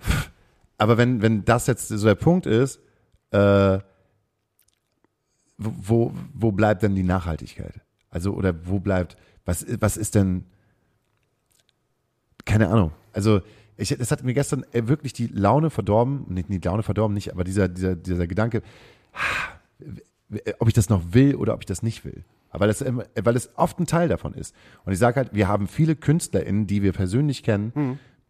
aber 0.79 0.99
wenn, 0.99 1.23
wenn 1.23 1.45
das 1.45 1.69
jetzt 1.69 1.87
so 1.87 2.05
der 2.05 2.17
Punkt 2.17 2.47
ist, 2.47 2.81
äh, 3.31 3.79
wo, 5.59 6.13
wo 6.35 6.51
bleibt 6.51 6.83
denn 6.83 6.97
die 6.97 7.05
Nachhaltigkeit? 7.05 7.83
Also, 8.11 8.33
oder 8.35 8.67
wo 8.67 8.81
bleibt, 8.81 9.17
was, 9.45 9.65
was 9.81 9.97
ist 9.97 10.15
denn, 10.15 10.45
keine 12.45 12.69
Ahnung. 12.69 12.93
Also, 13.13 13.41
ich, 13.77 13.97
das 13.97 14.11
hat 14.11 14.23
mir 14.23 14.35
gestern 14.35 14.65
äh, 14.73 14.89
wirklich 14.89 15.13
die 15.13 15.29
Laune 15.29 15.71
verdorben, 15.71 16.27
nicht 16.29 16.49
die 16.49 16.59
Laune 16.59 16.83
verdorben, 16.83 17.15
nicht, 17.15 17.33
aber 17.33 17.45
dieser, 17.45 17.69
dieser, 17.69 17.97
dieser 17.97 18.27
Gedanke, 18.27 18.63
ob 20.59 20.69
ich 20.69 20.75
das 20.75 20.89
noch 20.89 21.03
will 21.13 21.35
oder 21.35 21.55
ob 21.55 21.61
ich 21.61 21.67
das 21.67 21.83
nicht 21.83 22.05
will. 22.05 22.25
Aber 22.51 22.67
das, 22.67 22.83
ähm, 22.83 23.03
weil 23.15 23.37
es 23.37 23.51
oft 23.57 23.79
ein 23.79 23.87
Teil 23.87 24.09
davon 24.09 24.35
ist. 24.35 24.55
Und 24.85 24.93
ich 24.93 24.99
sage 24.99 25.17
halt, 25.17 25.35
wir 25.35 25.49
haben 25.49 25.69
viele 25.69 25.97
KünstlerInnen, 25.97 26.67
die 26.67 26.83
wir 26.83 26.93
persönlich 26.93 27.43
kennen, 27.43 27.73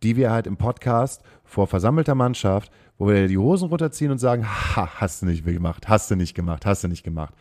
die 0.03 0.17
wir 0.17 0.31
halt 0.31 0.47
im 0.47 0.57
Podcast 0.57 1.23
vor 1.45 1.67
versammelter 1.67 2.15
Mannschaft, 2.15 2.71
wo 2.99 3.09
wir 3.09 3.29
die 3.29 3.39
Hosen 3.39 3.69
runterziehen 3.69 4.11
und 4.11 4.19
sagen, 4.19 4.47
ha, 4.47 4.89
hast 5.01 5.23
du 5.23 5.27
nicht 5.27 5.45
gemacht, 5.45 5.89
hast 5.89 6.11
du 6.11 6.17
nicht 6.17 6.35
gemacht, 6.35 6.67
hast 6.67 6.85
du 6.85 6.89
nicht 6.89 7.03
gemacht. 7.03 7.35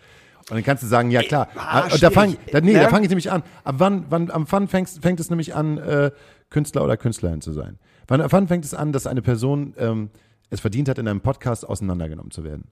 Und 0.49 0.55
dann 0.55 0.63
kannst 0.63 0.83
du 0.83 0.87
sagen, 0.87 1.11
ja 1.11 1.21
klar. 1.21 1.47
ah, 1.55 1.87
und 1.91 2.01
da 2.01 2.09
fang, 2.09 2.35
da, 2.51 2.59
nee, 2.61 2.73
ne? 2.73 2.79
da 2.79 2.89
fange 2.89 3.03
ich 3.03 3.09
nämlich 3.09 3.31
an. 3.31 3.43
Ab 3.63 3.75
wann, 3.77 4.05
wann, 4.09 4.31
am 4.31 4.45
wann 4.49 4.67
fängst, 4.67 5.01
fängt 5.01 5.19
es 5.19 5.29
nämlich 5.29 5.53
an, 5.53 5.77
äh, 5.77 6.11
Künstler 6.49 6.83
oder 6.83 6.97
Künstlerin 6.97 7.41
zu 7.41 7.53
sein? 7.53 7.77
Wann, 8.07 8.23
wann 8.31 8.47
fängt 8.47 8.65
es 8.65 8.73
an, 8.73 8.91
dass 8.91 9.05
eine 9.05 9.21
Person 9.21 9.75
ähm, 9.77 10.09
es 10.49 10.59
verdient 10.59 10.89
hat, 10.89 10.97
in 10.97 11.07
einem 11.07 11.21
Podcast 11.21 11.67
auseinandergenommen 11.67 12.31
zu 12.31 12.43
werden? 12.43 12.65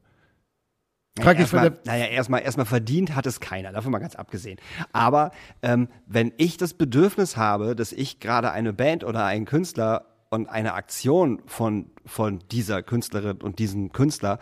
Frag 1.19 1.37
dich, 1.37 1.51
Erstmal, 1.51 1.79
naja, 1.83 2.05
erstmal, 2.05 2.41
erstmal 2.41 2.65
verdient 2.65 3.15
hat 3.15 3.25
es 3.25 3.39
keiner, 3.39 3.71
davon 3.71 3.91
mal 3.91 3.99
ganz 3.99 4.15
abgesehen. 4.15 4.59
Aber 4.93 5.31
ähm, 5.61 5.87
wenn 6.05 6.31
ich 6.37 6.57
das 6.57 6.73
Bedürfnis 6.73 7.37
habe, 7.37 7.75
dass 7.75 7.91
ich 7.91 8.19
gerade 8.19 8.51
eine 8.51 8.73
Band 8.73 9.03
oder 9.03 9.25
einen 9.25 9.45
Künstler 9.45 10.05
und 10.29 10.47
eine 10.47 10.73
Aktion 10.73 11.41
von, 11.45 11.89
von 12.05 12.39
dieser 12.51 12.83
Künstlerin 12.83 13.37
und 13.41 13.59
diesem 13.59 13.91
Künstler 13.91 14.39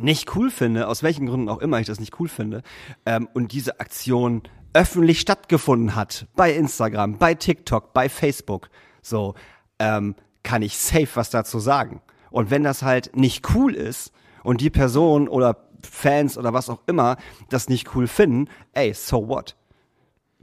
nicht 0.00 0.34
cool 0.36 0.50
finde, 0.50 0.88
aus 0.88 1.02
welchen 1.02 1.26
Gründen 1.26 1.48
auch 1.48 1.58
immer 1.58 1.80
ich 1.80 1.86
das 1.86 2.00
nicht 2.00 2.18
cool 2.20 2.28
finde, 2.28 2.62
ähm, 3.04 3.28
und 3.34 3.52
diese 3.52 3.80
Aktion 3.80 4.42
öffentlich 4.72 5.20
stattgefunden 5.20 5.94
hat, 5.94 6.26
bei 6.36 6.52
Instagram, 6.52 7.18
bei 7.18 7.34
TikTok, 7.34 7.92
bei 7.94 8.08
Facebook, 8.08 8.68
so, 9.00 9.34
ähm, 9.78 10.14
kann 10.42 10.62
ich 10.62 10.76
safe 10.76 11.08
was 11.14 11.30
dazu 11.30 11.58
sagen. 11.58 12.02
Und 12.30 12.50
wenn 12.50 12.62
das 12.62 12.82
halt 12.82 13.16
nicht 13.16 13.54
cool 13.54 13.74
ist 13.74 14.12
und 14.42 14.60
die 14.60 14.70
Person 14.70 15.28
oder 15.28 15.56
Fans 15.82 16.36
oder 16.36 16.52
was 16.52 16.68
auch 16.68 16.82
immer 16.86 17.16
das 17.48 17.68
nicht 17.68 17.94
cool 17.94 18.06
finden, 18.06 18.48
ey, 18.72 18.92
so 18.94 19.28
what? 19.28 19.56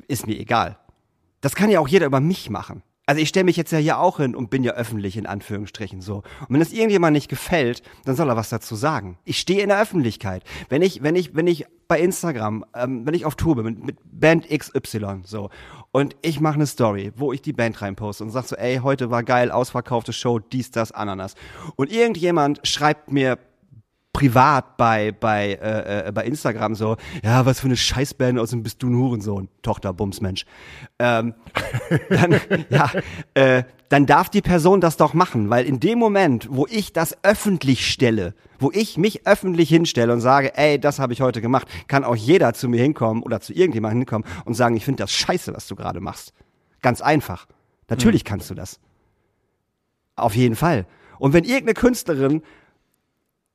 Ist 0.08 0.26
mir 0.26 0.40
egal. 0.40 0.78
Das 1.42 1.56
kann 1.56 1.70
ja 1.70 1.80
auch 1.80 1.88
jeder 1.88 2.06
über 2.06 2.20
mich 2.20 2.50
machen. 2.50 2.84
Also 3.06 3.22
ich 3.22 3.28
stelle 3.28 3.44
mich 3.44 3.58
jetzt 3.58 3.72
ja 3.72 3.80
hier 3.80 4.00
auch 4.00 4.18
hin 4.18 4.34
und 4.34 4.50
bin 4.50 4.64
ja 4.64 4.74
öffentlich 4.74 5.18
in 5.18 5.26
Anführungsstrichen 5.26 6.00
so. 6.00 6.18
Und 6.18 6.50
wenn 6.50 6.62
es 6.62 6.72
irgendjemand 6.72 7.14
nicht 7.14 7.28
gefällt, 7.28 7.84
dann 8.06 8.16
soll 8.16 8.30
er 8.30 8.38
was 8.38 8.48
dazu 8.48 8.76
sagen. 8.76 9.18
Ich 9.26 9.40
stehe 9.40 9.62
in 9.62 9.70
der 9.70 9.82
Öffentlichkeit. 9.82 10.44
Wenn 10.70 10.82
ich, 10.82 11.04
wenn 11.04 11.16
ich, 11.16 11.36
wenn 11.36 11.48
ich 11.48 11.66
bei 11.90 12.00
Instagram, 12.00 12.64
ähm, 12.74 13.06
wenn 13.06 13.14
ich 13.14 13.26
auf 13.26 13.36
Tour 13.36 13.58
bin 13.58 13.66
mit, 13.66 13.84
mit 13.84 13.98
Band 14.06 14.48
XY 14.48 15.24
so 15.26 15.50
und 15.92 16.16
ich 16.22 16.40
mache 16.40 16.56
eine 16.56 16.66
Story, 16.66 17.12
wo 17.18 17.34
ich 17.34 17.42
die 17.42 17.52
Band 17.52 17.82
reinposte 17.82 18.24
und 18.24 18.30
sag 18.30 18.46
so, 18.46 18.56
ey, 18.56 18.78
heute 18.78 19.12
war 19.12 19.24
geil, 19.24 19.52
ausverkaufte 19.52 20.14
Show, 20.14 20.40
dies, 20.40 20.72
das, 20.72 20.94
Ananas. 20.94 21.36
Und 21.76 21.92
irgendjemand 21.92 22.66
schreibt 22.66 23.12
mir 23.12 23.38
privat 24.14 24.78
bei 24.78 25.12
bei 25.12 25.54
äh, 25.54 26.08
äh, 26.08 26.12
bei 26.12 26.24
Instagram 26.24 26.76
so, 26.76 26.98
ja, 27.24 27.46
was 27.46 27.60
für 27.60 27.66
eine 27.66 27.76
Scheißband 27.76 28.40
aus 28.40 28.52
dem 28.52 28.64
bist 28.64 28.82
du 28.82 28.90
ein 28.90 28.96
Hurensohn, 28.96 29.50
Tochter, 29.64 29.92
Bumsmensch. 29.92 30.46
Ähm, 31.00 31.34
dann, 32.10 32.40
ja, 32.70 32.92
äh, 33.34 33.64
dann 33.90 34.06
darf 34.06 34.30
die 34.30 34.42
Person 34.42 34.82
das 34.82 34.98
doch 34.98 35.14
machen, 35.14 35.50
weil 35.50 35.66
in 35.66 35.80
dem 35.80 36.00
Moment, 36.00 36.48
wo 36.50 36.66
ich 36.68 36.94
das 36.94 37.18
öffentlich 37.24 37.92
stelle, 37.92 38.34
wo 38.60 38.72
ich 38.72 38.98
mich 38.98 39.28
öffentlich 39.28 39.70
hinstelle 39.70 40.14
und 40.14 40.22
sage, 40.22 40.56
ey, 40.58 40.80
das 40.80 41.00
habe 41.00 41.14
ich 41.14 41.22
heute 41.22 41.42
gemacht, 41.42 41.68
kann 41.88 42.04
auch 42.04 42.16
jeder 42.16 42.54
zu 42.54 42.70
mir 42.70 42.82
hinkommen 42.82 43.24
oder 43.24 43.42
zu 43.42 43.54
irgendjemandem 43.54 44.00
hinkommen 44.00 44.28
und 44.46 44.54
sagen, 44.54 44.76
ich 44.76 44.86
finde 44.86 45.04
das 45.04 45.12
scheiße, 45.12 45.54
was 45.54 45.68
du 45.68 45.76
gerade 45.76 46.00
machst. 46.00 46.34
Ganz 46.82 47.02
einfach. 47.02 47.48
Natürlich 47.90 48.24
kannst 48.24 48.50
du 48.50 48.56
das. 48.56 48.80
Auf 50.16 50.36
jeden 50.36 50.56
Fall. 50.56 50.86
Und 51.20 51.34
wenn 51.34 51.44
irgendeine 51.44 51.74
Künstlerin 51.74 52.42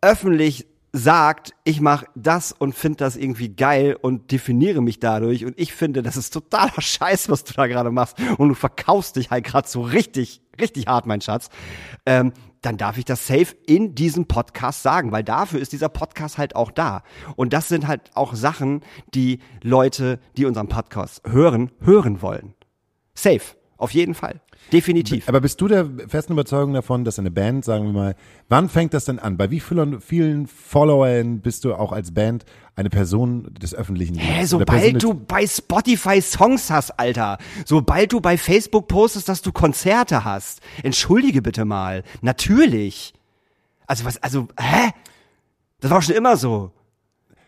öffentlich 0.00 0.66
sagt, 0.92 1.54
ich 1.64 1.80
mache 1.80 2.06
das 2.14 2.52
und 2.52 2.74
finde 2.74 2.98
das 2.98 3.16
irgendwie 3.16 3.50
geil 3.50 3.96
und 4.00 4.32
definiere 4.32 4.80
mich 4.80 5.00
dadurch 5.00 5.44
und 5.44 5.58
ich 5.58 5.74
finde, 5.74 6.02
das 6.02 6.16
ist 6.16 6.30
totaler 6.30 6.72
Scheiß, 6.80 7.28
was 7.28 7.44
du 7.44 7.52
da 7.54 7.66
gerade 7.66 7.90
machst 7.90 8.16
und 8.38 8.48
du 8.48 8.54
verkaufst 8.54 9.16
dich 9.16 9.30
halt 9.30 9.44
gerade 9.44 9.68
so 9.68 9.82
richtig, 9.82 10.40
richtig 10.60 10.86
hart, 10.86 11.06
mein 11.06 11.20
Schatz, 11.20 11.50
ähm, 12.06 12.32
dann 12.62 12.76
darf 12.76 12.98
ich 12.98 13.04
das 13.04 13.26
safe 13.26 13.54
in 13.66 13.94
diesem 13.94 14.26
Podcast 14.26 14.82
sagen, 14.82 15.12
weil 15.12 15.22
dafür 15.22 15.60
ist 15.60 15.72
dieser 15.72 15.88
Podcast 15.88 16.38
halt 16.38 16.56
auch 16.56 16.72
da. 16.72 17.02
Und 17.36 17.52
das 17.52 17.68
sind 17.68 17.86
halt 17.86 18.10
auch 18.14 18.34
Sachen, 18.34 18.80
die 19.14 19.38
Leute, 19.62 20.18
die 20.36 20.44
unseren 20.44 20.68
Podcast 20.68 21.22
hören, 21.24 21.70
hören 21.80 22.20
wollen. 22.20 22.54
Safe, 23.14 23.40
auf 23.76 23.92
jeden 23.92 24.14
Fall. 24.14 24.40
Definitiv. 24.72 25.28
Aber 25.28 25.40
bist 25.40 25.60
du 25.60 25.68
der 25.68 25.88
festen 26.08 26.32
Überzeugung 26.32 26.74
davon, 26.74 27.04
dass 27.04 27.18
eine 27.18 27.30
Band, 27.30 27.64
sagen 27.64 27.86
wir 27.86 27.92
mal, 27.92 28.14
wann 28.48 28.68
fängt 28.68 28.92
das 28.92 29.06
denn 29.06 29.18
an? 29.18 29.36
Bei 29.36 29.50
wie 29.50 29.60
vielen, 29.60 30.00
vielen 30.00 30.46
Followern 30.46 31.40
bist 31.40 31.64
du 31.64 31.74
auch 31.74 31.92
als 31.92 32.12
Band 32.12 32.44
eine 32.76 32.90
Person 32.90 33.52
des 33.60 33.74
öffentlichen 33.74 34.16
Hä, 34.16 34.44
sobald 34.44 35.02
du 35.02 35.14
bei 35.14 35.46
Spotify 35.46 36.20
Songs 36.20 36.70
hast, 36.70 36.98
Alter. 36.98 37.38
Sobald 37.64 38.12
du 38.12 38.20
bei 38.20 38.36
Facebook 38.36 38.88
postest, 38.88 39.28
dass 39.28 39.42
du 39.42 39.52
Konzerte 39.52 40.24
hast. 40.24 40.60
Entschuldige 40.82 41.42
bitte 41.42 41.64
mal. 41.64 42.04
Natürlich. 42.20 43.14
Also 43.86 44.04
was, 44.04 44.22
also, 44.22 44.48
hä? 44.58 44.90
Das 45.80 45.90
war 45.90 46.02
schon 46.02 46.14
immer 46.14 46.36
so. 46.36 46.72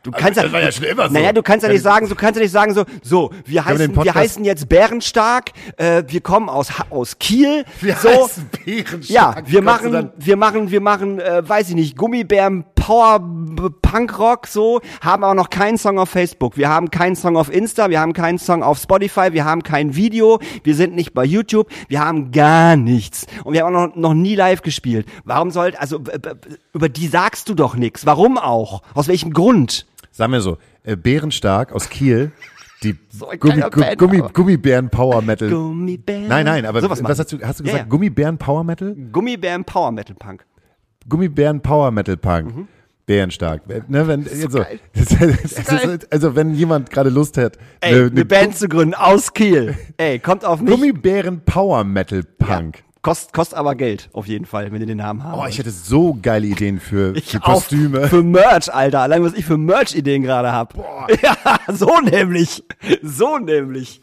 Du 0.03 0.11
kannst 0.11 0.39
das 0.39 0.51
war 0.51 0.63
ja 0.63 0.71
immer 0.91 1.09
so. 1.09 1.13
Naja, 1.13 1.33
du 1.33 1.43
kannst 1.43 1.63
ja 1.63 1.69
nicht 1.69 1.85
Ja, 1.85 1.91
sagen, 1.91 2.09
du 2.09 2.15
kannst 2.15 2.37
ja 2.39 2.43
nicht 2.43 2.53
sagen 2.53 2.73
so, 2.73 2.85
so, 3.03 3.31
wir 3.45 3.65
heißen, 3.65 3.95
wir 4.03 4.15
heißen 4.15 4.45
jetzt 4.45 4.69
Bärenstark, 4.69 5.51
äh, 5.77 6.05
wir 6.07 6.23
kommen 6.23 6.49
aus, 6.49 6.69
aus 6.89 7.19
Kiel, 7.19 7.65
Wir 7.81 7.97
so. 7.97 8.09
heißen 8.09 8.49
Bärenstark. 8.65 9.09
Ja, 9.09 9.43
wir 9.45 9.61
machen, 9.61 10.11
wir 10.17 10.37
machen, 10.37 10.71
wir 10.71 10.81
machen, 10.81 11.21
äh, 11.21 11.47
weiß 11.47 11.69
ich 11.69 11.75
nicht, 11.75 11.97
Gummibären 11.99 12.65
Power 12.75 13.21
Punkrock 13.83 14.47
so, 14.47 14.81
haben 15.03 15.23
auch 15.23 15.35
noch 15.35 15.51
keinen 15.51 15.77
Song 15.77 15.99
auf 15.99 16.09
Facebook, 16.09 16.57
wir 16.57 16.71
haben 16.71 16.91
keinen 16.91 17.15
Song 17.15 17.37
auf 17.37 17.53
Insta, 17.53 17.91
wir 17.91 18.01
haben 18.01 18.15
keinen 18.15 18.39
Song 18.39 18.63
auf 18.63 18.79
Spotify, 18.79 19.33
wir 19.33 19.45
haben 19.45 19.63
kein 19.63 19.97
Video, 19.97 20.41
wir 20.65 20.75
sind 20.75 20.95
nicht 20.95 21.13
bei 21.13 21.25
YouTube, 21.25 21.69
wir 21.89 22.01
haben 22.01 22.33
gar 22.33 22.77
nichts 22.77 23.27
und 23.45 23.53
wir 23.53 23.65
haben 23.65 23.77
auch 23.77 23.89
noch, 23.89 23.97
noch 23.97 24.15
nie 24.15 24.35
live 24.35 24.63
gespielt. 24.63 25.07
Warum 25.25 25.51
sollt, 25.51 25.79
also 25.79 26.01
über 26.73 26.89
die 26.89 27.07
sagst 27.09 27.49
du 27.51 27.55
doch 27.55 27.77
nix. 27.77 28.07
Warum 28.07 28.39
auch? 28.39 28.83
Aus 28.95 29.09
welchem 29.09 29.33
Grund? 29.35 29.87
Sagen 30.21 30.33
wir 30.35 30.43
so, 30.43 30.59
äh, 30.83 30.97
Bärenstark 30.97 31.73
aus 31.73 31.89
Kiel, 31.89 32.31
die 32.83 32.91
ein 33.31 33.41
Gummi, 33.41 33.55
geiler 33.55 33.71
Gu- 33.71 33.81
Band, 33.81 33.99
Gummi. 33.99 34.23
Gummibären 34.35 34.91
Power 34.91 35.23
Metal. 35.23 35.49
Gummibären. 35.49 36.29
Nein, 36.29 36.45
nein, 36.45 36.67
aber 36.67 36.83
Sowas 36.83 37.03
was 37.03 37.19
hast 37.21 37.33
du, 37.33 37.39
hast 37.41 37.61
du 37.61 37.65
Ja, 37.65 37.71
gesagt? 37.71 37.85
ja. 37.87 37.89
Gummibären 37.89 38.37
Power 38.37 38.63
Metal? 38.63 38.95
Gummibären 39.11 39.65
Power 39.65 39.91
Metal 39.91 40.15
Punk. 40.15 40.45
Gummibären 41.09 41.63
Power 41.63 41.91
Metal 41.91 42.19
Punk. 42.19 42.55
Mhm. 42.55 42.69
Bärenstark. 43.07 43.63
Ne, 43.89 44.07
wenn, 44.07 44.29
also, 44.29 44.61
ist, 44.93 46.13
also 46.13 46.37
wenn 46.37 46.55
jemand 46.55 46.91
gerade 46.91 47.09
Lust 47.09 47.39
hat, 47.39 47.57
Ey, 47.81 47.93
ne- 47.95 48.01
eine 48.03 48.11
ne 48.11 48.25
Band 48.27 48.57
zu 48.59 48.69
gründen 48.69 48.93
aus 48.93 49.33
Kiel. 49.33 49.75
Ey, 49.97 50.19
kommt 50.19 50.45
auf 50.45 50.61
mich. 50.61 50.71
Gummibären 50.71 51.41
Power 51.47 51.83
Metal 51.83 52.23
Punk. 52.39 52.85
Kost, 53.03 53.33
kostet 53.33 53.57
aber 53.59 53.75
Geld, 53.77 54.11
auf 54.13 54.27
jeden 54.27 54.45
Fall, 54.45 54.71
wenn 54.73 54.81
ihr 54.83 54.87
den 54.87 54.99
Namen 54.99 55.25
habt. 55.25 55.39
Oh, 55.39 55.47
ich 55.49 55.59
hätte 55.59 55.71
so 55.71 56.19
geile 56.21 56.47
Ideen 56.47 56.79
für, 56.81 57.15
für 57.15 57.41
Kostüme. 57.41 58.09
Für 58.09 58.23
Merch, 58.23 58.73
Alter. 58.73 59.01
Allein 59.01 59.23
was 59.25 59.33
ich 59.33 59.47
für 59.47 59.57
Merch-Ideen 59.57 60.23
gerade 60.23 60.53
hab. 60.53 60.75
Ja, 61.23 61.37
so 61.73 61.91
nämlich. 62.05 62.63
So 63.03 63.39
nämlich. 63.39 64.03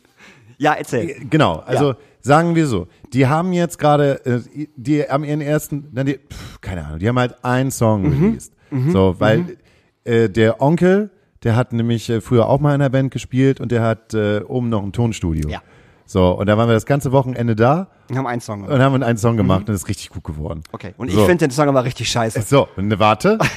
Ja, 0.57 0.73
erzähl. 0.73 1.15
Genau, 1.29 1.57
also 1.57 1.91
Ja. 1.91 1.97
sagen 2.21 2.55
wir 2.55 2.65
so, 2.65 2.87
die 3.13 3.27
haben 3.27 3.53
jetzt 3.53 3.77
gerade, 3.77 4.25
äh, 4.25 4.65
die 4.75 5.03
haben 5.03 5.23
ihren 5.23 5.41
ersten, 5.41 5.89
na, 5.91 6.03
die, 6.03 6.15
pf, 6.15 6.59
keine 6.61 6.83
Ahnung, 6.85 6.97
die 6.99 7.07
haben 7.07 7.19
halt 7.19 7.43
einen 7.45 7.69
Song 7.69 8.01
Mhm. 8.01 8.23
released. 8.25 8.53
So, 8.89 9.15
weil 9.19 9.57
äh, 10.05 10.27
der 10.27 10.59
Onkel, 10.59 11.11
der 11.43 11.55
hat 11.55 11.71
nämlich 11.71 12.09
äh, 12.09 12.19
früher 12.19 12.49
auch 12.49 12.59
mal 12.59 12.73
in 12.73 12.81
einer 12.81 12.89
Band 12.89 13.11
gespielt 13.11 13.61
und 13.61 13.71
der 13.71 13.83
hat 13.83 14.15
äh, 14.15 14.41
oben 14.41 14.69
noch 14.69 14.81
ein 14.83 14.91
Tonstudio. 14.91 15.47
Ja. 15.49 15.61
So, 16.07 16.31
und 16.31 16.47
da 16.47 16.57
waren 16.57 16.69
wir 16.69 16.73
das 16.73 16.85
ganze 16.85 17.11
Wochenende 17.11 17.55
da 17.55 17.87
Wir 18.07 18.17
haben 18.17 18.27
einen 18.27 18.39
Song. 18.41 18.63
und 18.63 18.81
haben 18.81 19.03
einen 19.03 19.17
Song 19.17 19.35
gemacht 19.35 19.59
und 19.59 19.69
das 19.69 19.81
ist 19.81 19.87
richtig 19.89 20.09
gut 20.09 20.23
geworden. 20.23 20.59
Mhm. 20.59 20.73
Okay. 20.73 20.93
Und 20.97 21.11
so. 21.11 21.19
ich 21.19 21.25
finde 21.25 21.47
den 21.47 21.51
Song 21.51 21.67
aber 21.67 21.83
richtig 21.83 22.09
scheiße. 22.09 22.41
So, 22.41 22.67
und 22.77 22.87
ne, 22.87 22.97
warte. 22.97 23.37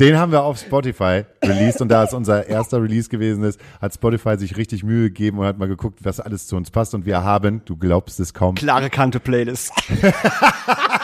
Den 0.00 0.16
haben 0.16 0.32
wir 0.32 0.42
auf 0.42 0.58
Spotify 0.58 1.24
released 1.44 1.82
und 1.82 1.88
da 1.88 2.02
es 2.02 2.14
unser 2.14 2.46
erster 2.46 2.82
Release 2.82 3.10
gewesen 3.10 3.44
ist, 3.44 3.60
hat 3.80 3.92
Spotify 3.92 4.38
sich 4.38 4.56
richtig 4.56 4.82
Mühe 4.82 5.08
gegeben 5.10 5.38
und 5.38 5.44
hat 5.44 5.58
mal 5.58 5.68
geguckt, 5.68 6.00
was 6.02 6.18
alles 6.18 6.46
zu 6.46 6.56
uns 6.56 6.70
passt 6.70 6.94
und 6.94 7.04
wir 7.04 7.22
haben, 7.22 7.60
du 7.66 7.76
glaubst 7.76 8.18
es 8.18 8.32
kaum, 8.32 8.54
Klare 8.54 8.88
Kante 8.88 9.20
Playlist. 9.20 9.72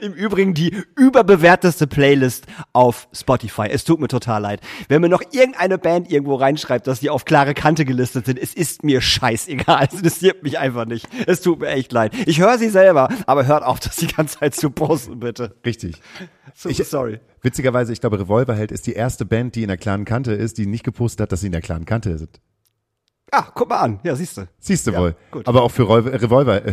Im 0.00 0.12
Übrigen 0.12 0.54
die 0.54 0.74
überbewerteste 0.96 1.86
Playlist 1.86 2.46
auf 2.72 3.08
Spotify. 3.12 3.68
Es 3.70 3.84
tut 3.84 4.00
mir 4.00 4.08
total 4.08 4.42
leid. 4.42 4.60
Wenn 4.88 5.00
mir 5.00 5.08
noch 5.08 5.22
irgendeine 5.32 5.78
Band 5.78 6.10
irgendwo 6.10 6.34
reinschreibt, 6.36 6.86
dass 6.86 7.00
die 7.00 7.10
auf 7.10 7.24
klare 7.24 7.54
Kante 7.54 7.84
gelistet 7.84 8.26
sind, 8.26 8.38
es 8.38 8.54
ist 8.54 8.84
mir 8.84 9.00
scheißegal. 9.00 9.86
Es 9.88 9.94
interessiert 9.94 10.42
mich 10.42 10.58
einfach 10.58 10.84
nicht. 10.86 11.08
Es 11.26 11.40
tut 11.40 11.60
mir 11.60 11.68
echt 11.68 11.92
leid. 11.92 12.12
Ich 12.26 12.40
höre 12.40 12.58
sie 12.58 12.68
selber, 12.68 13.08
aber 13.26 13.46
hört 13.46 13.62
auf, 13.64 13.80
das 13.80 13.96
die 13.96 14.06
ganze 14.08 14.38
Zeit 14.38 14.54
zu 14.54 14.70
posten, 14.70 15.20
bitte. 15.20 15.56
richtig. 15.64 16.00
So, 16.54 16.68
Ich- 16.68 16.78
sorry. 16.84 17.20
Witzigerweise, 17.42 17.92
ich 17.92 18.00
glaube, 18.00 18.18
Revolverheld 18.18 18.72
ist 18.72 18.86
die 18.86 18.94
erste 18.94 19.24
Band, 19.24 19.54
die 19.54 19.62
in 19.62 19.68
der 19.68 19.76
klaren 19.76 20.04
Kante 20.04 20.32
ist, 20.32 20.58
die 20.58 20.66
nicht 20.66 20.82
gepostet 20.84 21.20
hat, 21.22 21.32
dass 21.32 21.40
sie 21.40 21.46
in 21.46 21.52
der 21.52 21.60
klaren 21.60 21.84
Kante 21.84 22.18
sind. 22.18 22.40
Ah, 23.30 23.46
guck 23.54 23.68
mal 23.68 23.76
an. 23.80 24.00
Ja, 24.04 24.16
siehst 24.16 24.38
du. 24.38 24.48
Siehst 24.58 24.86
du 24.86 24.90
Ja, 24.92 25.00
wohl. 25.00 25.16
gut. 25.30 25.46
Aber 25.46 25.62
auch 25.62 25.70
für 25.70 25.82
Revol- 25.82 26.10
Revolver, 26.20 26.64
äh, 26.64 26.72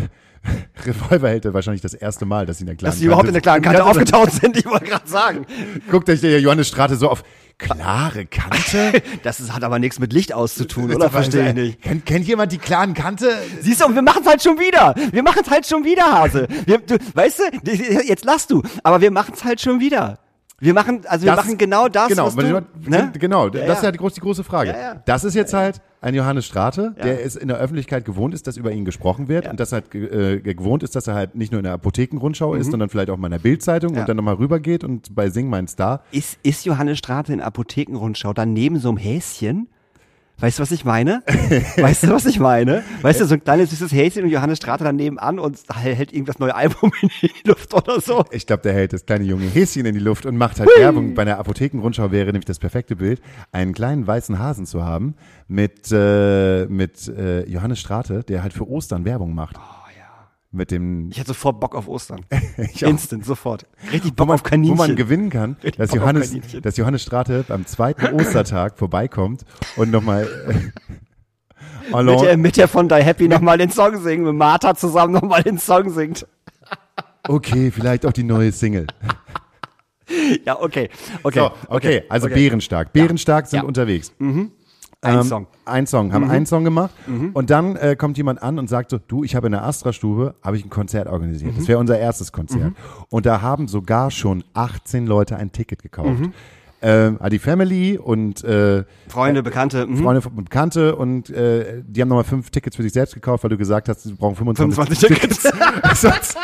Revolverheld 0.85 1.53
wahrscheinlich 1.53 1.81
das 1.81 1.93
erste 1.93 2.25
Mal, 2.25 2.45
dass 2.45 2.57
sie 2.57 2.63
in 2.63 2.67
der 2.67 2.75
klaren 2.75 2.91
Dass 2.91 2.99
sie 2.99 3.05
überhaupt 3.05 3.27
in 3.27 3.33
der 3.33 3.41
klaren 3.41 3.61
Kante 3.61 3.83
aufgetaucht 3.83 4.31
sind, 4.31 4.57
ich 4.57 4.65
wollte 4.65 4.85
gerade 4.85 5.07
sagen. 5.07 5.45
Guckt 5.89 6.09
euch 6.09 6.21
der 6.21 6.39
Johannes 6.39 6.67
Strate 6.67 6.95
so 6.95 7.09
auf. 7.09 7.23
Klare 7.57 8.25
Kante? 8.25 9.01
Das 9.23 9.39
ist, 9.39 9.53
hat 9.53 9.63
aber 9.63 9.79
nichts 9.79 9.97
mit 9.99 10.11
Licht 10.11 10.33
auszutun, 10.33 10.93
oder? 10.93 11.09
Verstehe 11.09 11.49
ich 11.49 11.55
nicht. 11.55 11.81
Kennt, 11.81 12.05
kennt 12.05 12.27
jemand 12.27 12.51
die 12.51 12.57
klaren 12.57 12.93
Kante? 12.93 13.29
Siehst 13.61 13.81
du, 13.81 13.93
wir 13.95 14.01
machen 14.01 14.21
es 14.23 14.29
halt 14.29 14.43
schon 14.43 14.59
wieder. 14.59 14.93
Wir 15.11 15.23
machen 15.23 15.41
es 15.43 15.49
halt 15.49 15.65
schon 15.65 15.85
wieder, 15.85 16.03
Hase. 16.03 16.47
Wir, 16.65 16.79
du, 16.79 16.97
weißt 17.13 17.39
du, 17.39 17.71
jetzt 17.71 18.25
lachst 18.25 18.51
du, 18.51 18.61
aber 18.83 18.99
wir 18.99 19.11
machen 19.11 19.33
es 19.35 19.43
halt 19.43 19.61
schon 19.61 19.79
wieder. 19.79 20.19
Wir 20.59 20.73
machen, 20.73 21.01
also 21.07 21.25
wir 21.25 21.35
Das- 21.35 21.45
machen 21.45 21.57
genau 21.57 21.89
das, 21.89 22.07
genau, 22.07 22.27
was 22.27 22.35
du, 22.35 22.61
ne? 22.89 23.11
genau, 23.19 23.49
das 23.49 23.67
Ja, 23.67 23.73
ist 23.73 23.83
ja. 23.83 23.91
die, 23.91 23.97
groß, 23.97 24.13
die 24.13 24.21
große 24.21 24.43
Frage. 24.45 24.69
Ja, 24.69 24.77
ja. 24.79 25.01
Das 25.05 25.25
ist 25.25 25.33
jetzt 25.33 25.53
halt 25.53 25.81
ein 25.99 26.15
Johannes 26.15 26.45
Strate, 26.45 26.95
der 27.03 27.25
es 27.25 27.35
in 27.35 27.49
der 27.49 27.57
Öffentlichkeit 27.57 28.05
gewohnt 28.05 28.33
ist, 28.33 28.47
dass 28.47 28.55
über 28.55 28.71
ihn 28.71 28.85
gesprochen 28.85 29.27
wird 29.27 29.47
und 29.49 29.59
das 29.59 29.73
halt 29.73 29.93
äh, 29.93 30.39
gewohnt 30.39 30.81
ist, 30.83 30.95
dass 30.95 31.07
er 31.07 31.15
halt 31.15 31.35
nicht 31.35 31.51
nur 31.51 31.59
in 31.59 31.65
der 31.65 31.73
Apothekenrundschau 31.73 32.53
ist, 32.55 32.71
sondern 32.71 32.87
vielleicht 32.89 33.09
auch 33.09 33.17
mal 33.17 33.27
in 33.27 33.31
der 33.31 33.39
Bildzeitung 33.39 33.93
Mhm. 33.93 33.99
Und 33.99 34.09
dann 34.09 34.15
nochmal 34.17 34.35
rübergeht 34.35 34.83
und 34.85 35.13
bei 35.13 35.29
Sing 35.29 35.49
mein 35.49 35.67
Star. 35.67 36.03
Ist, 36.11 36.37
ist 36.43 36.63
Johannes 36.65 36.99
Strate 36.99 37.33
in 37.33 37.41
Apothekenrundschau 37.41 38.31
dann 38.33 38.53
neben 38.53 38.79
so 38.79 38.89
einem 38.89 38.97
Häschen? 38.97 39.67
Weißt 40.39 40.59
du, 40.59 40.63
was 40.63 40.71
ich 40.71 40.83
meine? 40.83 41.23
Weißt 41.77 42.03
du, 42.03 42.09
was 42.09 42.25
ich 42.25 42.39
meine? 42.39 42.83
Weißt 43.01 43.21
du, 43.21 43.25
so 43.25 43.35
ein 43.35 43.43
kleines 43.43 43.69
süßes 43.69 43.93
Häschen 43.93 44.23
und 44.23 44.29
Johannes 44.29 44.57
Strate 44.57 44.83
daneben 44.83 45.17
an 45.17 45.39
und 45.39 45.57
hält 45.73 46.11
irgendwas 46.11 46.39
neue 46.39 46.53
Album 46.53 46.91
in 47.01 47.09
die 47.21 47.31
Luft 47.47 47.73
oder 47.73 48.01
so. 48.01 48.25
Ich 48.31 48.45
glaube, 48.45 48.63
der 48.63 48.73
hält 48.73 48.91
das 48.91 49.05
kleine 49.05 49.23
junge 49.23 49.45
Häschen 49.45 49.85
in 49.85 49.93
die 49.93 50.01
Luft 50.01 50.25
und 50.25 50.35
macht 50.35 50.59
halt 50.59 50.69
Werbung. 50.77 51.13
Bei 51.13 51.21
einer 51.21 51.39
Apothekenrundschau 51.39 52.11
wäre 52.11 52.27
nämlich 52.27 52.45
das 52.45 52.59
perfekte 52.59 52.97
Bild, 52.97 53.21
einen 53.53 53.73
kleinen 53.73 54.05
weißen 54.05 54.37
Hasen 54.37 54.65
zu 54.65 54.83
haben 54.83 55.15
mit, 55.47 55.89
äh, 55.91 56.65
mit 56.65 57.07
äh, 57.07 57.47
Johannes 57.49 57.79
Strate, 57.79 58.23
der 58.23 58.43
halt 58.43 58.53
für 58.53 58.67
Ostern 58.67 59.05
Werbung 59.05 59.33
macht. 59.33 59.55
Oh. 59.57 59.84
Mit 60.55 60.71
dem 60.71 61.09
Ich 61.11 61.17
hätte 61.17 61.27
sofort 61.27 61.59
Bock 61.59 61.75
auf 61.75 61.89
Ostern. 61.89 62.21
Instant, 62.79 63.25
sofort. 63.25 63.65
Richtig 63.91 64.15
Bock 64.15 64.27
man, 64.27 64.35
auf 64.35 64.43
Kaninchen. 64.43 64.77
wo 64.77 64.81
man 64.81 64.95
gewinnen 64.95 65.29
kann, 65.29 65.57
Richtig 65.61 65.75
dass 65.77 65.89
Bock 65.89 65.99
Johannes, 65.99 66.33
dass 66.61 66.77
Johannes 66.77 67.01
Strate 67.01 67.43
beim 67.47 67.65
zweiten 67.65 68.05
Ostertag 68.15 68.77
vorbeikommt 68.77 69.43
und 69.75 69.91
nochmal 69.91 70.23
äh, 71.91 71.93
mit, 72.03 72.21
der, 72.21 72.37
mit 72.37 72.57
der 72.57 72.67
von 72.69 72.87
Die 72.87 72.95
Happy 72.95 73.27
nochmal 73.27 73.57
den 73.57 73.69
Song 73.69 73.97
singen, 74.01 74.23
mit 74.23 74.35
Martha 74.35 74.75
zusammen 74.75 75.13
nochmal 75.13 75.43
den 75.43 75.57
Song 75.59 75.89
singt. 75.89 76.25
okay, 77.27 77.69
vielleicht 77.69 78.05
auch 78.05 78.13
die 78.13 78.23
neue 78.23 78.51
Single. 78.51 78.87
Ja, 80.45 80.61
okay. 80.61 80.89
Okay. 81.23 81.39
So, 81.39 81.51
okay, 81.67 82.03
also 82.09 82.27
okay. 82.27 82.35
bärenstark. 82.35 82.93
Bärenstark 82.93 83.47
sind 83.47 83.61
Ja. 83.61 83.65
unterwegs. 83.65 84.13
Ein 85.05 85.19
ähm, 85.19 85.23
Song. 85.23 85.47
Ein 85.65 85.87
Song, 85.87 86.13
haben 86.13 86.29
einen 86.29 86.45
Song 86.45 86.63
gemacht. 86.63 86.91
Und 87.33 87.49
dann 87.49 87.75
äh, 87.75 87.95
kommt 87.95 88.17
jemand 88.17 88.41
an 88.41 88.59
und 88.59 88.69
sagt 88.69 88.91
so, 88.91 88.99
du, 88.99 89.23
ich 89.23 89.35
habe 89.35 89.47
in 89.47 89.51
der 89.51 89.63
Astra-Stube, 89.63 90.35
habe 90.41 90.57
ich 90.57 90.65
ein 90.65 90.69
Konzert 90.69 91.07
organisiert. 91.07 91.57
Das 91.57 91.67
wäre 91.67 91.79
unser 91.79 91.97
erstes 91.97 92.31
Konzert. 92.31 92.73
Und 93.09 93.25
da 93.25 93.41
haben 93.41 93.67
sogar 93.67 94.11
schon 94.11 94.43
18 94.53 95.07
Leute 95.07 95.37
ein 95.37 95.51
Ticket 95.51 95.81
gekauft. 95.81 96.21
Ähm, 96.81 97.17
die 97.31 97.39
Family 97.39 97.97
und 97.97 98.43
äh, 98.43 98.83
Freunde, 99.07 99.41
Bekannte. 99.41 99.87
Mhm. 99.87 99.97
Freunde 99.97 100.29
und 100.29 100.43
Bekannte 100.43 100.95
und 100.95 101.31
äh, 101.31 101.81
die 101.87 101.99
haben 101.99 102.09
nochmal 102.09 102.25
fünf 102.25 102.51
Tickets 102.51 102.75
für 102.75 102.83
sich 102.83 102.93
selbst 102.93 103.15
gekauft, 103.15 103.43
weil 103.43 103.49
du 103.49 103.57
gesagt 103.57 103.89
hast, 103.89 104.03
sie 104.03 104.13
brauchen 104.13 104.35
25, 104.35 104.75
25 104.75 105.07
Tickets. 105.07 105.43
sonst, 105.99 106.37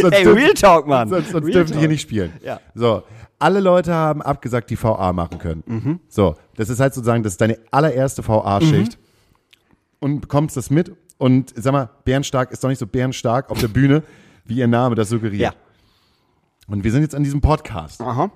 sonst 0.00 0.12
Ey, 0.14 0.26
Real 0.26 0.54
Talk, 0.54 0.86
Mann. 0.86 1.08
Sonst, 1.08 1.30
sonst 1.30 1.46
dürfen 1.52 1.72
die 1.72 1.78
hier 1.78 1.82
Talk. 1.82 1.90
nicht 1.90 2.00
spielen. 2.02 2.32
Ja. 2.42 2.60
So, 2.74 3.02
alle 3.38 3.60
Leute 3.60 3.92
haben 3.94 4.22
abgesagt, 4.22 4.70
die 4.70 4.82
VA 4.82 5.12
machen 5.12 5.38
können. 5.38 5.62
Mhm. 5.66 6.00
So, 6.08 6.36
das 6.56 6.68
ist 6.70 6.80
halt 6.80 6.94
sozusagen, 6.94 7.22
das 7.22 7.34
ist 7.34 7.40
deine 7.40 7.58
allererste 7.70 8.26
VA-Schicht 8.26 8.98
Mhm. 8.98 9.04
und 10.00 10.20
bekommst 10.20 10.56
das 10.56 10.70
mit 10.70 10.92
und 11.18 11.52
sag 11.56 11.72
mal, 11.72 11.90
Bärenstark 12.04 12.50
ist 12.52 12.62
doch 12.64 12.68
nicht 12.68 12.78
so 12.78 12.86
bärenstark 12.86 13.50
auf 13.50 13.58
der 13.60 13.68
Bühne, 13.68 14.02
wie 14.44 14.56
ihr 14.56 14.66
Name 14.68 14.94
das 14.94 15.08
suggeriert. 15.08 15.40
Ja. 15.42 15.54
Und 16.68 16.84
wir 16.84 16.92
sind 16.92 17.02
jetzt 17.02 17.14
an 17.14 17.22
diesem 17.24 17.40
Podcast. 17.40 18.00
Aha. 18.00 18.30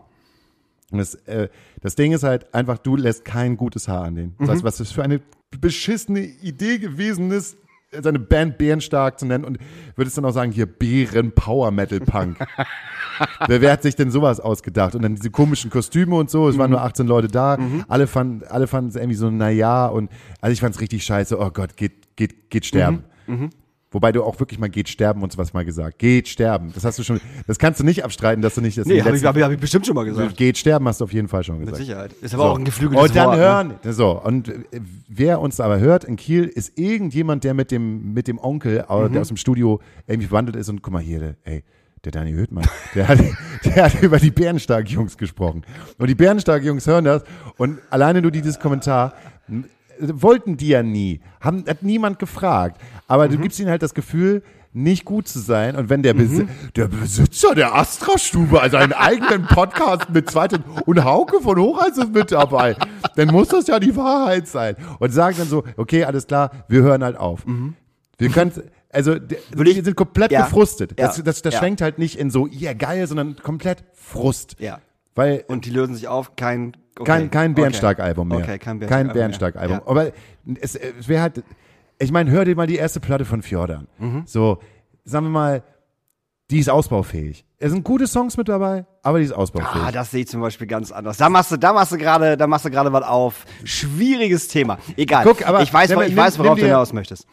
Und 0.90 0.98
das, 0.98 1.14
äh, 1.26 1.48
das 1.82 1.94
Ding 1.96 2.12
ist 2.12 2.22
halt 2.24 2.52
einfach, 2.54 2.78
du 2.78 2.96
lässt 2.96 3.24
kein 3.24 3.56
gutes 3.56 3.88
Haar 3.88 4.04
an 4.04 4.14
den. 4.14 4.34
Das 4.38 4.48
Mhm. 4.48 4.52
heißt, 4.52 4.64
was 4.64 4.76
das 4.78 4.90
für 4.90 5.02
eine 5.02 5.20
beschissene 5.60 6.20
Idee 6.20 6.78
gewesen 6.78 7.30
ist, 7.30 7.56
seine 8.02 8.18
Band 8.18 8.58
Bärenstark 8.58 9.18
zu 9.18 9.26
nennen 9.26 9.44
und 9.44 9.58
würdest 9.96 10.18
dann 10.18 10.24
auch 10.24 10.32
sagen, 10.32 10.52
hier 10.52 10.66
Bären 10.66 11.32
Power 11.32 11.70
Metal 11.70 12.00
Punk. 12.00 12.38
wer, 13.46 13.60
wer 13.60 13.72
hat 13.72 13.82
sich 13.82 13.96
denn 13.96 14.10
sowas 14.10 14.40
ausgedacht? 14.40 14.94
Und 14.94 15.02
dann 15.02 15.14
diese 15.14 15.30
komischen 15.30 15.70
Kostüme 15.70 16.14
und 16.16 16.30
so, 16.30 16.48
es 16.48 16.54
Mhm. 16.56 16.60
waren 16.60 16.70
nur 16.70 16.82
18 16.82 17.06
Leute 17.06 17.28
da, 17.28 17.58
alle 17.88 18.06
fanden 18.06 18.44
alle 18.48 18.66
fanden 18.66 18.90
es 18.90 18.96
irgendwie 18.96 19.14
so, 19.16 19.30
naja, 19.30 19.86
und 19.86 20.10
also 20.40 20.52
ich 20.52 20.60
fand 20.60 20.74
es 20.74 20.80
richtig 20.80 21.04
scheiße, 21.04 21.38
oh 21.40 21.50
Gott, 21.50 21.76
geht, 21.76 22.14
geht, 22.16 22.50
geht 22.50 22.66
sterben. 22.66 23.04
Mhm. 23.26 23.50
Wobei 23.90 24.12
du 24.12 24.22
auch 24.22 24.38
wirklich 24.38 24.58
mal 24.58 24.68
geht 24.68 24.88
sterben 24.90 25.22
und 25.22 25.32
sowas 25.32 25.54
mal 25.54 25.64
gesagt. 25.64 25.98
Geht 25.98 26.28
sterben. 26.28 26.72
Das 26.74 26.84
hast 26.84 26.98
du 26.98 27.02
schon, 27.02 27.20
das 27.46 27.58
kannst 27.58 27.80
du 27.80 27.84
nicht 27.84 28.04
abstreiten, 28.04 28.42
dass 28.42 28.54
du 28.54 28.60
nicht 28.60 28.76
das 28.76 28.86
Nee, 28.86 29.00
habe 29.02 29.16
ich, 29.16 29.24
hab 29.24 29.34
ich, 29.36 29.42
hab 29.42 29.50
ich 29.50 29.58
bestimmt 29.58 29.86
schon 29.86 29.94
mal 29.94 30.04
gesagt. 30.04 30.36
Geht 30.36 30.58
sterben 30.58 30.86
hast 30.86 31.00
du 31.00 31.04
auf 31.04 31.12
jeden 31.14 31.26
Fall 31.28 31.42
schon 31.42 31.56
Mit 31.58 31.68
gesagt. 31.68 31.84
Sicherheit. 31.86 32.12
Ist 32.20 32.34
aber 32.34 32.50
auch 32.50 32.58
ein 32.58 32.66
geflügeltes 32.66 33.08
Und 33.08 33.16
dann 33.16 33.26
Wort. 33.28 33.38
hören, 33.38 33.74
so, 33.84 34.10
und 34.22 34.48
äh, 34.50 34.80
wer 35.08 35.40
uns 35.40 35.58
aber 35.58 35.78
hört 35.80 36.04
in 36.04 36.16
Kiel, 36.16 36.44
ist 36.44 36.78
irgendjemand, 36.78 37.44
der 37.44 37.54
mit 37.54 37.70
dem, 37.70 38.12
mit 38.12 38.28
dem 38.28 38.38
Onkel, 38.38 38.84
äh, 38.88 38.94
Mhm. 39.08 39.12
der 39.12 39.22
aus 39.22 39.28
dem 39.28 39.38
Studio 39.38 39.80
irgendwie 40.06 40.28
verwandelt 40.28 40.56
ist 40.56 40.68
und 40.68 40.82
guck 40.82 40.92
mal 40.92 41.00
hier, 41.02 41.20
der, 41.20 41.34
ey, 41.44 41.64
der 42.04 42.12
Dani 42.12 42.32
Höhtmann, 42.32 42.66
der 42.94 43.08
hat, 43.08 43.18
der 43.64 43.84
hat 43.86 44.02
über 44.02 44.18
die 44.18 44.30
Bärenstark-Jungs 44.30 45.16
gesprochen. 45.16 45.62
Und 45.96 46.08
die 46.08 46.14
Bärenstark-Jungs 46.14 46.86
hören 46.86 47.06
das 47.06 47.24
und 47.56 47.78
alleine 47.88 48.20
nur 48.20 48.30
dieses 48.32 48.60
Kommentar, 48.60 49.14
wollten 50.00 50.56
die 50.56 50.68
ja 50.68 50.82
nie, 50.82 51.20
haben, 51.40 51.64
hat 51.68 51.82
niemand 51.82 52.18
gefragt. 52.18 52.80
Aber 53.06 53.26
Mhm. 53.26 53.32
du 53.32 53.38
gibst 53.38 53.58
ihnen 53.60 53.70
halt 53.70 53.82
das 53.82 53.94
Gefühl, 53.94 54.42
nicht 54.74 55.04
gut 55.06 55.26
zu 55.26 55.38
sein. 55.40 55.76
Und 55.76 55.88
wenn 55.88 56.02
der, 56.02 56.14
Mhm. 56.14 56.18
Besi 56.18 56.48
der 56.76 56.88
Besitzer 56.88 57.54
der 57.54 57.74
Astra-Stube, 57.74 58.60
also 58.60 58.76
einen 58.76 58.92
eigenen 58.92 59.46
Podcast 59.46 60.10
mit 60.12 60.30
zweiten 60.30 60.62
und 60.86 61.04
Hauke 61.04 61.40
von 61.40 61.58
Hochheiß 61.58 61.96
ist 61.98 62.12
mit 62.12 62.30
dabei, 62.30 62.76
dann 63.16 63.28
muss 63.28 63.48
das 63.48 63.66
ja 63.66 63.80
die 63.80 63.96
Wahrheit 63.96 64.46
sein. 64.46 64.76
Und 64.98 65.10
sagen 65.10 65.36
dann 65.38 65.48
so, 65.48 65.64
okay, 65.76 66.04
alles 66.04 66.26
klar, 66.26 66.50
wir 66.68 66.82
hören 66.82 67.02
halt 67.02 67.16
auf. 67.16 67.44
Wir 68.18 68.28
können, 68.30 68.52
also, 68.92 69.12
Mhm. 69.12 69.20
Würde 69.52 69.74
wir 69.74 69.84
sind 69.84 69.96
komplett 69.96 70.30
Ja. 70.32 70.44
gefrustet. 70.44 70.92
Das, 70.96 71.16
Ja. 71.16 71.22
das, 71.24 71.42
das 71.42 71.54
Ja. 71.54 71.60
schwenkt 71.60 71.80
halt 71.80 71.98
nicht 71.98 72.18
in 72.18 72.30
so, 72.30 72.46
ja, 72.46 72.72
geil, 72.74 73.06
sondern 73.06 73.36
komplett 73.36 73.82
Frust. 73.94 74.56
Ja. 74.60 74.78
Weil 75.18 75.44
Und 75.48 75.64
die 75.66 75.70
lösen 75.70 75.96
sich 75.96 76.06
auf, 76.06 76.36
kein. 76.36 76.76
Okay. 76.96 77.04
kein, 77.10 77.30
kein. 77.32 77.54
Bärenstark-Album 77.54 78.28
mehr. 78.28 78.38
Okay, 78.38 78.58
kein 78.58 78.78
Bärenstark-Album. 78.78 79.78
Mehr. 79.78 79.82
Ja. 79.84 79.90
Aber 79.90 80.12
es, 80.60 80.76
es 80.76 81.08
wäre 81.08 81.22
halt, 81.22 81.42
ich 81.98 82.12
meine, 82.12 82.30
hör 82.30 82.44
dir 82.44 82.54
mal 82.54 82.68
die 82.68 82.76
erste 82.76 83.00
Platte 83.00 83.24
von 83.24 83.42
Fjordan. 83.42 83.88
Mhm. 83.98 84.22
So, 84.26 84.58
sagen 85.04 85.26
wir 85.26 85.30
mal, 85.30 85.62
die 86.52 86.60
ist 86.60 86.70
ausbaufähig. 86.70 87.44
Es 87.58 87.72
sind 87.72 87.82
gute 87.82 88.06
Songs 88.06 88.36
mit 88.36 88.48
dabei, 88.48 88.86
aber 89.02 89.18
die 89.18 89.24
ist 89.24 89.32
ausbaufähig. 89.32 89.82
Ah, 89.84 89.90
das 89.90 90.12
sehe 90.12 90.20
ich 90.20 90.28
zum 90.28 90.40
Beispiel 90.40 90.68
ganz 90.68 90.92
anders. 90.92 91.16
Da 91.16 91.28
machst 91.28 91.50
du, 91.50 91.56
da 91.56 91.72
machst 91.72 91.90
du 91.90 91.98
gerade, 91.98 92.36
da 92.36 92.46
machst 92.46 92.64
du 92.66 92.70
gerade 92.70 92.92
was 92.92 93.02
auf. 93.04 93.44
Schwieriges 93.64 94.46
Thema. 94.46 94.78
Egal. 94.96 95.24
Guck, 95.24 95.44
aber 95.46 95.62
ich 95.62 95.74
weiß, 95.74 95.90
nimm- 95.90 96.02
ich 96.02 96.16
weiß, 96.16 96.38
worauf 96.38 96.50
nimm 96.54 96.58
du 96.58 96.62
dir- 96.62 96.68
hinaus 96.68 96.92
möchtest. 96.92 97.26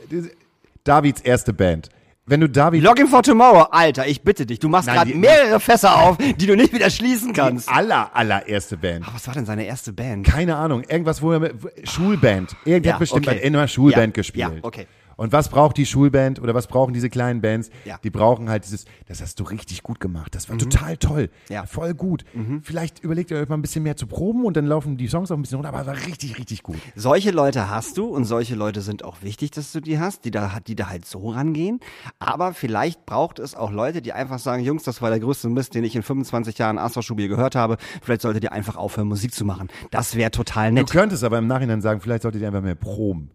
Davids 0.84 1.22
erste 1.22 1.54
Band. 1.54 1.90
Wenn 2.28 2.42
du 2.42 2.50
David 2.50 2.82
Login 2.82 3.06
for 3.06 3.22
Tomorrow, 3.22 3.68
Alter, 3.70 4.08
ich 4.08 4.24
bitte 4.24 4.48
dich. 4.48 4.58
Du 4.58 4.68
machst 4.68 4.88
gerade 4.90 5.14
mehrere 5.14 5.60
Fässer 5.60 5.96
auf, 5.96 6.18
die 6.18 6.48
du 6.48 6.56
nicht 6.56 6.74
wieder 6.74 6.90
schließen 6.90 7.34
kannst. 7.34 7.70
die 7.70 7.72
aller, 7.72 8.10
allererste 8.16 8.78
Band. 8.78 9.06
Ah, 9.08 9.12
Was 9.14 9.28
war 9.28 9.36
denn 9.36 9.46
seine 9.46 9.64
erste 9.66 9.94
Band? 9.94 10.26
Keine 10.26 10.56
Ahnung, 10.56 10.82
irgendwas, 10.88 11.22
wo 11.22 11.34
er 11.34 11.40
mit, 11.40 11.54
Schulband. 11.84 12.56
Irgendwer 12.66 12.90
Ja, 12.90 12.94
hat 12.96 13.00
bestimmt 13.02 13.28
okay. 13.28 13.42
in 13.44 13.56
einer 13.56 13.68
Schulband 13.68 14.08
Ja, 14.18 14.22
gespielt. 14.22 14.52
ja, 14.56 14.60
okay. 14.64 14.88
Und 15.18 15.32
was 15.32 15.50
braucht 15.50 15.78
die 15.78 15.86
Schulband 15.86 16.42
oder 16.42 16.54
was 16.54 16.68
brauchen 16.68 16.94
diese 16.94 17.10
kleinen 17.10 17.42
Bands? 17.42 17.70
Ja. 17.86 17.98
Die 18.04 18.10
brauchen 18.10 18.50
halt 18.50 18.66
dieses, 18.66 18.86
das 19.08 19.22
hast 19.22 19.40
du 19.40 19.44
richtig 19.44 19.84
gut 19.84 20.00
gemacht. 20.00 20.36
Das 20.36 20.50
war 20.50 20.58
total 20.58 20.98
toll. 20.98 21.30
Mhm. 21.50 21.54
Ja. 21.54 21.62
Mhm. 21.64 21.68
Voll 21.68 21.94
gut. 21.94 22.26
Vielleicht 22.64 23.00
überlegt 23.04 23.32
ihr 23.32 23.38
euch 23.38 23.48
mal 23.50 23.56
ein 23.58 23.62
bisschen 23.62 23.84
mehr 23.84 23.96
zu 23.96 24.08
proben 24.08 24.46
und 24.46 24.58
dann 24.58 24.66
laufen 24.66 24.98
die 24.98 25.08
Songs 25.08 25.32
auch 25.32 25.36
ein 25.36 25.42
bisschen 25.42 25.56
runter, 25.58 25.70
aber 25.70 25.82
es 25.82 25.88
war 25.88 26.08
richtig, 26.08 26.38
richtig 26.38 26.64
gut. 26.64 26.78
Solche 26.96 27.32
Leute 27.32 27.70
hast 27.70 27.98
du 27.98 28.06
und 28.08 28.26
solche 28.26 28.56
Leute 28.56 28.82
sind 28.82 29.04
auch 29.04 29.22
wichtig, 29.22 29.52
dass 29.52 29.72
du 29.72 29.80
die 29.82 30.00
hast, 30.00 30.26
die 30.26 30.32
da, 30.32 30.60
die 30.66 30.76
da 30.76 30.90
halt 30.90 31.06
so 31.06 31.30
rangehen. 31.30 31.80
Aber 32.20 32.54
vielleicht 32.54 33.06
braucht 33.06 33.40
es 33.40 33.56
auch 33.56 33.72
Leute, 33.72 34.02
die 34.02 34.14
einfach 34.14 34.40
sagen, 34.40 34.64
Jungs, 34.64 34.84
das 34.84 35.02
war 35.02 35.10
der 35.10 35.20
größte 35.20 35.50
Mist, 35.50 35.76
den 35.76 35.84
ich 35.84 35.96
in 35.96 36.04
25 36.04 36.58
Jahren 36.58 36.78
Astra-Stube 36.78 37.28
gehört 37.28 37.56
habe. 37.56 37.78
Vielleicht 38.02 38.22
solltet 38.22 38.44
ihr 38.44 38.52
einfach 38.52 38.76
aufhören, 38.76 39.08
Musik 39.08 39.34
zu 39.34 39.46
machen. 39.46 39.70
Das 39.92 40.16
wäre 40.16 40.32
total 40.32 40.70
Du 40.70 40.76
nett. 40.76 40.90
könntest 40.92 41.24
aber 41.24 41.38
im 41.38 41.48
Nachhinein 41.48 41.82
sagen, 41.82 42.02
vielleicht 42.02 42.24
solltet 42.24 42.42
ihr 42.42 42.48
einfach 42.48 42.62
mehr 42.62 42.76
proben. 42.76 43.32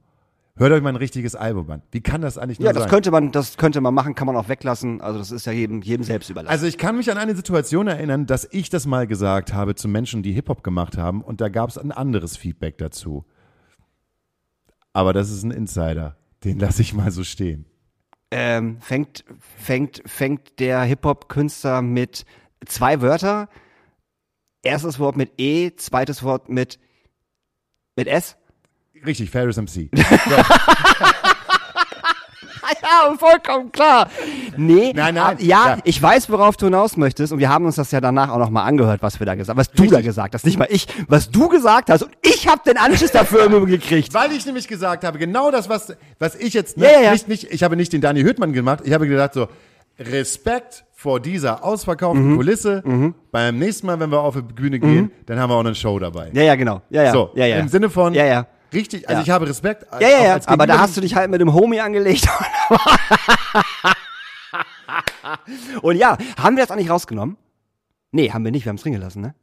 Hört 0.56 0.72
euch 0.72 0.82
mal 0.82 0.90
ein 0.90 0.96
richtiges 0.96 1.34
Album 1.34 1.70
an. 1.70 1.82
Wie 1.90 2.02
kann 2.02 2.20
das 2.20 2.36
eigentlich 2.36 2.58
nur 2.58 2.66
Ja, 2.66 2.72
das 2.72 2.82
sein? 2.82 2.90
könnte 2.90 3.10
man, 3.10 3.32
das 3.32 3.56
könnte 3.56 3.80
man 3.80 3.94
machen, 3.94 4.14
kann 4.14 4.26
man 4.26 4.36
auch 4.36 4.48
weglassen. 4.48 5.00
Also 5.00 5.18
das 5.18 5.30
ist 5.30 5.46
ja 5.46 5.52
jedem, 5.52 5.80
jedem 5.80 6.04
selbst 6.04 6.28
überlassen. 6.28 6.50
Also 6.52 6.66
ich 6.66 6.76
kann 6.76 6.96
mich 6.96 7.10
an 7.10 7.16
eine 7.16 7.34
Situation 7.34 7.86
erinnern, 7.86 8.26
dass 8.26 8.46
ich 8.50 8.68
das 8.68 8.86
mal 8.86 9.06
gesagt 9.06 9.54
habe 9.54 9.74
zu 9.74 9.88
Menschen, 9.88 10.22
die 10.22 10.32
Hip-Hop 10.32 10.62
gemacht 10.62 10.98
haben 10.98 11.22
und 11.22 11.40
da 11.40 11.48
gab 11.48 11.70
es 11.70 11.78
ein 11.78 11.92
anderes 11.92 12.36
Feedback 12.36 12.76
dazu. 12.78 13.24
Aber 14.92 15.12
das 15.12 15.30
ist 15.30 15.44
ein 15.44 15.50
Insider. 15.50 16.16
Den 16.44 16.58
lasse 16.58 16.82
ich 16.82 16.94
mal 16.94 17.10
so 17.10 17.24
stehen. 17.24 17.64
ähm, 18.30 18.78
fängt, 18.80 19.24
fängt, 19.56 20.02
fängt 20.06 20.58
der 20.58 20.82
Hip-Hop-Künstler 20.82 21.80
mit 21.80 22.24
zwei 22.66 23.00
Wörter. 23.00 23.48
Erstes 24.62 24.98
Wort 24.98 25.16
mit 25.16 25.32
E, 25.38 25.70
zweites 25.76 26.22
Wort 26.22 26.48
mit, 26.50 26.78
mit 27.96 28.08
S. 28.08 28.36
Richtig, 29.06 29.30
Ferris 29.30 29.56
MC. 29.56 29.88
Ja, 32.82 33.14
vollkommen 33.16 33.72
klar. 33.72 34.08
Nee, 34.56 34.92
Nein, 34.94 35.14
nein, 35.14 35.18
ab- 35.18 35.40
ja, 35.40 35.68
ja. 35.70 35.78
ich 35.84 36.00
weiß, 36.00 36.30
worauf 36.30 36.56
du 36.56 36.66
hinaus 36.66 36.96
möchtest 36.96 37.32
und 37.32 37.38
wir 37.40 37.48
haben 37.48 37.64
uns 37.64 37.76
das 37.76 37.90
ja 37.90 38.00
danach 38.00 38.28
auch 38.30 38.38
nochmal 38.38 38.66
angehört, 38.68 39.02
was 39.02 39.18
wir 39.18 39.26
da 39.26 39.34
gesagt 39.34 39.50
haben, 39.50 39.58
was 39.58 39.70
du 39.72 39.86
da 39.86 40.00
gesagt 40.00 40.34
hast, 40.34 40.44
nicht 40.46 40.58
mal 40.58 40.68
ich, 40.70 40.86
was 41.08 41.30
du 41.30 41.48
gesagt 41.48 41.90
hast 41.90 42.02
und 42.02 42.12
ich 42.22 42.46
habe 42.48 42.60
den 42.64 42.76
Anschiss 42.76 43.10
dafür 43.12 43.44
immer 43.46 43.64
gekriegt. 43.66 44.14
Weil 44.14 44.32
ich 44.32 44.46
nämlich 44.46 44.68
gesagt 44.68 45.04
habe, 45.04 45.18
genau 45.18 45.50
das, 45.50 45.68
was, 45.68 45.94
was 46.18 46.34
ich 46.36 46.54
jetzt, 46.54 46.76
ne, 46.76 46.86
Ja. 47.02 47.12
Nicht, 47.12 47.28
nicht, 47.28 47.44
ich 47.50 47.62
habe 47.64 47.76
nicht 47.76 47.92
den 47.92 48.00
Dani 48.00 48.22
Hüttmann 48.22 48.52
gemacht, 48.52 48.80
ich 48.84 48.92
habe 48.92 49.06
gedacht 49.08 49.34
so, 49.34 49.48
Respekt 49.98 50.84
vor 50.94 51.18
dieser 51.20 51.64
ausverkauften 51.64 52.32
Mhm. 52.32 52.36
Kulisse. 52.36 52.82
Beim 53.32 53.58
nächsten 53.58 53.86
Mal, 53.86 53.98
wenn 54.00 54.10
wir 54.10 54.20
auf 54.20 54.34
die 54.36 54.42
Bühne 54.42 54.78
gehen, 54.78 55.10
dann 55.26 55.38
haben 55.40 55.50
wir 55.50 55.56
auch 55.56 55.60
eine 55.60 55.74
Show 55.74 55.98
dabei. 55.98 56.30
Ja, 56.32 56.42
ja, 56.42 56.54
genau. 56.54 56.82
Ja, 56.90 57.02
ja. 57.04 57.12
So, 57.12 57.30
ja, 57.34 57.46
ja. 57.46 57.56
im 57.58 57.68
Sinne 57.68 57.90
von, 57.90 58.14
Ja, 58.14 58.24
ja. 58.26 58.46
Richtig, 58.72 59.08
also 59.08 59.18
Ja. 59.20 59.24
ich 59.24 59.30
habe 59.30 59.48
Respekt. 59.48 59.86
Ja, 60.00 60.08
ja, 60.08 60.22
ja. 60.24 60.38
Aber 60.46 60.66
da 60.66 60.78
hast 60.78 60.96
du 60.96 61.00
dich 61.00 61.14
halt 61.14 61.30
mit 61.30 61.40
dem 61.40 61.52
Homie 61.54 61.80
angelegt. 61.80 62.28
Und 65.82 65.96
ja, 65.96 66.16
haben 66.38 66.56
wir 66.56 66.64
das 66.64 66.70
eigentlich 66.70 66.90
rausgenommen? 66.90 67.36
Nee, 68.12 68.30
haben 68.30 68.44
wir 68.44 68.50
nicht. 68.50 68.64
Wir 68.64 68.70
haben 68.70 68.76
es 68.76 68.82
drin 68.82 68.92
gelassen, 68.94 69.22
ne? 69.22 69.34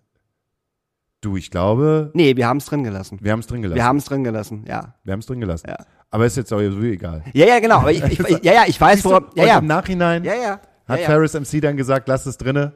Du, 1.21 1.36
ich 1.38 1.49
glaube, 1.49 2.11
Nee, 2.13 2.36
wir 2.36 2.47
haben 2.47 2.57
es 2.57 2.65
drin 2.65 2.84
gelassen. 2.84 3.17
wir 3.21 3.32
haben 3.32 3.39
es 3.39 3.47
drin 3.47 3.61
gelassen. 3.61 3.75
Wir 3.78 3.86
haben 3.86 3.97
es 3.97 4.05
drin 4.05 4.23
gelassen, 4.23 4.65
ja. 4.67 4.93
Wir 5.03 5.13
haben 5.13 5.19
es 5.19 5.25
drin 5.25 5.39
gelassen. 5.39 5.67
Ja. 5.69 5.78
Aber 6.11 6.25
ist 6.25 6.38
jetzt 6.38 6.53
auch 6.53 6.59
so 6.59 6.82
egal. 6.82 7.23
Ja, 7.34 7.45
ja, 7.47 7.59
genau. 7.59 7.78
Aber 7.78 7.91
ich, 7.91 8.03
ich, 8.03 8.19
ja, 8.43 8.53
ja, 8.53 8.63
ich 8.67 8.80
weiß, 8.80 9.03
worauf. 9.03 9.23
Ja, 9.36 9.43
und 9.43 9.49
ja. 9.49 9.57
im 9.57 9.65
Nachhinein 9.65 10.23
Ja, 10.23 10.36
ja. 10.36 10.51
hat 10.51 10.61
ja, 10.88 10.95
ja. 10.97 11.05
Ferris 11.05 11.34
MC 11.34 11.59
dann 11.61 11.75
gesagt, 11.75 12.07
lass 12.07 12.25
es 12.28 12.38
drinne. 12.38 12.73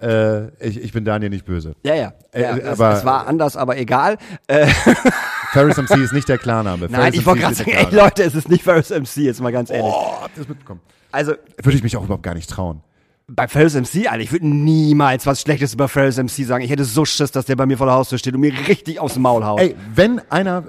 Äh, 0.00 0.48
ich, 0.64 0.80
ich 0.82 0.92
bin 0.92 1.04
Daniel 1.04 1.30
nicht 1.30 1.44
böse. 1.46 1.74
Ja, 1.84 1.94
ja. 1.94 2.12
Äh, 2.32 2.42
ja 2.42 2.56
es, 2.56 2.80
aber- 2.80 2.96
es 2.98 3.04
war 3.04 3.26
anders, 3.26 3.56
aber 3.56 3.76
egal. 3.76 4.18
Äh, 4.46 4.66
Ferris 5.54 5.76
MC 5.78 5.96
ist 6.02 6.12
nicht 6.12 6.28
der 6.28 6.36
Klarname. 6.38 6.86
nein, 6.90 7.00
Ferris 7.00 7.14
ich 7.20 7.26
wollte 7.26 7.40
gerade 7.40 7.54
sagen, 7.54 7.70
ey. 7.70 7.86
Leute, 7.94 8.22
es 8.24 8.34
ist 8.34 8.48
nicht 8.50 8.62
Ferris 8.62 8.90
MC, 8.90 9.16
jetzt 9.24 9.40
mal 9.40 9.52
ganz 9.52 9.70
ehrlich. 9.70 9.86
Oh, 9.86 10.20
habt 10.20 10.36
ihr 10.36 10.40
das 10.42 10.48
mitbekommen? 10.48 10.80
Also, 11.12 11.32
Würde 11.62 11.76
ich 11.76 11.82
mich 11.82 11.96
auch 11.96 12.04
überhaupt 12.04 12.24
gar 12.24 12.34
nicht 12.34 12.50
trauen. 12.50 12.82
bei 13.28 13.48
Ferris 13.48 13.74
MC, 13.74 14.06
Alter, 14.08 14.18
ich 14.22 14.32
würde 14.32 14.46
niemals 14.46 15.24
was 15.26 15.40
Schlechtes 15.40 15.72
über 15.72 15.88
Ferris 15.88 16.16
MC 16.18 16.44
sagen. 16.44 16.62
Ich 16.64 16.70
hätte 16.70 16.84
so 16.84 17.04
Schiss, 17.04 17.30
dass 17.30 17.46
der 17.46 17.56
bei 17.56 17.64
mir 17.66 17.78
vor 17.78 17.86
der 17.86 17.94
Haustür 17.94 18.18
steht 18.18 18.34
und 18.34 18.40
mir 18.40 18.52
richtig 18.68 18.98
aufs 19.00 19.16
Maul 19.16 19.44
haut. 19.44 19.60
Ey, 19.60 19.74
wenn 19.94 20.20
einer 20.30 20.64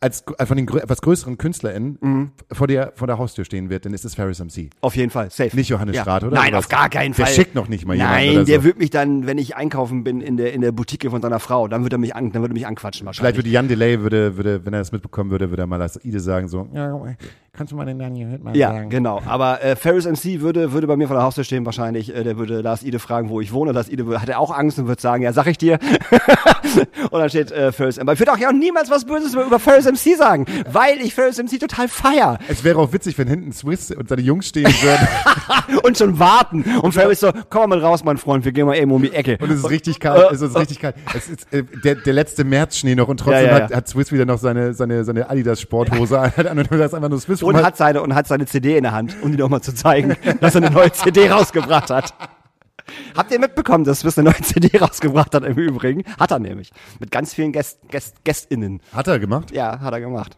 als 0.00 0.24
äh, 0.38 0.44
von 0.46 0.56
den 0.58 0.68
etwas 0.68 1.00
größeren 1.00 1.38
KünstlerInnen 1.38 2.30
vor, 2.52 2.66
der, 2.66 2.92
vor 2.96 3.06
der 3.06 3.16
Haustür 3.18 3.44
stehen 3.46 3.70
wird, 3.70 3.86
dann 3.86 3.94
ist 3.94 4.04
es 4.04 4.14
Ferris 4.14 4.38
MC. 4.40 4.68
Auf 4.82 4.94
jeden 4.94 5.10
Fall, 5.10 5.30
safe. 5.30 5.56
Nicht 5.56 5.68
Johannes 5.70 5.96
Ja. 5.96 6.02
Straat, 6.02 6.24
oder? 6.24 6.34
Nein, 6.34 6.48
Oder 6.50 6.58
auf 6.58 6.68
gar 6.68 6.88
keinen 6.90 7.14
Der 7.14 7.24
Fall. 7.26 7.34
schickt 7.34 7.54
noch 7.54 7.68
nicht 7.68 7.86
mal 7.86 7.94
jemanden 7.96 8.34
Nein, 8.36 8.44
der 8.44 8.58
so. 8.60 8.64
wird 8.64 8.78
mich 8.78 8.90
dann, 8.90 9.26
wenn 9.26 9.38
ich 9.38 9.56
einkaufen 9.56 10.04
bin 10.04 10.20
in 10.20 10.36
der, 10.36 10.52
in 10.52 10.60
der 10.60 10.72
Boutique 10.72 11.08
von 11.10 11.22
seiner 11.22 11.40
Frau, 11.40 11.66
dann 11.66 11.82
wird 11.82 11.92
er 11.94 11.98
mich 11.98 12.14
an, 12.14 12.30
dann 12.32 12.42
würde 12.42 12.52
er 12.52 12.54
mich 12.54 12.66
anquatschen 12.66 13.06
Vielleicht 13.06 13.18
wahrscheinlich. 13.22 13.36
würde 13.38 13.48
Jan 13.48 13.68
Delay, 13.68 14.00
würde, 14.00 14.36
würde, 14.36 14.66
wenn 14.66 14.74
er 14.74 14.80
das 14.80 14.92
mitbekommen 14.92 15.30
würde, 15.30 15.50
würde 15.50 15.62
er 15.62 15.66
mal 15.66 15.80
als 15.80 16.04
Ide 16.04 16.20
sagen 16.20 16.48
so, 16.48 16.68
ja, 16.74 16.94
kannst 17.56 17.72
du 17.72 17.76
mal 17.76 17.84
den 17.86 17.98
Daniel 17.98 18.30
Hüttmann 18.32 18.54
Ja, 18.54 18.72
sagen? 18.72 18.90
genau. 18.90 19.22
Aber 19.26 19.62
äh, 19.62 19.76
Ferris 19.76 20.06
MC 20.06 20.40
würde, 20.40 20.72
würde 20.72 20.86
bei 20.86 20.96
mir 20.96 21.06
vor 21.06 21.16
der 21.16 21.24
Haustür 21.24 21.44
stehen 21.44 21.64
wahrscheinlich. 21.66 22.14
Äh, 22.14 22.22
der 22.24 22.36
würde 22.38 22.60
Lars 22.60 22.82
Ide 22.82 22.98
fragen, 22.98 23.28
wo 23.28 23.40
ich 23.40 23.52
wohne. 23.52 23.72
Lars 23.72 23.88
Ide 23.88 24.20
hat 24.20 24.28
er 24.28 24.38
auch 24.40 24.50
Angst 24.56 24.78
und 24.78 24.86
würde 24.88 25.00
sagen, 25.00 25.22
ja, 25.22 25.32
sag 25.32 25.46
ich 25.46 25.58
dir. 25.58 25.78
und 27.10 27.18
dann 27.20 27.28
steht 27.30 27.50
äh, 27.52 27.72
Ferris 27.72 27.96
MC. 27.98 28.12
Ich 28.12 28.18
würde 28.20 28.32
auch 28.32 28.38
ja 28.38 28.52
niemals 28.52 28.90
was 28.90 29.04
Böses 29.04 29.34
über 29.34 29.58
Ferris 29.58 29.86
MC 29.86 30.16
sagen, 30.16 30.46
weil 30.70 30.98
ich 31.00 31.14
Ferris 31.14 31.38
MC 31.38 31.58
total 31.60 31.88
feier. 31.88 32.38
Es 32.48 32.64
wäre 32.64 32.78
auch 32.78 32.92
witzig, 32.92 33.16
wenn 33.18 33.28
hinten 33.28 33.52
Swiss 33.52 33.90
und 33.90 34.08
seine 34.08 34.22
Jungs 34.22 34.46
stehen 34.48 34.66
würden 34.66 35.78
und 35.84 35.96
schon 35.98 36.18
warten. 36.18 36.64
Und 36.82 36.92
Ferris 36.92 37.20
so, 37.20 37.30
komm 37.50 37.70
mal 37.70 37.78
raus, 37.80 38.04
mein 38.04 38.16
Freund, 38.18 38.44
wir 38.44 38.52
gehen 38.52 38.66
mal 38.66 38.76
eben 38.76 38.90
um 38.92 39.02
die 39.02 39.12
Ecke. 39.12 39.38
und 39.40 39.50
es 39.50 39.60
ist 39.60 39.70
richtig 39.70 40.00
kalt. 40.00 40.30
Es 40.32 40.40
ist 40.40 40.56
richtig 40.56 40.80
kalt. 40.80 40.94
Es 41.14 41.28
ist 41.28 41.52
äh, 41.52 41.64
der, 41.84 41.96
der 41.96 42.12
letzte 42.12 42.44
Märzschnee 42.44 42.94
noch 42.94 43.08
und 43.08 43.18
trotzdem 43.18 43.44
Ja, 43.46 43.48
ja, 43.58 43.62
Hat, 43.64 43.70
ja. 43.70 43.76
hat 43.78 43.88
Swiss 43.88 44.12
wieder 44.12 44.24
noch 44.24 44.38
seine, 44.38 44.74
seine, 44.74 45.04
seine 45.04 45.28
Adidas-Sporthose 45.30 46.18
an 46.20 46.32
und 46.58 46.70
das 46.70 46.80
ist 46.80 46.94
einfach 46.94 47.08
nur 47.08 47.20
Swiss. 47.20 47.42
Und 47.46 47.56
hat 47.62 47.76
seine 47.76 48.02
und 48.02 48.14
hat 48.14 48.26
seine 48.26 48.46
CD 48.46 48.76
in 48.76 48.82
der 48.82 48.92
Hand, 48.92 49.16
um 49.22 49.32
die 49.32 49.38
nochmal 49.38 49.62
zu 49.62 49.74
zeigen, 49.74 50.16
dass 50.40 50.54
er 50.54 50.62
eine 50.62 50.70
neue 50.74 50.92
CD 50.92 51.28
rausgebracht 51.30 51.90
hat. 51.90 52.14
Habt 53.16 53.32
ihr 53.32 53.40
mitbekommen, 53.40 53.84
dass 53.84 54.00
Swiss 54.00 54.18
eine 54.18 54.30
neue 54.30 54.40
CD 54.42 54.78
rausgebracht 54.78 55.34
hat 55.34 55.44
im 55.44 55.56
Übrigen? 55.56 56.04
Hat 56.18 56.30
er 56.30 56.38
nämlich. 56.38 56.70
Mit 57.00 57.10
ganz 57.10 57.34
vielen 57.34 57.52
Gäst, 57.52 57.80
Gäst, 57.88 58.22
GästInnen. 58.24 58.80
hat 58.92 59.08
er 59.08 59.18
gemacht? 59.18 59.50
Ja, 59.50 59.80
hat 59.80 59.92
er 59.92 60.00
gemacht. 60.00 60.36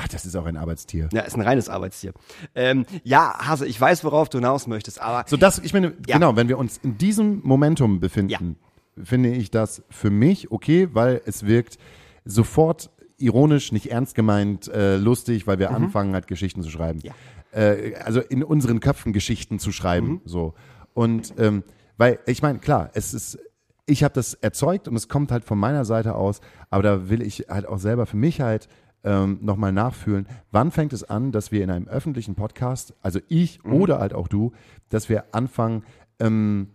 Ach, 0.00 0.06
das 0.06 0.24
ist 0.24 0.36
auch 0.36 0.44
ein 0.46 0.56
Arbeitstier. 0.56 1.08
Ja, 1.12 1.22
ist 1.22 1.34
ein 1.34 1.40
reines 1.40 1.68
Arbeitstier. 1.68 2.12
Ähm, 2.54 2.86
ja, 3.02 3.34
Hase, 3.44 3.66
ich 3.66 3.80
weiß, 3.80 4.04
worauf 4.04 4.28
du 4.28 4.38
hinaus 4.38 4.68
möchtest, 4.68 5.00
aber 5.02 5.24
So 5.26 5.36
das, 5.36 5.58
ich 5.58 5.72
meine, 5.72 5.88
Ja. 6.06 6.14
genau, 6.18 6.36
wenn 6.36 6.48
wir 6.48 6.56
uns 6.56 6.78
in 6.84 6.98
diesem 6.98 7.40
Momentum 7.42 7.98
befinden, 7.98 8.56
finde 9.02 9.30
ich 9.30 9.50
das 9.50 9.82
für 9.90 10.10
mich 10.10 10.52
okay, 10.52 10.88
weil 10.92 11.20
es 11.26 11.46
wirkt 11.46 11.78
sofort 12.24 12.90
ironisch, 13.18 13.72
nicht 13.72 13.90
ernst 13.90 14.14
gemeint, 14.14 14.68
äh, 14.68 14.96
lustig, 14.96 15.46
weil 15.46 15.58
wir 15.58 15.70
anfangen 15.72 16.14
halt 16.14 16.26
Geschichten 16.26 16.62
zu 16.62 16.70
schreiben. 16.70 17.00
Mhm. 17.00 17.04
Ja. 17.06 17.14
Äh, 17.52 17.94
also 18.04 18.20
in 18.20 18.42
unseren 18.44 18.80
Köpfen 18.80 19.12
Geschichten 19.12 19.58
zu 19.58 19.72
schreiben, 19.72 20.08
Mhm. 20.08 20.20
so. 20.24 20.54
Und 20.94 21.34
ähm, 21.38 21.62
weil, 21.96 22.18
ich 22.26 22.42
meine, 22.42 22.58
klar, 22.60 22.90
es 22.94 23.14
ist, 23.14 23.38
ich 23.86 24.04
habe 24.04 24.14
das 24.14 24.34
erzeugt 24.34 24.86
und 24.88 24.94
es 24.96 25.08
kommt 25.08 25.32
halt 25.32 25.44
von 25.44 25.58
meiner 25.58 25.84
Seite 25.84 26.14
aus, 26.14 26.40
aber 26.70 26.82
da 26.82 27.08
will 27.08 27.22
ich 27.22 27.46
halt 27.48 27.66
auch 27.66 27.78
selber 27.78 28.06
für 28.06 28.16
mich 28.16 28.40
halt 28.40 28.68
ähm, 29.04 29.38
nochmal 29.42 29.72
nachfühlen, 29.72 30.26
wann 30.50 30.70
fängt 30.72 30.92
es 30.92 31.04
an, 31.04 31.30
dass 31.32 31.52
wir 31.52 31.62
in 31.62 31.70
einem 31.70 31.86
öffentlichen 31.88 32.34
Podcast, 32.34 32.94
also 33.00 33.20
ich 33.28 33.62
Mhm. 33.64 33.72
oder 33.74 34.00
halt 34.00 34.12
auch 34.12 34.26
du, 34.28 34.52
dass 34.88 35.08
wir 35.08 35.24
anfangen, 35.32 35.84
ähm, 36.18 36.68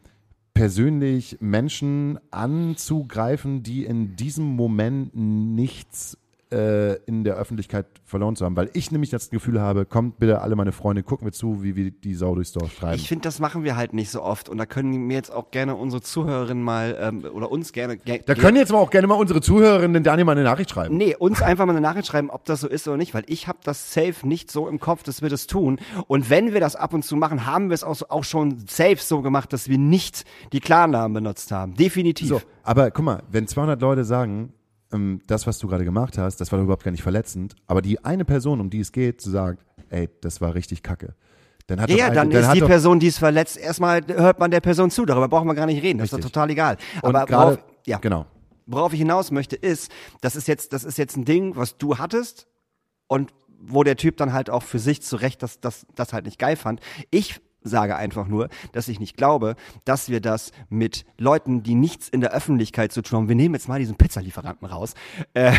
persönlich 0.53 1.37
Menschen 1.41 2.19
anzugreifen, 2.31 3.63
die 3.63 3.85
in 3.85 4.15
diesem 4.15 4.45
Moment 4.45 5.11
nichts 5.15 6.17
äh, 6.53 6.93
in 7.05 7.23
der 7.23 7.35
Öffentlichkeit 7.35 7.87
verloren 8.05 8.35
zu 8.35 8.45
haben. 8.45 8.55
Weil 8.55 8.69
ich 8.73 8.91
nämlich 8.91 9.09
das 9.09 9.29
Gefühl 9.29 9.59
habe, 9.59 9.85
kommt 9.85 10.19
bitte 10.19 10.41
alle 10.41 10.55
meine 10.55 10.71
Freunde, 10.71 11.01
gucken 11.03 11.25
wir 11.25 11.31
zu, 11.31 11.63
wie 11.63 11.75
wir 11.75 11.91
die 11.91 12.13
Sau 12.13 12.35
durchs 12.35 12.51
Dorf 12.51 12.75
treiben. 12.75 12.95
ich 12.95 13.07
finde, 13.07 13.23
das 13.23 13.39
machen 13.39 13.63
wir 13.63 13.75
halt 13.75 13.93
nicht 13.93 14.11
so 14.11 14.21
oft. 14.21 14.49
Und 14.49 14.59
da 14.59 14.65
können 14.65 15.07
mir 15.07 15.15
jetzt 15.15 15.31
auch 15.31 15.49
gerne 15.51 15.75
unsere 15.75 16.01
Zuhörerinnen 16.01 16.63
mal, 16.63 16.95
ähm, 16.99 17.25
oder 17.33 17.51
uns 17.51 17.73
gerne, 17.73 17.97
ge 17.97 18.21
da 18.23 18.35
können 18.35 18.57
jetzt 18.57 18.71
mal 18.71 18.77
auch 18.77 18.91
gerne 18.91 19.07
mal 19.07 19.15
unsere 19.15 19.41
Zuhörerinnen 19.41 20.03
Daniel 20.03 20.25
mal 20.25 20.33
eine 20.33 20.43
Nachricht 20.43 20.69
schreiben. 20.69 20.95
Nee, 20.95 21.15
uns 21.15 21.41
einfach 21.41 21.65
mal 21.65 21.71
eine 21.71 21.81
Nachricht 21.81 22.07
schreiben, 22.07 22.29
ob 22.29 22.45
das 22.45 22.61
so 22.61 22.67
ist 22.67 22.87
oder 22.87 22.97
nicht, 22.97 23.13
weil 23.13 23.23
ich 23.27 23.47
habe 23.47 23.59
das 23.63 23.93
safe 23.93 24.27
nicht 24.27 24.51
so 24.51 24.67
im 24.67 24.79
Kopf, 24.79 25.03
dass 25.03 25.21
wir 25.21 25.29
das 25.29 25.47
tun. 25.47 25.79
Und 26.07 26.29
wenn 26.29 26.53
wir 26.53 26.59
das 26.59 26.75
ab 26.75 26.93
und 26.93 27.03
zu 27.03 27.15
machen, 27.15 27.45
haben 27.45 27.69
wir 27.69 27.75
es 27.75 27.83
auch, 27.83 27.97
auch 28.09 28.23
schon 28.23 28.63
safe 28.67 28.97
so 28.99 29.21
gemacht, 29.21 29.51
dass 29.53 29.69
wir 29.69 29.79
nicht 29.79 30.23
die 30.51 30.59
Klarnamen 30.59 31.13
benutzt 31.13 31.51
haben. 31.51 31.73
Definitiv. 31.73 32.27
So, 32.27 32.41
aber 32.61 32.91
guck 32.91 33.05
mal, 33.05 33.23
wenn 33.31 33.47
200 33.47 33.81
Leute 33.81 34.03
sagen, 34.03 34.53
ähm, 34.93 35.21
das, 35.27 35.47
was 35.47 35.59
du 35.59 35.67
gerade 35.67 35.85
gemacht 35.85 36.17
hast, 36.17 36.37
das 36.41 36.51
war 36.51 36.57
doch 36.59 36.63
überhaupt 36.63 36.83
gar 36.83 36.91
nicht 36.91 37.03
verletzend, 37.03 37.55
aber 37.67 37.81
die 37.81 38.03
eine 38.03 38.25
Person, 38.25 38.59
um 38.59 38.69
die 38.69 38.79
es 38.79 38.91
geht, 38.91 39.21
sagt, 39.21 39.63
ey, 39.89 40.09
das 40.21 40.41
war 40.41 40.53
richtig 40.55 40.83
kacke. 40.83 41.15
Dann 41.67 41.79
hat 41.79 41.89
Ja, 41.89 41.95
ja, 41.95 42.05
eine- 42.07 42.15
dann 42.15 42.31
ist 42.31 42.47
hat 42.47 42.55
die 42.55 42.59
doch, 42.59 42.67
Person, 42.67 42.99
die 42.99 43.07
ist 43.07 43.17
verletzt, 43.19 43.57
erstmal 43.57 44.01
hört 44.07 44.39
man 44.39 44.51
der 44.51 44.59
Person 44.59 44.91
zu. 44.91 45.05
Darüber 45.05 45.29
brauchen 45.29 45.47
wir 45.47 45.55
gar 45.55 45.65
nicht 45.65 45.81
reden. 45.81 45.99
Das 45.99 46.07
ist 46.07 46.13
doch 46.13 46.17
Richtig. 46.17 46.31
total 46.33 46.49
egal. 46.49 46.77
und 47.01 47.15
Aber 47.15 47.25
gerade, 47.25 47.51
worauf, 47.57 47.65
ja, 47.85 47.97
genau. 47.99 48.25
worauf 48.65 48.91
ich 48.93 48.99
hinaus 48.99 49.31
möchte, 49.31 49.55
ist, 49.55 49.89
das 50.21 50.35
ist 50.35 50.47
jetzt, 50.49 50.73
das 50.73 50.83
ist 50.83 50.97
jetzt 50.97 51.15
ein 51.15 51.23
Ding, 51.25 51.55
was 51.55 51.77
du 51.77 51.97
hattest 51.97 52.47
und 53.07 53.31
wo 53.65 53.83
der 53.83 53.95
Typ 53.95 54.17
dann 54.17 54.33
halt 54.33 54.49
auch 54.49 54.63
für 54.63 54.77
sich 54.79 55.01
zu 55.01 55.15
Recht 55.15 55.41
das, 55.41 55.61
das, 55.61 55.85
das 55.95 56.11
halt 56.11 56.25
nicht 56.25 56.37
geil 56.37 56.57
fand. 56.57 56.81
Ich 57.11 57.39
sage 57.63 57.95
einfach 57.95 58.27
nur, 58.27 58.49
dass 58.71 58.87
ich 58.87 58.99
nicht 58.99 59.17
glaube, 59.17 59.55
dass 59.85 60.09
wir 60.09 60.21
das 60.21 60.51
mit 60.69 61.05
Leuten, 61.17 61.63
die 61.63 61.75
nichts 61.75 62.09
in 62.09 62.21
der 62.21 62.31
Öffentlichkeit 62.31 62.91
zu 62.91 63.01
tun 63.01 63.19
haben, 63.19 63.29
wir 63.29 63.35
nehmen 63.35 63.55
jetzt 63.55 63.67
mal 63.67 63.79
diesen 63.79 63.95
Pizzalieferanten 63.95 64.67
raus, 64.67 64.93
äh, 65.33 65.53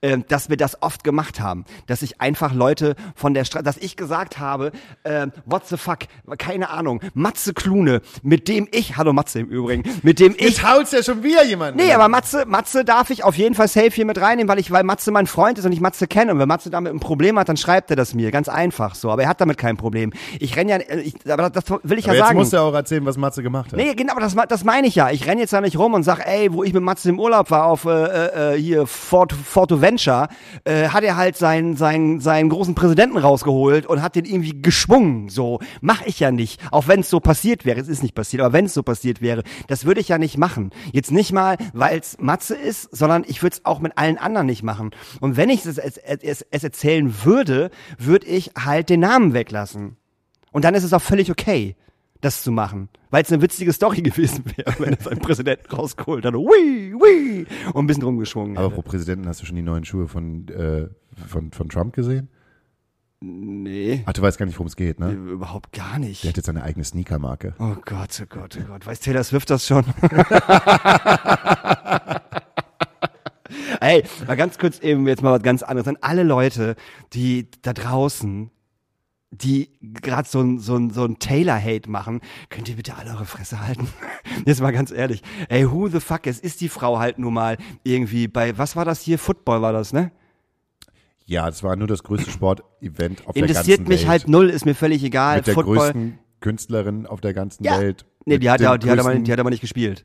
äh, 0.00 0.18
dass 0.28 0.48
wir 0.50 0.56
das 0.56 0.82
oft 0.82 1.04
gemacht 1.04 1.40
haben, 1.40 1.64
dass 1.86 2.02
ich 2.02 2.20
einfach 2.20 2.54
Leute 2.54 2.96
von 3.14 3.34
der 3.34 3.44
Straße, 3.44 3.64
dass 3.64 3.76
ich 3.78 3.96
gesagt 3.96 4.38
habe, 4.38 4.72
äh, 5.04 5.28
what 5.46 5.66
the 5.66 5.76
fuck, 5.76 6.00
keine 6.38 6.70
Ahnung, 6.70 7.00
Matze 7.14 7.54
Klune, 7.54 8.02
mit 8.22 8.48
dem 8.48 8.68
ich, 8.72 8.96
hallo 8.96 9.12
Matze 9.12 9.40
im 9.40 9.48
Übrigen, 9.48 9.84
mit 10.02 10.20
dem 10.20 10.34
ich 10.36 10.50
Jetzt 10.50 10.68
haut's 10.68 10.92
ja 10.92 11.02
schon 11.02 11.22
wieder 11.22 11.44
jemanden. 11.44 11.78
Nee, 11.78 11.92
aber 11.92 12.08
Matze, 12.08 12.44
Matze 12.46 12.84
darf 12.84 13.10
ich 13.10 13.24
auf 13.24 13.36
jeden 13.36 13.54
Fall 13.54 13.68
safe 13.68 13.90
hier 13.90 14.04
mit 14.04 14.20
reinnehmen, 14.20 14.48
weil 14.48 14.58
ich, 14.58 14.70
weil 14.70 14.84
Matze 14.84 15.10
mein 15.10 15.26
Freund 15.26 15.58
ist 15.58 15.64
und 15.64 15.72
ich 15.72 15.80
Matze 15.80 16.06
kenne. 16.06 16.32
Und 16.32 16.38
wenn 16.38 16.48
Matze 16.48 16.70
damit 16.70 16.92
ein 16.92 17.00
Problem 17.00 17.38
hat, 17.38 17.48
dann 17.48 17.56
schreibt 17.56 17.90
er 17.90 17.96
das 17.96 18.14
mir. 18.14 18.30
Ganz 18.30 18.48
einfach 18.48 18.94
so. 18.94 19.10
Aber 19.10 19.22
er 19.22 19.28
hat 19.28 19.40
damit 19.40 19.58
kein 19.58 19.76
Problem. 19.76 20.12
Ich 20.38 20.56
renn 20.56 20.68
ja, 20.68 20.78
ich, 20.78 21.14
aber 21.40 21.50
das 21.50 21.64
will 21.82 21.98
ich 21.98 22.04
aber 22.06 22.14
ja 22.14 22.20
jetzt 22.20 22.28
sagen. 22.28 22.38
musst 22.38 22.52
du 22.52 22.58
auch 22.58 22.74
erzählen, 22.74 23.04
was 23.04 23.16
Matze 23.16 23.42
gemacht 23.42 23.72
hat. 23.72 23.78
Nee, 23.78 23.94
genau, 23.94 24.12
aber 24.12 24.20
das, 24.20 24.34
das 24.48 24.64
meine 24.64 24.86
ich 24.86 24.94
ja. 24.94 25.10
Ich 25.10 25.26
renn 25.26 25.38
jetzt 25.38 25.52
da 25.52 25.60
nicht 25.60 25.78
rum 25.78 25.94
und 25.94 26.02
sag, 26.02 26.26
ey, 26.26 26.52
wo 26.52 26.64
ich 26.64 26.72
mit 26.72 26.82
Matze 26.82 27.08
im 27.08 27.18
Urlaub 27.18 27.50
war 27.50 27.66
auf 27.66 27.84
äh, 27.84 28.54
äh, 28.54 28.58
hier 28.60 28.86
Fort, 28.86 29.32
Fortoventure, 29.32 30.28
äh, 30.64 30.88
hat 30.88 31.04
er 31.04 31.16
halt 31.16 31.36
seinen, 31.36 31.76
seinen, 31.76 32.20
seinen 32.20 32.48
großen 32.48 32.74
Präsidenten 32.74 33.18
rausgeholt 33.18 33.86
und 33.86 34.02
hat 34.02 34.16
den 34.16 34.24
irgendwie 34.24 34.60
geschwungen. 34.60 35.28
So, 35.28 35.60
mach 35.80 36.02
ich 36.06 36.20
ja 36.20 36.30
nicht. 36.30 36.60
Auch 36.70 36.88
wenn 36.88 37.00
es 37.00 37.10
so 37.10 37.20
passiert 37.20 37.64
wäre. 37.64 37.80
Es 37.80 37.88
ist 37.88 38.02
nicht 38.02 38.14
passiert, 38.14 38.42
aber 38.42 38.52
wenn 38.52 38.66
es 38.66 38.74
so 38.74 38.82
passiert 38.82 39.22
wäre, 39.22 39.42
das 39.68 39.84
würde 39.84 40.00
ich 40.00 40.08
ja 40.08 40.18
nicht 40.18 40.38
machen. 40.38 40.70
Jetzt 40.92 41.10
nicht 41.10 41.32
mal, 41.32 41.56
weil 41.72 41.98
es 41.98 42.16
Matze 42.18 42.54
ist, 42.54 42.94
sondern 42.96 43.24
ich 43.26 43.42
würde 43.42 43.56
es 43.56 43.64
auch 43.64 43.80
mit 43.80 43.96
allen 43.96 44.18
anderen 44.18 44.46
nicht 44.46 44.62
machen. 44.62 44.90
Und 45.20 45.36
wenn 45.36 45.50
ich 45.50 45.64
es, 45.64 45.78
es, 45.78 45.96
es, 45.96 46.44
es 46.50 46.64
erzählen 46.64 47.14
würde, 47.24 47.70
würde 47.98 48.26
ich 48.26 48.52
halt 48.58 48.90
den 48.90 49.00
Namen 49.00 49.34
weglassen. 49.34 49.96
Und 50.52 50.64
dann 50.64 50.74
ist 50.74 50.84
es 50.84 50.92
auch 50.92 51.02
völlig 51.02 51.30
okay, 51.30 51.76
das 52.20 52.42
zu 52.42 52.52
machen. 52.52 52.88
Weil 53.10 53.22
es 53.22 53.32
eine 53.32 53.40
witzige 53.42 53.72
Story 53.72 54.02
gewesen 54.02 54.44
wäre, 54.56 54.74
wenn 54.78 54.94
er 54.94 55.02
seinen 55.02 55.20
Präsidenten 55.20 55.74
rausgeholt 55.74 56.24
hat. 56.24 56.34
Ui, 56.34 56.94
ui, 56.94 57.46
und 57.72 57.84
ein 57.84 57.86
bisschen 57.86 58.02
rumgeschwungen 58.02 58.56
Aber 58.56 58.66
hätte. 58.66 58.74
pro 58.76 58.82
Präsidenten 58.82 59.26
hast 59.28 59.40
du 59.42 59.46
schon 59.46 59.56
die 59.56 59.62
neuen 59.62 59.84
Schuhe 59.84 60.08
von, 60.08 60.48
äh, 60.48 60.88
von, 61.26 61.50
von 61.52 61.68
Trump 61.68 61.94
gesehen? 61.94 62.28
Nee, 63.22 64.02
Ach, 64.06 64.14
du 64.14 64.22
weißt 64.22 64.38
gar 64.38 64.46
nicht, 64.46 64.56
worum 64.56 64.68
es 64.68 64.76
geht, 64.76 64.98
ne? 64.98 65.12
überhaupt 65.12 65.72
gar 65.72 65.98
nicht. 65.98 66.24
Der 66.24 66.30
hat 66.30 66.38
jetzt 66.38 66.46
seine 66.46 66.62
eigene 66.62 66.84
Sneakermarke. 66.84 67.54
Oh 67.58 67.76
Gott, 67.84 68.18
oh 68.22 68.26
Gott, 68.26 68.58
oh 68.58 68.64
Gott. 68.66 68.86
Weiß 68.86 69.00
Taylor 69.00 69.22
Swift 69.24 69.50
das 69.50 69.66
schon? 69.66 69.84
Ey, 73.80 74.04
mal 74.26 74.36
ganz 74.36 74.58
kurz 74.58 74.78
eben 74.78 75.06
jetzt 75.06 75.22
mal 75.22 75.32
was 75.32 75.42
ganz 75.42 75.62
anderes. 75.62 75.86
An 75.88 75.98
alle 76.00 76.22
Leute, 76.22 76.76
die 77.12 77.50
da 77.62 77.72
draußen, 77.74 78.50
die 79.32 79.70
gerade 79.80 80.28
so 80.28 80.40
ein, 80.40 80.58
so 80.58 80.76
ein, 80.76 80.90
so 80.90 81.04
ein 81.04 81.18
Taylor-Hate 81.18 81.88
machen, 81.88 82.20
könnt 82.48 82.68
ihr 82.68 82.76
bitte 82.76 82.96
alle 82.96 83.10
eure 83.10 83.26
Fresse 83.26 83.60
halten? 83.64 83.88
Jetzt 84.46 84.60
mal 84.60 84.72
ganz 84.72 84.90
ehrlich. 84.90 85.22
Ey, 85.48 85.70
who 85.70 85.88
the 85.88 86.00
fuck, 86.00 86.26
es 86.26 86.40
ist 86.40 86.60
die 86.60 86.68
Frau 86.68 86.98
halt 86.98 87.18
nur 87.18 87.30
mal 87.30 87.56
irgendwie 87.84 88.26
bei, 88.28 88.58
was 88.58 88.74
war 88.76 88.84
das 88.84 89.00
hier? 89.02 89.18
Football 89.18 89.62
war 89.62 89.72
das, 89.72 89.92
ne? 89.92 90.10
Ja, 91.26 91.48
es 91.48 91.62
war 91.62 91.76
nur 91.76 91.86
das 91.86 92.02
größte 92.02 92.28
Sportevent 92.30 93.24
auf 93.26 93.34
der 93.34 93.42
Interessiert 93.44 93.78
ganzen 93.78 93.88
mich 93.88 94.00
Welt. 94.00 94.08
halt 94.08 94.28
null, 94.28 94.50
ist 94.50 94.64
mir 94.66 94.74
völlig 94.74 95.04
egal. 95.04 95.36
Mit 95.36 95.46
der 95.46 95.54
Football. 95.54 95.76
größten 95.76 96.18
Künstlerin 96.40 97.06
auf 97.06 97.20
der 97.20 97.32
ganzen 97.34 97.62
Ja. 97.62 97.78
Welt. 97.78 98.04
Nee, 98.24 98.38
die 98.38 98.50
hat, 98.50 98.60
ja, 98.60 98.76
die, 98.76 98.90
hat 98.90 98.98
aber, 98.98 99.10
größten- 99.10 99.22
die 99.22 99.32
hat 99.32 99.38
aber 99.38 99.50
nicht 99.50 99.60
gespielt. 99.60 100.04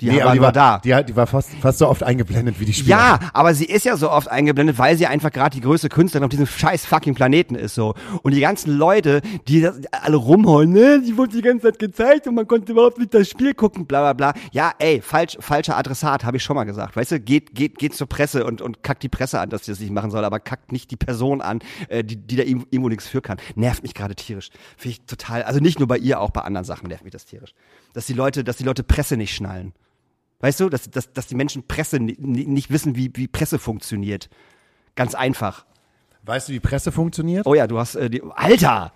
Die 0.00 0.10
nee, 0.10 0.22
war 0.22 0.32
die 0.32 0.40
war 0.40 0.52
da. 0.52 0.78
Die, 0.78 1.04
die 1.04 1.14
war 1.14 1.26
fast, 1.26 1.50
fast 1.60 1.78
so 1.78 1.88
oft 1.88 2.02
eingeblendet 2.02 2.58
wie 2.58 2.64
die 2.64 2.72
Spieler. 2.72 2.96
Ja, 2.96 3.18
aber 3.32 3.54
sie 3.54 3.66
ist 3.66 3.84
ja 3.84 3.96
so 3.96 4.10
oft 4.10 4.28
eingeblendet, 4.28 4.78
weil 4.78 4.96
sie 4.96 5.06
einfach 5.06 5.30
gerade 5.30 5.54
die 5.54 5.60
größte 5.60 5.88
Künstlerin 5.88 6.24
auf 6.24 6.30
diesem 6.30 6.46
scheiß 6.46 6.86
fucking 6.86 7.14
Planeten 7.14 7.54
ist 7.54 7.74
so. 7.74 7.94
Und 8.22 8.34
die 8.34 8.40
ganzen 8.40 8.76
Leute, 8.76 9.22
die 9.46 9.60
das 9.60 9.80
alle 9.92 10.16
rumholen, 10.16 10.72
ne, 10.72 11.02
die 11.06 11.16
wurde 11.16 11.36
die 11.36 11.42
ganze 11.42 11.68
Zeit 11.68 11.78
gezeigt 11.78 12.26
und 12.26 12.34
man 12.34 12.48
konnte 12.48 12.72
überhaupt 12.72 12.98
nicht 12.98 13.14
das 13.14 13.28
Spiel 13.28 13.54
gucken, 13.54 13.86
bla 13.86 14.12
bla 14.12 14.32
bla. 14.32 14.42
Ja, 14.50 14.72
ey, 14.78 15.00
falsch, 15.00 15.36
falscher 15.38 15.76
Adressat, 15.76 16.24
habe 16.24 16.36
ich 16.36 16.42
schon 16.42 16.56
mal 16.56 16.64
gesagt. 16.64 16.96
Weißt 16.96 17.12
du, 17.12 17.20
geht, 17.20 17.54
geht, 17.54 17.78
geht 17.78 17.94
zur 17.94 18.08
Presse 18.08 18.44
und, 18.44 18.60
und 18.60 18.82
kackt 18.82 19.04
die 19.04 19.08
Presse 19.08 19.38
an, 19.38 19.50
dass 19.50 19.66
sie 19.66 19.72
das 19.72 19.80
nicht 19.80 19.92
machen 19.92 20.10
soll, 20.10 20.24
aber 20.24 20.40
kackt 20.40 20.72
nicht 20.72 20.90
die 20.90 20.96
Person 20.96 21.40
an, 21.40 21.60
äh, 21.88 22.02
die, 22.02 22.16
die 22.16 22.36
da 22.36 22.42
irgendwo 22.42 22.66
irgendwo 22.70 22.88
nichts 22.88 23.06
für 23.06 23.20
kann. 23.20 23.38
Nervt 23.54 23.82
mich 23.82 23.94
gerade 23.94 24.14
tierisch. 24.14 24.50
Finde 24.76 24.96
ich 24.96 25.00
total, 25.06 25.42
also 25.42 25.60
nicht 25.60 25.78
nur 25.78 25.88
bei 25.88 25.98
ihr, 25.98 26.20
auch 26.20 26.30
bei 26.30 26.42
anderen 26.42 26.64
Sachen 26.64 26.88
nervt 26.88 27.04
mich 27.04 27.12
das 27.12 27.24
tierisch. 27.24 27.54
Dass 27.92 28.06
die 28.06 28.14
Leute, 28.14 28.44
dass 28.44 28.56
die 28.56 28.64
Leute 28.64 28.82
Presse 28.82 29.16
nicht 29.16 29.34
schnallen. 29.34 29.72
Weißt 30.42 30.60
du, 30.60 30.68
dass, 30.68 30.90
dass, 30.90 31.10
dass 31.14 31.26
die 31.28 31.34
Menschen 31.34 31.66
Presse 31.66 31.98
ni- 31.98 32.16
ni- 32.20 32.44
nicht 32.46 32.70
wissen, 32.70 32.94
wie, 32.96 33.10
wie 33.14 33.28
Presse 33.28 33.58
funktioniert. 33.58 34.28
Ganz 34.96 35.14
einfach. 35.14 35.64
Weißt 36.24 36.48
du, 36.48 36.52
wie 36.52 36.60
Presse 36.60 36.92
funktioniert? 36.92 37.46
Oh 37.46 37.54
ja, 37.54 37.66
du 37.66 37.78
hast 37.78 37.94
äh, 37.94 38.10
die. 38.10 38.22
Alter! 38.34 38.92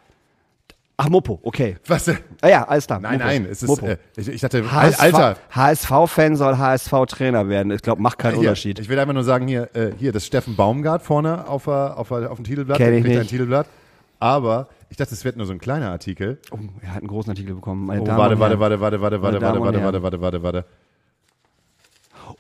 Ach, 0.98 1.08
Mopo, 1.10 1.38
okay. 1.42 1.76
Was? 1.86 2.08
Ah 2.40 2.48
ja, 2.48 2.64
alles 2.66 2.86
klar. 2.86 3.00
Nein, 3.00 3.14
Mopo. 3.18 3.24
nein, 3.26 3.44
es 3.50 3.62
ist, 3.62 3.68
Mopo. 3.68 3.86
äh, 3.86 3.98
ich, 4.16 4.28
ich 4.28 4.40
dachte, 4.40 4.70
HSV, 4.72 4.98
Alter. 5.00 5.36
HSV-Fan 5.50 6.36
soll 6.36 6.56
HSV-Trainer 6.56 7.48
werden. 7.50 7.70
Ich 7.72 7.82
glaube, 7.82 8.00
macht 8.00 8.18
keinen 8.18 8.32
Hier, 8.32 8.40
Unterschied. 8.48 8.78
Ich 8.78 8.88
will 8.88 8.98
einfach 8.98 9.12
nur 9.12 9.22
sagen, 9.24 9.46
hier, 9.46 9.68
äh, 9.74 9.90
hier, 9.98 10.12
das 10.12 10.24
Steffen 10.24 10.56
Baumgart 10.56 11.02
vorne 11.02 11.46
auf, 11.48 11.68
auf, 11.68 12.10
auf 12.10 12.36
dem 12.36 12.44
Titelblatt. 12.44 12.78
Kenn 12.78 12.94
ich 12.94 13.02
kriegt 13.02 13.14
ein 13.14 13.20
nicht. 13.20 13.30
Titelblatt. 13.30 13.66
Aber 14.20 14.68
ich 14.88 14.96
dachte, 14.96 15.12
es 15.12 15.22
wird 15.26 15.36
nur 15.36 15.44
so 15.44 15.52
ein 15.52 15.58
kleiner 15.58 15.90
Artikel. 15.90 16.38
Oh, 16.50 16.56
er 16.80 16.90
hat 16.94 16.98
einen 17.00 17.08
großen 17.08 17.30
Artikel 17.30 17.54
bekommen. 17.54 17.84
Meine 17.84 18.00
Oh, 18.00 18.06
warte, 18.06 18.38
warte, 18.38 18.58
warte, 18.58 18.80
warte, 18.80 19.02
warte, 19.02 19.20
warte, 19.22 19.40
warte, 19.42 19.60
warte, 19.60 19.78
Herren. 19.80 19.84
warte, 20.02 20.02
warte, 20.02 20.20
warte, 20.22 20.42
warte. 20.42 20.64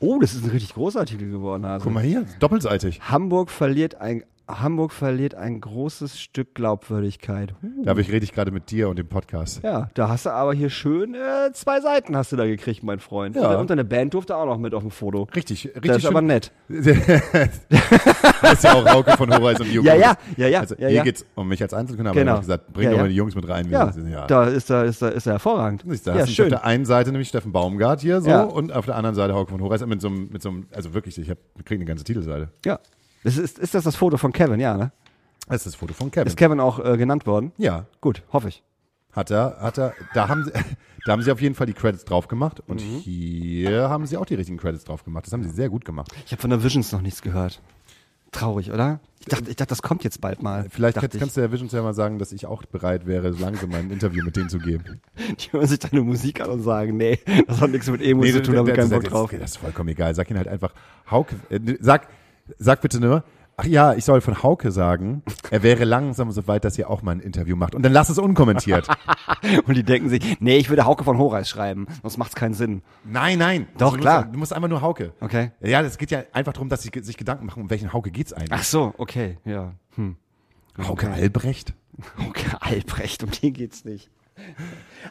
Oh, 0.00 0.18
das 0.18 0.34
ist 0.34 0.44
ein 0.44 0.50
richtig 0.50 0.74
großer 0.74 1.00
Artikel 1.00 1.30
geworden. 1.30 1.64
Also. 1.64 1.84
Guck 1.84 1.94
mal 1.94 2.02
hier, 2.02 2.26
doppelseitig. 2.40 3.00
Hamburg 3.02 3.50
verliert 3.50 3.96
ein 3.96 4.24
Hamburg 4.48 4.92
verliert 4.92 5.34
ein 5.34 5.60
großes 5.60 6.20
Stück 6.20 6.54
Glaubwürdigkeit. 6.54 7.54
Huh. 7.62 7.84
Da 7.84 7.92
rede 7.92 8.18
ich 8.18 8.32
gerade 8.32 8.52
mit 8.52 8.70
dir 8.70 8.88
und 8.88 8.96
dem 8.98 9.08
Podcast. 9.08 9.62
Ja, 9.64 9.90
da 9.94 10.08
hast 10.08 10.26
du 10.26 10.30
aber 10.30 10.54
hier 10.54 10.70
schön 10.70 11.14
äh, 11.14 11.52
zwei 11.52 11.80
Seiten 11.80 12.16
hast 12.16 12.30
du 12.30 12.36
da 12.36 12.46
gekriegt, 12.46 12.82
mein 12.84 13.00
Freund. 13.00 13.34
Ja. 13.34 13.58
Und 13.58 13.70
deine 13.70 13.84
Band 13.84 14.14
durfte 14.14 14.36
auch 14.36 14.46
noch 14.46 14.58
mit 14.58 14.72
auf 14.74 14.82
dem 14.82 14.90
Foto. 14.92 15.26
Richtig, 15.34 15.66
richtig 15.66 15.82
Das 15.82 15.96
ist 15.98 16.06
aber 16.06 16.20
schön. 16.20 16.26
nett. 16.28 16.52
das 16.68 18.52
ist 18.52 18.64
ja 18.64 18.74
auch 18.74 18.86
Rauke 18.86 19.16
von 19.16 19.32
Horizon 19.32 19.66
und 19.66 19.72
Jugend. 19.72 19.88
Ja, 19.88 19.94
ja, 19.94 20.16
ja, 20.36 20.46
ja, 20.48 20.60
Also 20.60 20.74
ja, 20.76 20.88
hier 20.88 20.96
ja. 20.98 21.02
geht's 21.02 21.26
um 21.34 21.48
mich 21.48 21.60
als 21.62 21.74
Einzelkünstler, 21.74 22.10
aber 22.10 22.20
Genau. 22.20 22.32
ich 22.32 22.36
habe 22.36 22.46
gesagt, 22.46 22.72
bring 22.72 22.84
Ja, 22.84 22.90
doch 22.92 22.98
mal 22.98 23.08
die 23.08 23.14
Jungs 23.16 23.34
mit 23.34 23.48
rein. 23.48 23.68
Ja, 23.68 24.26
da 24.26 24.44
ist 24.44 24.70
er, 24.70 24.84
ist 24.84 25.02
er, 25.02 25.12
ist 25.12 25.26
er 25.26 25.32
hervorragend. 25.34 25.84
Da 26.04 26.14
ja, 26.14 26.22
hast 26.22 26.32
schön. 26.32 26.46
auf 26.46 26.50
der 26.50 26.64
einen 26.64 26.84
Seite 26.84 27.10
nämlich 27.10 27.28
Steffen 27.28 27.52
Baumgart 27.52 28.00
hier 28.00 28.20
so 28.20 28.30
und 28.32 28.72
auf 28.72 28.86
der 28.86 28.94
anderen 28.96 29.16
Seite 29.16 29.34
Hauke 29.34 29.50
von 29.50 29.60
Horizon 29.60 29.88
mit 29.88 30.00
so 30.00 30.08
einem, 30.08 30.28
mit 30.30 30.40
so 30.42 30.50
einem 30.50 30.66
also 30.72 30.94
wirklich, 30.94 31.18
ich 31.18 31.26
kriegen 31.64 31.80
eine 31.80 31.84
ganze 31.86 32.04
Titelseite. 32.04 32.50
Ja. 32.64 32.78
Das 33.26 33.36
ist, 33.36 33.58
ist 33.58 33.74
das 33.74 33.82
das 33.84 33.96
Foto 33.96 34.16
von 34.18 34.32
Kevin, 34.32 34.60
ja, 34.60 34.76
ne? 34.76 34.92
Das 35.48 35.56
ist 35.58 35.66
das 35.66 35.74
Foto 35.74 35.94
von 35.94 36.10
Kevin. 36.10 36.28
Ist 36.28 36.36
Kevin 36.36 36.60
auch 36.60 36.78
äh, 36.78 36.96
genannt 36.96 37.26
worden? 37.26 37.52
ja, 37.58 37.86
Gut, 38.00 38.22
hoffe 38.32 38.48
ich. 38.48 38.62
hat 39.12 39.30
er, 39.30 39.56
hat 39.60 39.78
er, 39.78 39.94
da 40.14 40.28
haben 40.28 40.44
sie, 40.44 40.52
da 41.04 41.12
haben 41.12 41.22
sie 41.22 41.32
auf 41.32 41.40
jeden 41.40 41.54
Fall 41.54 41.66
die 41.66 41.72
Credits 41.72 42.04
drauf 42.04 42.28
gemacht 42.28 42.62
und 42.68 42.80
Mhm. 42.80 42.98
hier 42.98 43.88
haben 43.88 44.06
sie 44.06 44.16
auch 44.16 44.26
die 44.26 44.34
richtigen 44.36 44.58
Credits 44.58 44.84
drauf 44.84 45.04
gemacht. 45.04 45.26
Das 45.26 45.32
haben 45.32 45.42
sie 45.42 45.50
sehr 45.50 45.68
gut 45.68 45.84
gemacht. 45.84 46.12
Ich 46.24 46.32
habe 46.32 46.40
von 46.40 46.50
der 46.50 46.62
Visions 46.62 46.92
noch 46.92 47.00
nichts 47.00 47.20
gehört. 47.22 47.60
Traurig, 48.32 48.70
oder? 48.72 49.00
Ich 49.20 49.26
dachte, 49.26 49.48
ich 49.50 49.56
dachte, 49.56 49.70
das 49.70 49.82
kommt 49.82 50.04
jetzt 50.04 50.20
bald 50.20 50.42
mal. 50.42 50.66
Vielleicht 50.68 50.98
kannst, 50.98 51.18
kannst 51.18 51.36
du 51.36 51.40
der 51.40 51.50
Visions 51.52 51.72
ja 51.72 51.80
mal 51.82 51.94
sagen, 51.94 52.18
dass 52.18 52.32
ich 52.32 52.44
auch 52.46 52.64
bereit 52.64 53.06
wäre, 53.06 53.32
so 53.32 53.40
langsam 53.42 53.70
mal 53.70 53.78
ein 53.80 53.90
Interview 53.90 54.24
mit 54.24 54.36
denen 54.36 54.48
zu 54.48 54.58
geben. 54.58 55.00
Die 55.40 55.52
hören 55.52 55.66
sich 55.66 55.78
deine 55.78 56.02
Musik 56.02 56.40
an 56.40 56.50
und 56.50 56.62
sagen, 56.62 56.96
nee, 56.96 57.18
das 57.46 57.60
hat 57.60 57.70
nichts 57.70 57.88
mit 57.88 58.02
Emo 58.02 58.24
zu 58.24 58.42
tun, 58.42 58.54
da 58.54 58.60
habe 58.60 58.72
keinen 58.72 58.90
Bock 58.90 59.04
drauf. 59.04 59.30
Das 59.30 59.52
ist 59.52 59.56
vollkommen 59.58 59.88
egal. 59.88 60.14
Sag 60.14 60.30
ihn 60.30 60.36
halt 60.36 60.48
einfach, 60.48 60.74
Hauke, 61.10 61.36
äh, 61.48 61.60
sag, 61.80 62.08
sag 62.58 62.80
bitte 62.80 63.00
nur, 63.00 63.24
ach 63.56 63.64
ja, 63.64 63.94
ich 63.94 64.04
soll 64.04 64.20
von 64.20 64.42
Hauke 64.42 64.70
sagen, 64.70 65.22
er 65.50 65.62
wäre 65.62 65.84
langsam 65.84 66.30
so 66.30 66.46
weit, 66.46 66.64
dass 66.64 66.78
ihr 66.78 66.90
auch 66.90 67.02
mal 67.02 67.12
ein 67.12 67.20
Interview 67.20 67.56
macht. 67.56 67.74
Und 67.74 67.82
dann 67.82 67.92
lass 67.92 68.08
es 68.08 68.18
unkommentiert. 68.18 68.86
Und 69.66 69.76
die 69.76 69.82
denken 69.82 70.08
sich, 70.08 70.40
nee, 70.40 70.56
ich 70.58 70.68
würde 70.68 70.84
Hauke 70.84 71.04
von 71.04 71.18
Horeis 71.18 71.48
schreiben, 71.48 71.86
sonst 72.02 72.18
macht's 72.18 72.34
keinen 72.34 72.54
Sinn. 72.54 72.82
nein, 73.04 73.38
nein. 73.38 73.66
Doch, 73.78 73.94
du 73.94 74.00
klar. 74.00 74.22
Musst, 74.22 74.34
du 74.34 74.38
musst 74.38 74.52
einfach 74.52 74.68
nur 74.68 74.82
Hauke. 74.82 75.12
Okay. 75.20 75.52
Ja, 75.60 75.82
das 75.82 75.98
geht 75.98 76.10
ja 76.10 76.22
einfach 76.32 76.52
darum, 76.52 76.68
dass 76.68 76.82
sie 76.82 76.90
sich 77.02 77.16
Gedanken 77.16 77.46
machen, 77.46 77.62
um 77.62 77.70
welchen 77.70 77.92
Hauke 77.92 78.10
geht's 78.10 78.32
eigentlich. 78.32 78.52
Ach 78.52 78.64
so, 78.64 78.94
okay, 78.98 79.38
ja. 79.44 79.72
Hm. 79.94 80.16
Hauke 80.78 81.10
Albrecht? 81.10 81.74
Hauke 82.18 82.60
Albrecht, 82.60 83.22
um 83.22 83.30
den 83.30 83.54
geht's 83.54 83.84
nicht. 83.84 84.10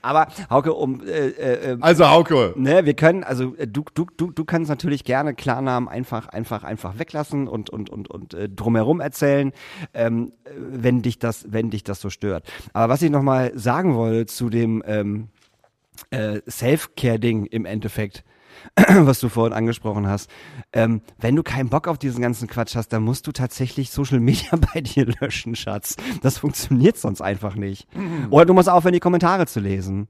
Aber 0.01 0.27
Hauke, 0.49 0.73
um 0.73 1.01
äh, 1.01 1.29
äh, 1.29 1.73
äh, 1.73 1.77
Also 1.81 2.09
Hauke. 2.09 2.53
Ne, 2.55 2.85
wir 2.85 2.93
können, 2.93 3.23
also 3.23 3.55
äh, 3.55 3.67
du, 3.67 3.83
du, 3.93 4.05
du, 4.17 4.31
du 4.31 4.45
kannst 4.45 4.69
natürlich 4.69 5.03
gerne 5.03 5.33
Klarnamen 5.33 5.89
einfach, 5.89 6.27
einfach, 6.27 6.63
einfach 6.63 6.99
weglassen 6.99 7.47
und, 7.47 7.69
und, 7.69 7.89
und, 7.89 8.09
und 8.09 8.33
äh, 8.33 8.49
drumherum 8.49 8.99
erzählen, 8.99 9.51
ähm, 9.93 10.31
äh, 10.43 10.51
wenn 10.57 11.01
dich 11.01 11.19
das, 11.19 11.45
wenn 11.49 11.69
dich 11.69 11.83
das 11.83 12.01
so 12.01 12.09
stört. 12.09 12.51
Aber 12.73 12.93
was 12.93 13.01
ich 13.01 13.09
nochmal 13.09 13.51
sagen 13.57 13.95
wollte 13.95 14.27
zu 14.27 14.49
dem 14.49 14.83
ähm, 14.85 15.29
äh, 16.11 16.41
Self-Care-Ding 16.47 17.45
im 17.45 17.65
Endeffekt, 17.65 18.23
was 18.87 19.19
du 19.19 19.29
vorhin 19.29 19.53
angesprochen 19.53 20.07
hast. 20.07 20.29
Ähm, 20.73 21.01
wenn 21.19 21.35
du 21.35 21.43
keinen 21.43 21.69
Bock 21.69 21.87
auf 21.87 21.97
diesen 21.97 22.21
ganzen 22.21 22.47
Quatsch 22.47 22.75
hast, 22.75 22.89
dann 22.89 23.03
musst 23.03 23.27
du 23.27 23.31
tatsächlich 23.31 23.91
Social 23.91 24.19
Media 24.19 24.51
bei 24.73 24.81
dir 24.81 25.05
löschen, 25.21 25.55
Schatz. 25.55 25.95
Das 26.21 26.37
funktioniert 26.37 26.97
sonst 26.97 27.21
einfach 27.21 27.55
nicht. 27.55 27.87
Oder 28.29 28.45
du 28.45 28.53
musst 28.53 28.69
aufhören, 28.69 28.93
die 28.93 28.99
Kommentare 28.99 29.45
zu 29.47 29.59
lesen. 29.59 30.07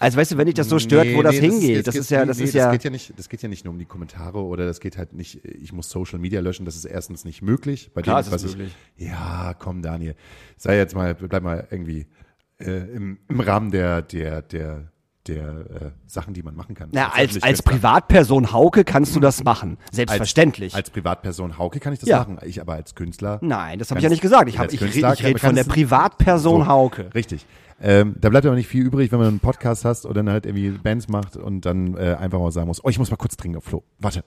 Also 0.00 0.16
weißt 0.16 0.30
du, 0.30 0.36
wenn 0.36 0.46
dich 0.46 0.54
das 0.54 0.68
so 0.68 0.78
stört, 0.78 1.08
wo 1.14 1.22
das 1.22 1.34
hingeht, 1.34 1.84
das, 1.88 1.94
geht- 1.94 2.02
ist 2.02 2.10
ja, 2.10 2.24
das 2.24 2.38
nee, 2.38 2.44
ist 2.44 2.54
ja, 2.54 2.70
geht 2.70 2.84
ja 2.84 2.90
nicht, 2.90 3.18
das 3.18 3.28
geht 3.28 3.42
ja 3.42 3.48
nicht 3.48 3.64
nur 3.64 3.72
um 3.72 3.80
die 3.80 3.84
Kommentare 3.84 4.38
oder 4.38 4.64
das 4.64 4.78
geht 4.78 4.96
halt 4.96 5.12
nicht, 5.12 5.44
ich 5.44 5.72
muss 5.72 5.90
Social 5.90 6.20
Media 6.20 6.40
löschen, 6.40 6.64
das 6.64 6.76
ist 6.76 6.84
erstens 6.84 7.24
nicht 7.24 7.42
möglich. 7.42 7.90
Bei 7.94 8.02
Klar 8.02 8.22
dem, 8.22 8.26
ist 8.26 8.32
was 8.32 8.44
möglich. 8.44 8.76
Ich, 8.96 9.08
ja, 9.08 9.54
komm 9.58 9.82
Daniel, 9.82 10.14
sei 10.56 10.76
jetzt 10.76 10.94
mal, 10.94 11.16
bleib 11.16 11.42
mal 11.42 11.66
irgendwie 11.68 12.06
äh, 12.60 12.70
im, 12.94 13.18
im 13.28 13.40
Rahmen 13.40 13.72
der, 13.72 14.02
der, 14.02 14.42
der, 14.42 14.92
der 15.28 15.48
äh, 15.48 15.90
Sachen, 16.06 16.34
die 16.34 16.42
man 16.42 16.56
machen 16.56 16.74
kann. 16.74 16.88
na, 16.92 17.10
als, 17.12 17.42
als. 17.42 17.62
Privatperson 17.62 18.52
Hauke 18.52 18.84
kannst 18.84 19.14
du 19.14 19.20
das 19.20 19.44
machen. 19.44 19.78
Selbstverständlich. 19.92 20.74
Als 20.74 20.90
Privatperson 20.90 21.58
Hauke 21.58 21.80
kann 21.80 21.92
ich 21.92 21.98
das 22.00 22.08
Ja. 22.08 22.18
machen, 22.18 22.38
ich 22.44 22.60
aber 22.60 22.74
als 22.74 22.94
Künstler. 22.94 23.38
Nein, 23.42 23.78
das 23.78 23.90
habe 23.90 24.00
ich 24.00 24.04
ja 24.04 24.10
nicht 24.10 24.22
gesagt. 24.22 24.48
Ich, 24.48 24.56
hab, 24.58 24.64
als 24.64 24.72
ich, 24.74 24.80
Künstler 24.80 25.12
ich 25.12 25.24
rede 25.24 25.38
von 25.38 25.54
der 25.54 25.64
Privatperson 25.64 26.62
So, 26.62 26.66
Hauke. 26.66 27.10
Richtig. 27.14 27.46
Ähm, 27.80 28.16
da 28.20 28.28
bleibt 28.28 28.44
aber 28.44 28.56
nicht 28.56 28.66
viel 28.66 28.84
übrig, 28.84 29.12
wenn 29.12 29.18
man 29.20 29.28
einen 29.28 29.40
Podcast 29.40 29.84
hast 29.84 30.04
oder 30.04 30.14
dann 30.14 30.30
halt 30.30 30.46
irgendwie 30.46 30.70
Bands 30.70 31.08
macht 31.08 31.36
und 31.36 31.60
dann 31.64 31.96
äh, 31.96 32.16
einfach 32.18 32.40
mal 32.40 32.50
sagen 32.50 32.66
muss, 32.66 32.84
oh, 32.84 32.88
ich 32.88 32.98
muss 32.98 33.10
mal 33.10 33.16
kurz 33.16 33.36
trinken, 33.36 33.60
Flo. 33.60 33.84
Warte. 33.98 34.24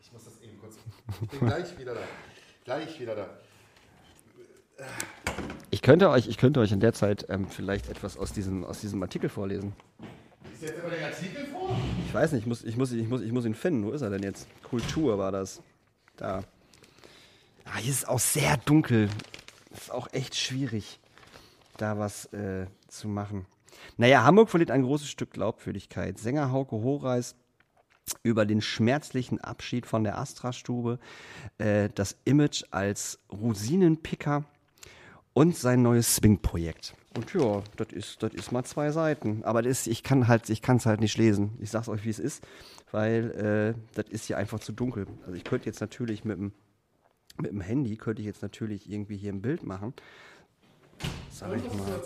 Ich 0.00 0.12
muss 0.12 0.24
das 0.24 0.40
eben 0.40 0.58
kurz. 0.60 0.76
Ich 1.20 1.28
bin 1.38 1.48
gleich 1.48 1.78
wieder 1.78 1.94
da. 1.94 2.00
Gleich 2.64 3.00
wieder 3.00 3.16
da. 3.16 3.26
Ich 5.70 5.82
könnte 5.82 6.10
euch, 6.10 6.28
ich 6.28 6.36
könnte 6.38 6.60
euch 6.60 6.70
in 6.72 6.80
der 6.80 6.92
Zeit 6.92 7.26
ähm, 7.28 7.46
vielleicht 7.48 7.88
etwas 7.88 8.16
aus 8.16 8.32
diesem, 8.32 8.64
aus 8.64 8.80
diesem 8.80 9.02
Artikel 9.02 9.28
vorlesen. 9.28 9.72
Ist 10.56 10.62
jetzt 10.62 10.80
aber 10.80 10.88
der 10.88 11.08
Artikel 11.08 11.44
vor? 11.48 11.76
Ich 12.06 12.14
weiß 12.14 12.32
nicht, 12.32 12.40
ich 12.40 12.46
muss, 12.46 12.64
ich 12.64 12.78
muss, 12.78 12.90
ich 12.90 13.06
muss, 13.06 13.20
ich 13.20 13.30
muss 13.30 13.44
ihn 13.44 13.54
finden. 13.54 13.84
Wo 13.84 13.90
ist 13.90 14.00
er 14.00 14.08
denn 14.08 14.22
jetzt? 14.22 14.48
Kultur 14.62 15.18
war 15.18 15.30
das. 15.30 15.60
Da. 16.16 16.44
Ah, 17.66 17.76
hier 17.76 17.90
ist 17.90 17.98
es 17.98 18.04
auch 18.06 18.18
sehr 18.18 18.56
dunkel. 18.56 19.10
Ist 19.76 19.92
auch 19.92 20.10
echt 20.14 20.34
schwierig, 20.34 20.98
da 21.76 21.98
was 21.98 22.32
äh, 22.32 22.68
zu 22.88 23.06
machen. 23.06 23.44
Naja, 23.98 24.24
Hamburg 24.24 24.48
verliert 24.48 24.70
ein 24.70 24.80
großes 24.80 25.10
Stück 25.10 25.32
Glaubwürdigkeit. 25.32 26.18
Sänger 26.18 26.50
Hauke 26.50 26.76
Horeis 26.76 27.36
über 28.22 28.46
den 28.46 28.62
schmerzlichen 28.62 29.38
Abschied 29.38 29.84
von 29.84 30.04
der 30.04 30.16
Astra-Stube, 30.16 30.98
äh, 31.58 31.90
das 31.94 32.16
Image 32.24 32.64
als 32.70 33.18
Rosinenpicker 33.30 34.46
und 35.36 35.54
sein 35.54 35.82
neues 35.82 36.16
Swing-Projekt. 36.16 36.94
Und 37.14 37.34
ja, 37.34 37.62
das 37.76 37.88
ist, 37.92 38.22
das 38.22 38.32
ist 38.32 38.52
mal 38.52 38.64
zwei 38.64 38.90
Seiten. 38.90 39.44
Aber 39.44 39.60
das 39.60 39.80
ist, 39.80 39.86
ich 39.86 40.02
kann 40.02 40.28
halt, 40.28 40.48
ich 40.48 40.62
kann 40.62 40.78
es 40.78 40.86
halt 40.86 41.00
nicht 41.00 41.18
lesen. 41.18 41.50
Ich 41.60 41.70
sag's 41.70 41.90
euch, 41.90 42.06
wie 42.06 42.08
es 42.10 42.18
ist, 42.18 42.42
weil 42.90 43.74
äh, 43.76 43.80
das 43.94 44.06
ist 44.08 44.24
hier 44.24 44.38
einfach 44.38 44.60
zu 44.60 44.72
dunkel. 44.72 45.06
Also 45.26 45.34
ich 45.34 45.44
könnte 45.44 45.66
jetzt 45.66 45.82
natürlich 45.82 46.24
mit 46.24 46.38
dem, 46.38 46.52
mit 47.36 47.50
dem 47.50 47.60
Handy 47.60 47.96
könnte 47.96 48.22
ich 48.22 48.26
jetzt 48.26 48.40
natürlich 48.40 48.90
irgendwie 48.90 49.18
hier 49.18 49.30
ein 49.30 49.42
Bild 49.42 49.62
machen. 49.62 49.92
Sag 51.30 51.54
ich 51.54 51.64
mal. 51.64 52.00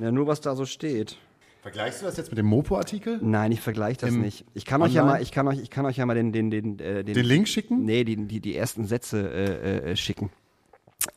Ja, 0.00 0.10
nur 0.10 0.26
was 0.26 0.40
da 0.40 0.56
so 0.56 0.64
steht. 0.64 1.18
Vergleichst 1.60 2.00
du 2.00 2.06
das 2.06 2.16
jetzt 2.16 2.30
mit 2.30 2.38
dem 2.38 2.46
Mopo-Artikel? 2.46 3.18
Nein, 3.20 3.52
ich 3.52 3.60
vergleiche 3.60 4.00
das 4.00 4.10
Im 4.10 4.22
nicht. 4.22 4.46
Ich 4.54 4.64
kann 4.64 4.80
euch 4.80 4.94
ja 4.94 5.04
mal, 5.04 5.20
ich 5.20 5.32
kann 5.32 5.46
euch, 5.48 5.58
ich 5.60 5.68
kann 5.68 5.84
euch 5.84 5.98
ja 5.98 6.06
mal 6.06 6.14
den, 6.14 6.32
den, 6.32 6.50
den, 6.50 6.78
äh, 6.78 7.04
Den 7.04 7.26
Link 7.26 7.46
schicken? 7.46 7.84
Nee, 7.84 8.04
die, 8.04 8.16
die, 8.16 8.40
die 8.40 8.56
ersten 8.56 8.86
Sätze 8.86 9.30
äh, 9.30 9.90
äh, 9.90 9.96
schicken. 9.96 10.30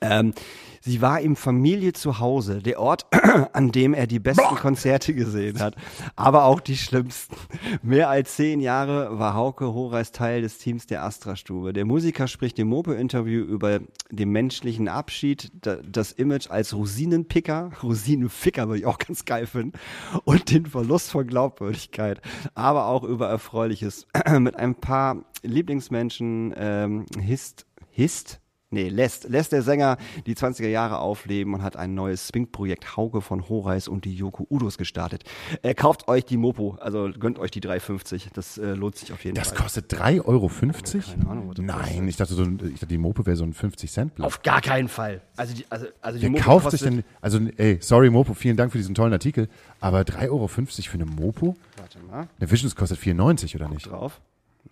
Ähm, 0.02 0.34
sie 0.82 1.02
war 1.02 1.22
ihm 1.22 1.36
Familie 1.36 1.94
zu 1.94 2.20
Hause, 2.20 2.62
der 2.62 2.80
Ort, 2.80 3.06
an 3.54 3.72
dem 3.72 3.94
er 3.94 4.08
die 4.08 4.20
besten 4.20 4.56
Konzerte 4.56 5.14
gesehen 5.14 5.60
hat, 5.60 5.76
aber 6.16 6.46
auch 6.46 6.60
die 6.60 6.78
schlimmsten. 6.78 7.36
Mehr 7.82 8.10
als 8.10 8.36
zehn 8.36 8.60
Jahre 8.60 9.18
war 9.18 9.34
Hauke 9.34 9.74
Horeis 9.74 10.12
Teil 10.12 10.42
des 10.42 10.58
Teams 10.58 10.86
der 10.88 11.04
Astra-Stube. 11.04 11.74
Der 11.74 11.86
Musiker 11.86 12.28
spricht 12.28 12.60
im 12.60 12.68
Mopo-Interview 12.68 13.44
über 13.44 13.80
den 14.12 14.30
menschlichen 14.30 14.88
Abschied, 14.88 15.52
da, 15.62 15.78
das 15.78 16.12
Image 16.12 16.50
als 16.50 16.74
Rosinenpicker, 16.74 17.72
Rosinenficker 17.84 18.68
würde 18.68 18.80
ich 18.80 18.86
auch 18.86 19.00
ganz 19.00 19.26
geil 19.26 19.48
finden, 19.48 19.78
und 20.26 20.52
den 20.52 20.66
Verlust 20.66 21.12
von 21.12 21.26
Glaubwürdigkeit, 21.26 22.22
aber 22.56 22.88
auch 22.88 23.04
über 23.04 23.30
Erfreuliches. 23.30 24.08
Mit 24.40 24.56
ein 24.56 24.76
paar 24.76 25.24
Lieblingsmenschen, 25.44 26.54
ähm, 26.58 27.06
Hist, 27.20 27.66
Hist, 27.90 28.42
Nee, 28.70 28.90
lässt, 28.90 29.30
lässt 29.30 29.54
der 29.54 29.62
Sänger 29.62 29.96
die 30.26 30.36
20er 30.36 30.68
Jahre 30.68 31.00
aufleben 31.00 31.54
und 31.54 31.64
hat 31.64 31.78
ein 31.78 31.94
neues 31.96 32.28
Swing-Projekt 32.28 32.98
Hauke 32.98 33.22
von 33.22 33.48
Horeis 33.48 33.88
und 33.88 34.04
die 34.04 34.14
Yoko 34.14 34.46
Udos 34.50 34.78
gestartet. 34.78 35.24
Äh, 35.62 35.74
kauft 35.74 36.10
euch 36.10 36.26
die 36.26 36.36
Mopo, 36.36 36.78
also 36.82 37.10
gönnt 37.18 37.40
euch 37.40 37.50
die 37.50 37.62
3,50. 37.62 38.28
Das 38.34 38.58
äh, 38.58 38.74
lohnt 38.74 38.98
sich 38.98 39.14
auf 39.14 39.24
jeden 39.24 39.36
Das 39.36 39.50
Fall. 39.50 39.60
kostet 39.60 39.94
3,50 39.94 40.26
Euro? 40.26 40.50
Keine 40.50 41.30
Ahnung, 41.30 41.48
was 41.48 41.56
das 41.56 41.66
Nein, 41.66 42.08
ich 42.10 42.18
dachte, 42.18 42.34
so, 42.34 42.44
ich 42.44 42.74
dachte, 42.74 42.88
die 42.88 42.98
Mopo 42.98 43.26
wäre 43.26 43.38
so 43.38 43.46
ein 43.46 43.54
50-Cent-Blatt. 43.54 44.28
Auf 44.28 44.42
gar 44.42 44.60
keinen 44.60 44.90
Fall. 44.90 45.22
Also 45.38 45.56
die, 45.56 45.66
also, 45.70 45.86
also 46.02 46.18
die 46.20 46.24
Wer 46.26 46.32
Mopo 46.32 46.44
kauft 46.44 46.64
kostet, 46.66 46.80
sich 46.82 46.90
denn, 46.90 47.04
also 47.22 47.40
ey, 47.56 47.78
sorry 47.80 48.10
Mopo, 48.10 48.34
vielen 48.34 48.58
Dank 48.58 48.74
für 48.74 48.80
diesen 48.80 48.96
tollen 48.96 49.14
Artikel, 49.14 49.48
aber 49.80 50.02
3,50 50.02 50.28
Euro 50.30 50.48
für 50.50 50.94
eine 50.94 51.06
Mopo? 51.06 51.56
Warte 51.78 52.00
mal, 52.00 52.28
Eine 52.38 52.52
Visions 52.52 52.76
kostet 52.76 53.00
4,90 53.00 53.56
oder 53.56 53.70
nicht? 53.70 53.90
drauf. 53.90 54.20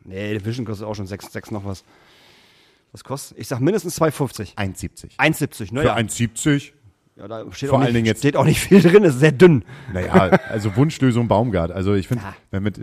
Nee, 0.03 0.33
der 0.33 0.43
Vision 0.45 0.65
kostet 0.65 0.85
auch 0.85 0.95
schon 0.95 1.07
6, 1.07 1.31
6 1.31 1.51
noch 1.51 1.63
was. 1.63 1.85
Was 2.95 3.03
kostet? 3.03 3.37
Ich 3.37 3.49
sag 3.49 3.59
mindestens 3.59 3.99
2,50. 4.01 4.55
1,70. 4.55 5.17
1,70, 5.17 5.67
Für 5.67 5.75
naja. 5.75 5.95
1,70? 5.97 6.71
Ja, 7.17 7.27
da 7.27 7.51
steht, 7.51 7.67
vor 7.69 7.77
auch 7.79 7.81
allen 7.81 7.87
nicht, 7.89 7.95
Dingen 7.97 8.05
jetzt- 8.05 8.19
steht 8.19 8.37
auch 8.37 8.45
nicht 8.45 8.61
viel 8.61 8.81
drin, 8.81 9.03
ist 9.03 9.19
sehr 9.19 9.33
dünn. 9.33 9.65
Naja, 9.93 10.13
also 10.49 10.73
Wunschlösung 10.77 11.27
Baumgart. 11.27 11.71
Also 11.71 11.93
ich 11.93 12.07
finde, 12.07 12.23
wenn 12.51 12.63
mit, 12.63 12.79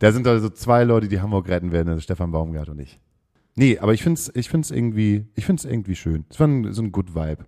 da 0.00 0.10
sind 0.10 0.26
also 0.26 0.48
zwei 0.48 0.82
Leute, 0.82 1.06
die 1.06 1.20
Hamburg 1.20 1.48
retten 1.48 1.70
werden, 1.70 1.86
das 1.86 1.98
ist 1.98 2.04
Stefan 2.04 2.32
Baumgart 2.32 2.68
und 2.70 2.80
ich. 2.80 2.98
Nee, 3.54 3.78
aber 3.78 3.94
ich 3.94 4.02
finde 4.02 4.18
es 4.18 4.34
ich 4.34 4.48
find's 4.48 4.72
irgendwie, 4.72 5.26
ich 5.36 5.44
find's 5.46 5.64
irgendwie 5.64 5.94
schön. 5.94 6.24
Es 6.28 6.40
war 6.40 6.48
ein, 6.48 6.72
so 6.72 6.82
ein 6.82 6.90
Good 6.90 7.14
Vibe. 7.14 7.44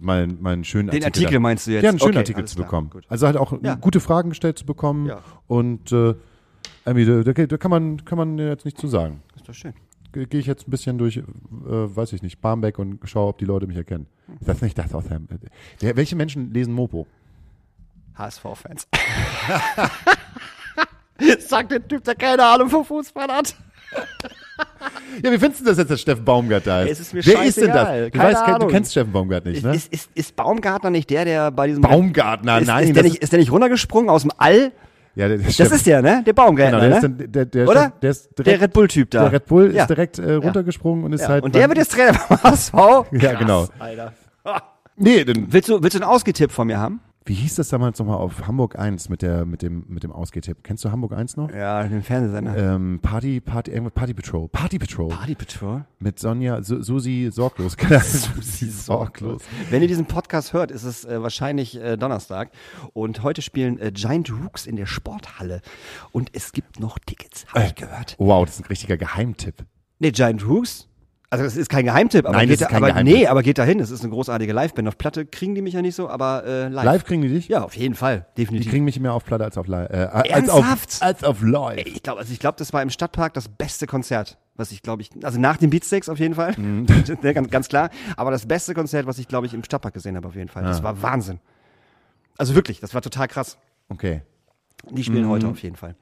Mal, 0.00 0.28
mal 0.28 0.52
einen 0.52 0.62
schönen 0.62 0.90
Den 0.90 1.02
Artikel. 1.02 1.06
Artikel 1.26 1.32
da- 1.34 1.40
meinst 1.40 1.66
du 1.66 1.72
jetzt? 1.72 1.82
Ja, 1.82 1.88
einen 1.90 1.98
schönen 1.98 2.10
Okay, 2.10 2.18
Artikel 2.18 2.38
alles 2.40 2.50
zu 2.50 2.56
klar, 2.58 2.66
bekommen. 2.68 2.90
gut. 2.90 3.04
Also 3.08 3.26
halt 3.26 3.36
auch 3.36 3.52
Ja. 3.64 3.74
gute 3.74 3.98
Fragen 3.98 4.28
gestellt 4.28 4.58
zu 4.60 4.64
bekommen. 4.66 5.06
Ja. 5.06 5.22
Und 5.48 5.90
äh, 5.90 6.14
irgendwie, 6.84 7.04
da, 7.04 7.32
da, 7.32 7.46
da 7.46 7.56
kann 7.56 7.70
man, 7.72 8.04
kann 8.04 8.16
man 8.18 8.38
jetzt 8.38 8.64
nicht 8.64 8.78
zu 8.78 8.86
sagen. 8.86 9.22
Ist 9.34 9.48
doch 9.48 9.54
schön. 9.54 9.72
Gehe 10.16 10.26
geh 10.26 10.38
ich 10.38 10.46
jetzt 10.46 10.66
ein 10.66 10.70
bisschen 10.70 10.96
durch, 10.96 11.18
äh, 11.18 11.22
weiß 11.66 12.14
ich 12.14 12.22
nicht, 12.22 12.40
Barmbek 12.40 12.78
und 12.78 13.00
schaue, 13.04 13.28
ob 13.28 13.38
die 13.38 13.44
Leute 13.44 13.66
mich 13.66 13.76
erkennen. 13.76 14.06
Ist 14.40 14.48
das 14.48 14.62
nicht 14.62 14.78
das 14.78 14.94
aus 14.94 15.04
dem, 15.04 15.28
der, 15.82 15.94
Welche 15.94 16.16
Menschen 16.16 16.54
lesen 16.54 16.72
Mopo? 16.72 17.06
HSV-Fans. 18.14 18.88
Sagt 21.40 21.70
der 21.70 21.86
Typ, 21.86 22.02
der 22.04 22.14
keine 22.14 22.42
Ahnung 22.46 22.70
vom 22.70 22.84
Fußball 22.84 23.28
hat. 23.28 23.54
Ja, 25.22 25.32
wie 25.32 25.38
findest 25.38 25.60
du 25.60 25.64
das 25.64 25.78
jetzt, 25.78 25.90
dass 25.90 26.00
Steffen 26.00 26.24
Baumgart 26.24 26.66
da 26.66 26.82
ist? 26.82 26.92
Es 26.92 27.00
ist 27.00 27.14
mir 27.14 27.24
Wer 27.24 27.44
ist 27.44 27.58
denn 27.58 27.68
das? 27.68 27.88
Du, 27.88 28.10
Keine 28.10 28.34
weißt, 28.34 28.62
du 28.62 28.66
kennst 28.68 28.90
Steffen 28.92 29.12
Baumgart 29.12 29.44
nicht, 29.44 29.62
ne? 29.62 29.74
Ist, 29.74 29.92
ist, 29.92 30.10
ist 30.14 30.36
Baumgartner 30.36 30.90
nicht 30.90 31.08
der, 31.10 31.24
der 31.24 31.50
bei 31.50 31.66
diesem 31.66 31.82
Baumgartner, 31.82 32.60
ist, 32.60 32.66
nein. 32.66 32.88
ist, 32.88 32.96
der 32.96 33.02
nicht, 33.02 33.16
ist 33.16 33.32
der 33.32 33.38
nicht 33.38 33.50
runtergesprungen 33.50 34.10
aus 34.10 34.22
dem 34.22 34.32
All? 34.36 34.72
Ja, 35.16 35.28
der, 35.28 35.38
der 35.38 35.46
Das 35.46 35.58
ist 35.72 35.86
der, 35.86 36.02
ne? 36.02 36.22
Der 36.24 36.32
Baumgärtner, 36.32 36.78
genau, 36.78 36.80
der, 36.80 36.88
ne? 36.90 37.14
ist 37.16 37.20
dann, 37.20 37.32
der, 37.32 37.44
der, 37.46 37.68
Oder? 37.68 37.92
Der, 38.02 38.10
ist 38.10 38.38
direkt, 38.38 38.46
der 38.46 38.60
Red 38.60 38.72
Bull-Typ 38.72 39.10
da. 39.10 39.22
Der 39.22 39.32
Red 39.32 39.46
Bull 39.46 39.74
Ja. 39.74 39.82
ist 39.82 39.88
direkt 39.88 40.18
äh, 40.18 40.34
runtergesprungen 40.34 41.04
und 41.04 41.12
ist 41.12 41.22
ja. 41.22 41.28
halt. 41.28 41.42
Und 41.44 41.54
der 41.54 41.68
wird 41.68 41.78
jetzt 41.78 41.92
Trainer 41.92 42.18
beim 42.28 42.42
HSV? 42.42 42.74
Ja, 43.12 43.32
genau. 43.34 43.66
Alter. 43.78 44.12
Nee, 44.96 45.24
denn, 45.24 45.52
Willst 45.52 45.68
du, 45.68 45.82
willst 45.82 45.94
du 45.96 46.02
einen 46.02 46.10
Ausgetipp 46.10 46.52
von 46.52 46.66
mir 46.66 46.78
haben? 46.78 47.00
Wie 47.26 47.34
hieß 47.34 47.56
das 47.56 47.68
damals 47.68 47.98
nochmal 47.98 48.16
auf 48.18 48.46
Hamburg 48.46 48.78
1 48.78 49.08
mit, 49.08 49.20
der, 49.20 49.44
mit 49.44 49.60
dem, 49.62 49.84
mit 49.88 50.02
dem 50.04 50.12
Ausgehtipp? 50.12 50.58
Kennst 50.62 50.84
du 50.84 50.90
Hamburg 50.90 51.12
1 51.12 51.36
noch? 51.36 51.50
Ja, 51.52 51.82
den 51.82 52.02
Fernsehsender. 52.02 52.56
Ähm, 52.56 53.00
Party, 53.02 53.40
Party, 53.40 53.80
Party 53.90 54.14
Patrol. 54.14 54.48
Party 54.48 54.78
Patrol. 54.78 55.08
Party 55.08 55.34
Patrol. 55.34 55.84
Mit 55.98 56.18
Sonja, 56.18 56.62
Su 56.62 56.82
Susi 56.82 57.28
Sorglos. 57.32 57.76
Susi 58.02 58.66
Sorglos. 58.70 59.42
Wenn 59.70 59.82
ihr 59.82 59.88
diesen 59.88 60.06
Podcast 60.06 60.52
hört, 60.52 60.70
ist 60.70 60.84
es 60.84 61.04
äh, 61.04 61.20
wahrscheinlich 61.20 61.80
äh, 61.80 61.96
Donnerstag. 61.96 62.50
Und 62.92 63.22
heute 63.22 63.42
spielen 63.42 63.78
äh, 63.80 63.90
Giant 63.92 64.30
Rooks 64.32 64.66
in 64.66 64.76
der 64.76 64.86
Sporthalle. 64.86 65.62
Und 66.12 66.30
es 66.32 66.52
gibt 66.52 66.80
noch 66.80 66.98
Tickets, 66.98 67.46
habe 67.48 67.60
Äh. 67.64 67.66
ich 67.66 67.74
gehört. 67.74 68.14
Wow, 68.18 68.44
das 68.46 68.56
ist 68.56 68.64
ein 68.64 68.68
richtiger 68.68 68.96
Geheimtipp. 68.96 69.64
Nee, 69.98 70.12
Giant 70.12 70.46
Rooks. 70.46 70.88
Also 71.28 71.44
das 71.44 71.56
ist 71.56 71.68
kein 71.68 71.84
Geheimtipp, 71.84 72.24
aber 72.24 72.36
Nein, 72.36 72.48
geht 72.48 72.60
da, 72.60 72.66
kein 72.66 72.76
aber 72.76 72.86
Geheimtipp. 72.88 73.16
nee, 73.16 73.26
aber 73.26 73.42
geht 73.42 73.58
dahin. 73.58 73.78
Das 73.78 73.90
ist 73.90 74.02
eine 74.02 74.10
großartige 74.10 74.52
Liveband. 74.52 74.86
Auf 74.86 74.96
Platte 74.96 75.26
kriegen 75.26 75.54
die 75.56 75.62
mich 75.62 75.74
ja 75.74 75.82
nicht 75.82 75.96
so, 75.96 76.08
aber 76.08 76.44
äh, 76.46 76.68
live. 76.68 76.84
Live 76.84 77.04
kriegen 77.04 77.20
die 77.22 77.28
dich? 77.28 77.48
Ja, 77.48 77.62
auf 77.64 77.76
jeden 77.76 77.96
Fall, 77.96 78.26
Die 78.36 78.42
definitiv. 78.44 78.70
kriegen 78.70 78.84
mich 78.84 79.00
mehr 79.00 79.12
auf 79.12 79.24
Platte 79.24 79.44
als 79.44 79.58
auf 79.58 79.66
live. 79.66 79.90
Äh, 79.90 79.96
als 80.04 80.28
Ernsthaft? 80.28 80.94
auf, 80.94 81.02
als 81.02 81.24
auf 81.24 81.42
live. 81.42 81.84
Ich 81.84 82.02
glaube, 82.04 82.20
also 82.20 82.32
ich 82.32 82.38
glaube, 82.38 82.56
das 82.58 82.72
war 82.72 82.80
im 82.80 82.90
Stadtpark 82.90 83.34
das 83.34 83.48
beste 83.48 83.86
Konzert, 83.88 84.38
was 84.54 84.70
ich 84.70 84.82
glaube 84.82 85.02
ich, 85.02 85.10
also 85.24 85.40
nach 85.40 85.56
den 85.56 85.70
Beatsteaks 85.70 86.08
auf 86.08 86.20
jeden 86.20 86.34
Fall, 86.36 86.54
Mhm. 86.56 86.86
Ganz, 87.22 87.50
ganz 87.50 87.68
klar. 87.68 87.90
Aber 88.16 88.30
das 88.30 88.46
beste 88.46 88.72
Konzert, 88.74 89.06
was 89.06 89.18
ich 89.18 89.26
glaube 89.26 89.46
ich 89.46 89.54
im 89.54 89.64
Stadtpark 89.64 89.94
gesehen 89.94 90.16
habe 90.16 90.28
auf 90.28 90.36
jeden 90.36 90.48
Fall. 90.48 90.62
Das 90.62 90.82
war 90.84 91.02
Wahnsinn. 91.02 91.40
Also 92.38 92.54
wirklich, 92.54 92.78
das 92.80 92.94
war 92.94 93.02
total 93.02 93.26
krass. 93.26 93.58
Okay. 93.88 94.22
Die 94.90 95.02
spielen 95.02 95.24
Mhm. 95.24 95.30
heute 95.30 95.48
auf 95.48 95.58
jeden 95.62 95.74
Fall. 95.76 95.96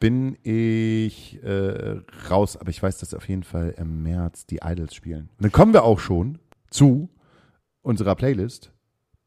Bin 0.00 0.36
ich 0.42 1.42
äh, 1.42 1.96
raus, 2.30 2.56
aber 2.56 2.70
ich 2.70 2.82
weiß, 2.82 2.98
dass 2.98 3.14
auf 3.14 3.28
jeden 3.28 3.42
Fall 3.42 3.74
im 3.76 4.02
März 4.02 4.46
die 4.46 4.60
Idols 4.62 4.94
spielen. 4.94 5.30
Und 5.36 5.44
dann 5.44 5.52
kommen 5.52 5.72
wir 5.72 5.82
auch 5.82 5.98
schon 5.98 6.38
zu 6.70 7.08
unserer 7.82 8.14
Playlist, 8.14 8.72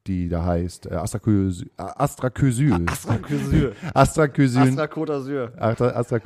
die 0.08 0.30
da 0.30 0.46
heißt 0.46 0.86
äh, 0.86 0.96
Astrakösyl. 0.96 1.70
Astrakösyl. 1.78 2.86
Astrakösyl. 2.88 3.76
Astrakösyl. 3.94 4.62
Astra 4.62 4.86
Côte 4.86 5.12
d'Azur. 5.12 5.58
Astra, 5.58 5.88
Astra, 5.90 6.20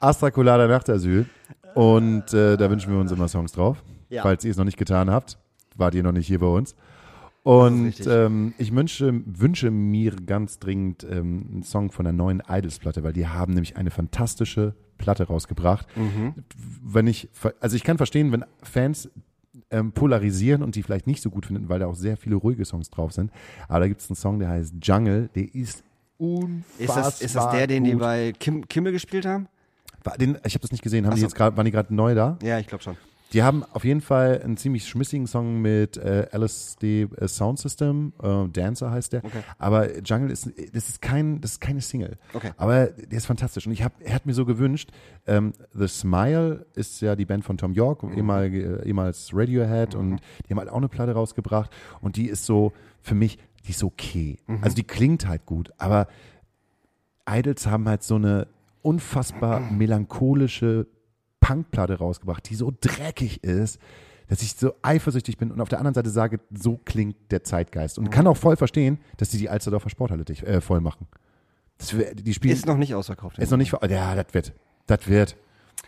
Astrakulada 0.00 0.66
Nachtasyl. 0.66 1.26
Und 1.74 2.32
äh, 2.32 2.56
da 2.56 2.70
wünschen 2.70 2.92
wir 2.92 2.98
uns 3.00 3.12
immer 3.12 3.28
Songs 3.28 3.52
drauf. 3.52 3.82
Ja. 4.08 4.22
Falls 4.22 4.44
ihr 4.44 4.50
es 4.50 4.56
noch 4.56 4.64
nicht 4.64 4.78
getan 4.78 5.10
habt, 5.10 5.38
wart 5.76 5.94
ihr 5.94 6.02
noch 6.02 6.12
nicht 6.12 6.26
hier 6.26 6.38
bei 6.38 6.46
uns. 6.46 6.74
Und 7.48 8.06
ähm, 8.06 8.52
ich 8.58 8.74
wünsche, 8.74 9.22
wünsche 9.24 9.70
mir 9.70 10.14
ganz 10.16 10.58
dringend 10.58 11.06
ähm, 11.10 11.48
einen 11.50 11.62
Song 11.62 11.90
von 11.90 12.04
der 12.04 12.12
neuen 12.12 12.42
Idols-Platte, 12.46 13.02
weil 13.04 13.14
die 13.14 13.26
haben 13.26 13.54
nämlich 13.54 13.78
eine 13.78 13.90
fantastische 13.90 14.74
Platte 14.98 15.28
rausgebracht. 15.28 15.86
Mhm. 15.96 16.34
Wenn 16.84 17.06
ich, 17.06 17.30
also 17.58 17.74
ich 17.74 17.84
kann 17.84 17.96
verstehen, 17.96 18.32
wenn 18.32 18.44
Fans 18.62 19.08
ähm, 19.70 19.92
polarisieren 19.92 20.62
und 20.62 20.74
die 20.74 20.82
vielleicht 20.82 21.06
nicht 21.06 21.22
so 21.22 21.30
gut 21.30 21.46
finden, 21.46 21.70
weil 21.70 21.78
da 21.78 21.86
auch 21.86 21.94
sehr 21.94 22.18
viele 22.18 22.36
ruhige 22.36 22.66
Songs 22.66 22.90
drauf 22.90 23.12
sind. 23.12 23.30
Aber 23.66 23.80
da 23.80 23.88
gibt 23.88 24.02
es 24.02 24.10
einen 24.10 24.16
Song, 24.16 24.38
der 24.40 24.50
heißt 24.50 24.74
Jungle, 24.82 25.30
der 25.34 25.54
ist 25.54 25.84
unfassbar 26.18 26.86
Ist 26.86 26.96
das, 26.96 27.22
ist 27.22 27.34
das 27.34 27.50
der, 27.50 27.66
den 27.66 27.84
die 27.84 27.92
gut. 27.92 28.00
bei 28.00 28.34
Kim, 28.38 28.68
Kimmel 28.68 28.92
gespielt 28.92 29.24
haben? 29.24 29.48
Den, 30.20 30.36
ich 30.44 30.52
habe 30.52 30.60
das 30.60 30.70
nicht 30.70 30.82
gesehen. 30.82 31.06
Haben 31.06 31.12
Ach 31.12 31.14
die 31.14 31.22
so. 31.22 31.28
jetzt 31.28 31.34
gerade, 31.34 31.56
waren 31.56 31.64
die 31.64 31.70
gerade 31.70 31.94
neu 31.94 32.14
da? 32.14 32.38
Ja, 32.42 32.58
ich 32.58 32.66
glaube 32.66 32.84
schon. 32.84 32.98
Die 33.34 33.42
haben 33.42 33.62
auf 33.62 33.84
jeden 33.84 34.00
Fall 34.00 34.40
einen 34.42 34.56
ziemlich 34.56 34.88
schmissigen 34.88 35.26
Song 35.26 35.60
mit 35.60 35.98
äh, 35.98 36.26
LSD 36.34 37.02
äh, 37.02 37.28
Sound 37.28 37.58
System, 37.58 38.14
äh, 38.22 38.48
Dancer 38.48 38.90
heißt 38.90 39.12
der. 39.12 39.22
Okay. 39.24 39.42
Aber 39.58 39.98
Jungle 40.00 40.30
ist, 40.30 40.50
das 40.72 40.88
ist 40.88 41.02
kein, 41.02 41.40
das 41.42 41.52
ist 41.52 41.60
keine 41.60 41.82
Single. 41.82 42.16
Okay. 42.32 42.52
Aber 42.56 42.86
der 42.86 43.18
ist 43.18 43.26
fantastisch. 43.26 43.66
Und 43.66 43.72
ich 43.74 43.82
habe, 43.82 43.94
er 44.00 44.14
hat 44.14 44.24
mir 44.24 44.32
so 44.32 44.46
gewünscht, 44.46 44.90
ähm, 45.26 45.52
The 45.74 45.88
Smile 45.88 46.64
ist 46.74 47.02
ja 47.02 47.16
die 47.16 47.26
Band 47.26 47.44
von 47.44 47.58
Tom 47.58 47.72
York, 47.74 48.02
Mhm. 48.02 48.14
ehemalige, 48.14 48.82
ehemals 48.86 49.30
Radiohead 49.34 49.94
und 49.94 50.20
die 50.46 50.50
haben 50.52 50.58
halt 50.60 50.70
auch 50.70 50.76
eine 50.78 50.88
Platte 50.88 51.12
rausgebracht 51.12 51.70
und 52.00 52.16
die 52.16 52.28
ist 52.28 52.46
so, 52.46 52.72
für 53.02 53.14
mich, 53.14 53.38
die 53.66 53.72
ist 53.72 53.84
okay. 53.84 54.38
Mhm. 54.46 54.58
Also 54.62 54.74
die 54.76 54.84
klingt 54.84 55.26
halt 55.28 55.44
gut, 55.44 55.70
aber 55.76 56.08
Idols 57.28 57.66
haben 57.66 57.86
halt 57.88 58.02
so 58.02 58.14
eine 58.14 58.46
unfassbar 58.80 59.60
melancholische 59.70 60.86
Punkplatte 61.48 61.94
rausgebracht, 61.98 62.48
die 62.50 62.54
so 62.54 62.72
dreckig 62.78 63.42
ist, 63.42 63.78
dass 64.28 64.42
ich 64.42 64.54
so 64.54 64.74
eifersüchtig 64.82 65.38
bin 65.38 65.50
und 65.50 65.60
auf 65.62 65.70
der 65.70 65.78
anderen 65.78 65.94
Seite 65.94 66.10
sage, 66.10 66.40
so 66.50 66.78
klingt 66.84 67.16
der 67.30 67.42
Zeitgeist. 67.42 67.98
Und 67.98 68.10
kann 68.10 68.26
auch 68.26 68.36
voll 68.36 68.56
verstehen, 68.56 68.98
dass 69.16 69.30
die 69.30 69.38
die 69.38 69.48
Alsterdorfer 69.48 69.88
Sporthalle 69.88 70.24
dich, 70.26 70.46
äh, 70.46 70.60
voll 70.60 70.80
machen. 70.80 71.06
Das, 71.78 71.94
die 72.14 72.34
spielen, 72.34 72.54
Ist 72.54 72.66
noch 72.66 72.76
nicht 72.76 72.94
ausverkauft. 72.94 73.38
ist 73.38 73.50
noch 73.50 73.56
nicht, 73.56 73.72
ja, 73.72 74.14
das 74.14 74.34
wird, 74.34 74.52
das 74.86 75.08
wird, 75.08 75.36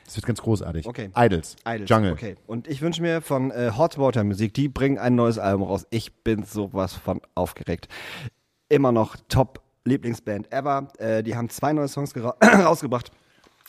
das 0.07 0.17
wird 0.17 0.27
ganz 0.27 0.41
großartig. 0.41 0.87
Okay. 0.87 1.11
Idols, 1.15 1.57
Idols. 1.67 1.91
Jungle. 1.91 2.13
Okay. 2.13 2.37
Und 2.47 2.67
ich 2.67 2.81
wünsche 2.81 3.03
mir 3.03 3.21
von 3.21 3.51
äh, 3.51 3.73
Hot 3.77 3.99
Water 3.99 4.25
Musik, 4.25 4.55
die 4.55 4.69
bringen 4.69 4.97
ein 4.99 5.15
neues 5.15 5.39
Album 5.39 5.65
raus. 5.65 5.87
Ich 5.91 6.23
bin 6.25 6.45
sowas 6.45 6.95
von 6.95 7.21
aufgeregt. 7.35 7.89
Immer 8.71 8.93
noch 8.93 9.17
Top 9.29 9.61
Lieblingsband 9.85 10.51
ever. 10.53 10.89
Äh, 10.99 11.23
die 11.23 11.37
haben 11.37 11.51
zwei 11.51 11.75
neue 11.75 11.89
Songs 11.89 12.15
rausgebracht. 12.43 13.11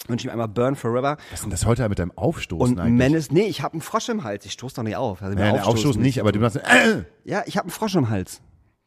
Wünsche 0.07 0.27
mir 0.27 0.33
einmal 0.33 0.47
Burn 0.47 0.75
Forever 0.75 1.17
Was 1.29 1.39
ist 1.39 1.43
denn 1.43 1.51
das 1.51 1.65
heute 1.65 1.87
mit 1.87 1.99
deinem 1.99 2.11
Aufstoßen 2.15 2.75
und 2.75 2.79
eigentlich? 2.79 2.97
Menace. 3.11 3.31
Nee, 3.31 3.43
ich 3.45 3.61
habe 3.61 3.73
einen 3.73 3.81
Frosch 3.81 4.09
im 4.09 4.23
Hals. 4.23 4.45
Ich 4.45 4.53
stoß 4.53 4.73
doch 4.73 4.83
nicht 4.83 4.95
auf. 4.95 5.21
Also 5.21 5.37
ja, 5.37 5.51
aufstoßen 5.51 5.69
Aufstoß 5.71 5.95
nicht, 5.97 6.19
aber 6.19 6.31
du 6.31 6.39
machst, 6.39 6.57
äh, 6.57 7.03
Ja, 7.23 7.43
ich 7.45 7.57
habe 7.57 7.65
einen 7.65 7.71
Frosch 7.71 7.95
im 7.95 8.09
Hals. 8.09 8.41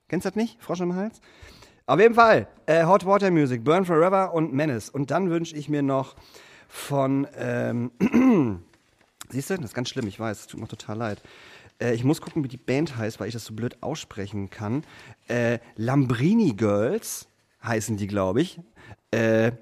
Kennst 0.08 0.24
du 0.26 0.30
das 0.30 0.36
nicht? 0.36 0.60
Frosch 0.62 0.80
im 0.80 0.94
Hals? 0.94 1.20
Auf 1.86 2.00
jeden 2.00 2.14
Fall. 2.14 2.48
Äh, 2.66 2.84
Hot 2.84 3.04
Water 3.06 3.30
Music, 3.30 3.62
Burn 3.62 3.84
Forever 3.84 4.32
und 4.34 4.52
Menace. 4.52 4.90
Und 4.90 5.10
dann 5.10 5.30
wünsche 5.30 5.54
ich 5.56 5.68
mir 5.68 5.82
noch 5.82 6.16
von, 6.68 7.26
ähm, 7.36 7.90
siehst 9.28 9.50
du, 9.50 9.56
das 9.56 9.66
ist 9.66 9.74
ganz 9.74 9.88
schlimm, 9.90 10.06
ich 10.06 10.18
weiß, 10.18 10.40
es 10.40 10.46
tut 10.46 10.60
mir 10.60 10.68
total 10.68 10.96
leid. 10.96 11.22
Äh, 11.78 11.94
ich 11.94 12.02
muss 12.04 12.20
gucken, 12.20 12.42
wie 12.42 12.48
die 12.48 12.56
Band 12.56 12.96
heißt, 12.96 13.20
weil 13.20 13.28
ich 13.28 13.34
das 13.34 13.44
so 13.44 13.54
blöd 13.54 13.82
aussprechen 13.82 14.50
kann. 14.50 14.84
Äh, 15.28 15.58
Lambrini 15.76 16.54
Girls 16.54 17.28
heißen 17.62 17.96
die, 17.96 18.06
glaube 18.06 18.40
ich. 18.40 18.60
Äh, 19.10 19.52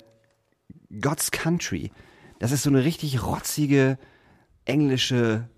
God's 1.01 1.30
Country. 1.30 1.90
Das 2.38 2.53
ist 2.53 2.62
so 2.62 2.70
eine 2.70 2.84
richtig 2.84 3.24
rotzige 3.24 3.99
englische 4.64 5.49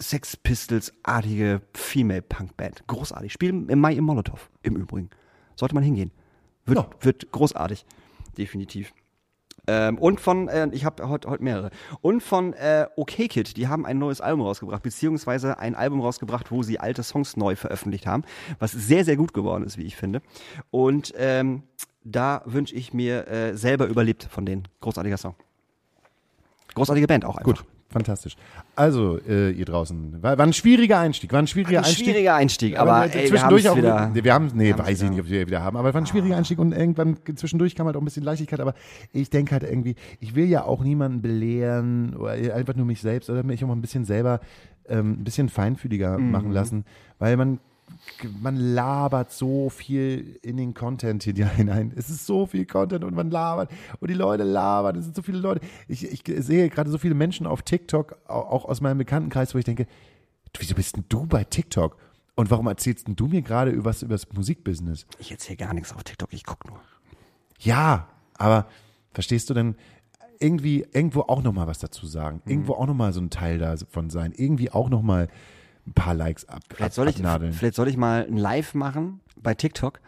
Sex 0.00 0.36
Pistols-artige 0.36 1.60
Female-Punk-Band. 1.74 2.86
Großartig. 2.86 3.32
Spielen 3.32 3.68
im 3.68 3.80
Mai 3.80 3.94
im 3.94 4.04
Molotow, 4.04 4.48
im 4.62 4.76
Übrigen. 4.76 5.10
Sollte 5.56 5.74
man 5.74 5.82
hingehen. 5.82 6.12
Wird, 6.66 6.78
Ja. 6.78 6.90
wird 7.00 7.30
großartig. 7.32 7.84
Definitiv. 8.36 8.92
Ähm, 9.66 9.98
und 9.98 10.20
von, 10.20 10.48
äh, 10.48 10.68
ich 10.72 10.84
habe 10.84 11.08
heute 11.08 11.28
heute 11.28 11.42
mehrere. 11.42 11.70
Und 12.00 12.22
von 12.22 12.54
äh, 12.54 12.86
OK 12.96 13.10
Kid, 13.28 13.56
die 13.56 13.68
haben 13.68 13.84
ein 13.84 13.98
neues 13.98 14.20
Album 14.20 14.42
rausgebracht, 14.46 14.82
beziehungsweise 14.82 15.58
ein 15.58 15.74
Album 15.74 16.00
rausgebracht, 16.00 16.50
wo 16.50 16.62
sie 16.62 16.78
alte 16.80 17.02
Songs 17.02 17.36
neu 17.36 17.54
veröffentlicht 17.56 18.06
haben, 18.06 18.22
was 18.60 18.72
sehr, 18.72 19.04
sehr 19.04 19.16
gut 19.16 19.34
geworden 19.34 19.64
ist, 19.64 19.76
wie 19.76 19.82
ich 19.84 19.96
finde. 19.96 20.22
Und 20.70 21.12
ähm, 21.16 21.64
da 22.10 22.42
wünsche 22.46 22.74
ich 22.74 22.92
mir 22.94 23.26
äh, 23.28 23.56
selber 23.56 23.86
überlebt 23.86 24.26
von 24.30 24.46
denen. 24.46 24.66
Großartiger 24.80 25.16
Song. 25.16 25.34
Großartige 26.74 27.06
Band 27.06 27.24
auch 27.24 27.36
einfach. 27.36 27.44
Gut, 27.44 27.64
Fantastisch. 27.90 28.36
Also, 28.76 29.18
äh, 29.26 29.50
ihr 29.50 29.64
draußen, 29.64 30.22
war, 30.22 30.36
war 30.36 30.46
ein 30.46 30.52
schwieriger 30.52 30.98
Einstieg, 30.98 31.32
war 31.32 31.38
ein 31.38 31.46
schwieriger 31.46 31.78
Ein 31.78 31.84
Einstieg. 31.86 32.04
schwieriger 32.04 32.34
Einstieg, 32.34 32.78
aber, 32.78 33.06
äh, 33.06 33.08
ey, 33.08 33.14
wir 33.22 33.28
zwischendurch 33.30 33.66
haben's 33.66 33.66
auch, 33.66 33.76
wieder. 33.78 34.10
nee, 34.12 34.24
wir 34.24 34.34
haben, 34.34 34.50
nee, 34.54 34.72
haben's 34.74 34.86
weiß 34.86 35.02
ich 35.02 35.10
nicht, 35.10 35.20
ob 35.20 35.28
wir 35.30 35.46
wieder 35.46 35.62
haben, 35.62 35.74
aber 35.78 35.88
es 35.88 35.94
war 35.94 36.02
ein 36.02 36.06
schwieriger 36.06 36.36
Einstieg 36.36 36.58
und 36.58 36.72
irgendwann 36.72 37.16
zwischendurch 37.34 37.74
kam 37.74 37.86
halt 37.86 37.96
auch 37.96 38.02
ein 38.02 38.04
bisschen 38.04 38.24
Leichtigkeit, 38.24 38.60
aber 38.60 38.74
ich 39.14 39.30
denke 39.30 39.52
halt 39.52 39.62
irgendwie, 39.62 39.94
ich 40.20 40.34
will 40.34 40.44
ja 40.48 40.64
auch 40.64 40.82
niemanden 40.84 41.22
belehren 41.22 42.14
oder 42.14 42.32
einfach 42.54 42.74
nur 42.74 42.84
mich 42.84 43.00
selbst 43.00 43.30
oder 43.30 43.42
mich 43.42 43.64
auch 43.64 43.68
mal 43.68 43.74
ein 43.74 43.80
bisschen 43.80 44.04
selber 44.04 44.40
ähm, 44.86 45.12
ein 45.20 45.24
bisschen 45.24 45.48
feinfühliger 45.48 46.18
Mhm. 46.18 46.30
machen 46.30 46.52
lassen, 46.52 46.84
weil 47.18 47.38
man 47.38 47.58
man 48.40 48.56
labert 48.56 49.32
so 49.32 49.70
viel 49.70 50.38
in 50.42 50.56
den 50.56 50.74
Content 50.74 51.22
hier 51.22 51.46
hinein. 51.48 51.92
Es 51.96 52.10
ist 52.10 52.26
so 52.26 52.46
viel 52.46 52.66
Content 52.66 53.04
und 53.04 53.14
man 53.14 53.30
labert 53.30 53.70
und 54.00 54.08
die 54.10 54.14
Leute 54.14 54.44
labern. 54.44 54.96
Es 54.96 55.04
sind 55.04 55.16
so 55.16 55.22
viele 55.22 55.38
Leute. 55.38 55.60
Ich, 55.88 56.04
ich 56.04 56.22
sehe 56.44 56.68
gerade 56.68 56.90
so 56.90 56.98
viele 56.98 57.14
Menschen 57.14 57.46
auf 57.46 57.62
TikTok, 57.62 58.16
au- 58.26 58.40
auch 58.40 58.64
aus 58.64 58.80
meinem 58.80 58.98
Bekanntenkreis, 58.98 59.54
wo 59.54 59.58
ich 59.58 59.64
denke, 59.64 59.86
wieso 60.58 60.74
bist 60.74 60.96
denn 60.96 61.04
du 61.08 61.26
bei 61.26 61.44
TikTok? 61.44 61.96
Und 62.34 62.50
warum 62.52 62.68
erzählst 62.68 63.08
denn 63.08 63.16
du 63.16 63.26
mir 63.26 63.42
gerade 63.42 63.72
über 63.72 63.86
was 63.86 64.02
über 64.02 64.14
das 64.14 64.32
Musikbusiness? 64.32 65.06
Ich 65.18 65.32
erzähle 65.32 65.56
gar 65.56 65.74
nichts 65.74 65.92
auf 65.92 66.04
TikTok, 66.04 66.32
ich 66.32 66.44
guck 66.44 66.66
nur. 66.68 66.78
Ja, 67.58 68.08
aber 68.34 68.66
verstehst 69.12 69.50
du 69.50 69.54
denn 69.54 69.74
irgendwie 70.38 70.86
irgendwo 70.92 71.22
auch 71.22 71.42
noch 71.42 71.52
mal 71.52 71.66
was 71.66 71.80
dazu 71.80 72.06
sagen? 72.06 72.40
Mhm. 72.44 72.50
Irgendwo 72.52 72.74
auch 72.74 72.86
noch 72.86 72.94
mal 72.94 73.12
so 73.12 73.20
ein 73.20 73.30
Teil 73.30 73.58
davon 73.58 74.08
sein? 74.08 74.32
Irgendwie 74.36 74.70
auch 74.70 74.88
noch 74.88 75.02
mal 75.02 75.26
ein 75.88 75.92
paar 75.94 76.14
Likes 76.14 76.48
ab, 76.48 76.60
Vielleicht 76.74 76.94
soll, 76.94 77.08
ich, 77.08 77.16
abnadeln? 77.16 77.52
vielleicht 77.52 77.74
soll 77.74 77.88
ich 77.88 77.96
mal 77.96 78.26
ein 78.26 78.36
Live 78.36 78.74
machen 78.74 79.20
bei 79.42 79.54
TikTok 79.54 80.00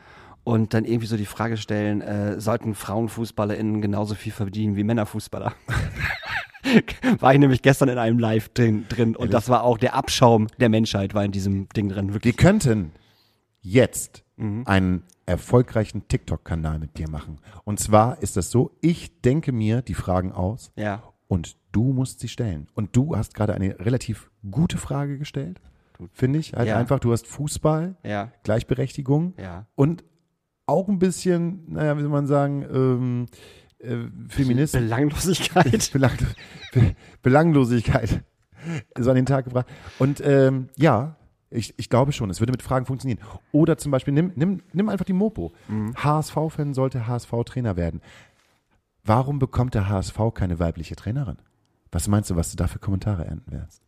und 0.45 0.74
dann 0.74 0.85
irgendwie 0.85 1.07
so 1.07 1.16
die 1.16 1.26
Frage 1.26 1.57
stellen, 1.57 2.01
äh, 2.01 2.41
sollten 2.41 2.74
FrauenfußballerInnen 2.74 3.81
genauso 3.83 4.14
viel 4.14 4.33
verdienen 4.33 4.76
wie 4.76 4.85
Männerfußballer? 4.85 5.53
war 7.20 7.33
ich 7.33 7.39
nämlich 7.41 7.62
gestern 7.62 7.89
in 7.89 7.99
einem 7.99 8.18
Live 8.18 8.51
drin, 8.51 8.87
drin 8.89 9.16
und 9.16 9.33
das 9.33 9.49
war 9.49 9.64
auch 9.64 9.78
der 9.78 9.95
Abschaum 9.95 10.47
der 10.59 10.68
Menschheit 10.68 11.14
war 11.14 11.24
in 11.24 11.33
diesem 11.33 11.68
Ding 11.70 11.89
drin. 11.89 12.09
Wir 12.09 12.14
Wirklich. 12.14 12.37
könnten 12.37 12.93
jetzt 13.62 14.24
Mhm. 14.37 14.62
einen 14.66 15.03
erfolgreichen 15.26 16.09
TikTok-Kanal 16.09 16.78
mit 16.78 16.97
dir 16.97 17.11
machen. 17.11 17.41
Und 17.64 17.78
zwar 17.78 18.22
ist 18.22 18.39
das 18.39 18.51
so, 18.51 18.70
ich 18.81 19.20
denke 19.20 19.53
mir 19.53 19.83
die 19.83 19.93
Fragen 19.93 20.33
aus 20.33 20.72
Ja. 20.76 21.03
Und 21.31 21.57
du 21.70 21.93
musst 21.93 22.18
sie 22.18 22.26
stellen. 22.28 22.66
Und 22.74 22.97
du 22.97 23.16
hast 23.16 23.35
gerade 23.35 23.55
eine 23.55 23.78
relativ 23.78 24.31
gute 24.51 24.78
Frage 24.78 25.16
gestellt, 25.16 25.61
finde 26.12 26.41
ich. 26.41 26.55
Halt 26.55 26.66
Ja. 26.68 26.76
einfach, 26.76 26.99
du 26.99 27.12
hast 27.12 27.28
Fußball, 27.28 27.95
Ja. 28.03 28.33
Gleichberechtigung 28.43 29.35
Ja. 29.39 29.66
und 29.76 30.03
auch 30.66 30.89
ein 30.89 30.99
bisschen, 30.99 31.72
naja, 31.72 31.97
wie 31.97 32.01
soll 32.03 32.11
man 32.11 32.26
sagen, 32.26 32.64
ähm, 32.72 33.26
äh, 33.78 34.09
Feminismus. 34.28 34.83
Belanglosigkeit. 34.83 35.91
Belang 35.93 36.16
Be 36.72 36.95
Belanglosigkeit 37.22 38.22
so 38.99 39.11
an 39.11 39.16
den 39.16 39.26
Tag 39.26 39.45
gebracht. 39.45 39.66
Und 40.01 40.20
ähm, 40.24 40.68
ja, 40.76 41.16
ich, 41.49 41.74
ich 41.78 41.89
glaube 41.89 42.12
schon, 42.12 42.28
es 42.31 42.41
würde 42.41 42.53
mit 42.53 42.62
Fragen 42.62 42.87
funktionieren. 42.87 43.20
Oder 43.53 43.78
zum 43.78 43.91
Beispiel, 43.93 44.14
nimm, 44.14 44.33
nimm, 44.37 44.62
nimm 44.72 44.89
einfach 44.89 45.05
die 45.07 45.12
Mopo. 45.12 45.53
HSV-Fan 45.97 46.74
sollte 46.74 47.07
HSV-Trainer 47.07 47.76
werden. 47.76 48.01
Warum 49.05 49.38
bekommt 49.38 49.74
der 49.74 49.88
HSV 49.88 50.18
keine 50.34 50.59
weibliche 50.59 50.96
Trainerin? 50.96 51.36
Was 51.92 52.07
meinst 52.09 52.30
du, 52.30 52.36
was 52.36 52.51
du 52.51 52.57
da 52.57 52.66
für 52.66 52.78
Kommentare 52.78 53.24
ernten 53.24 53.53
wirst? 53.53 53.82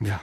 ja. 0.00 0.20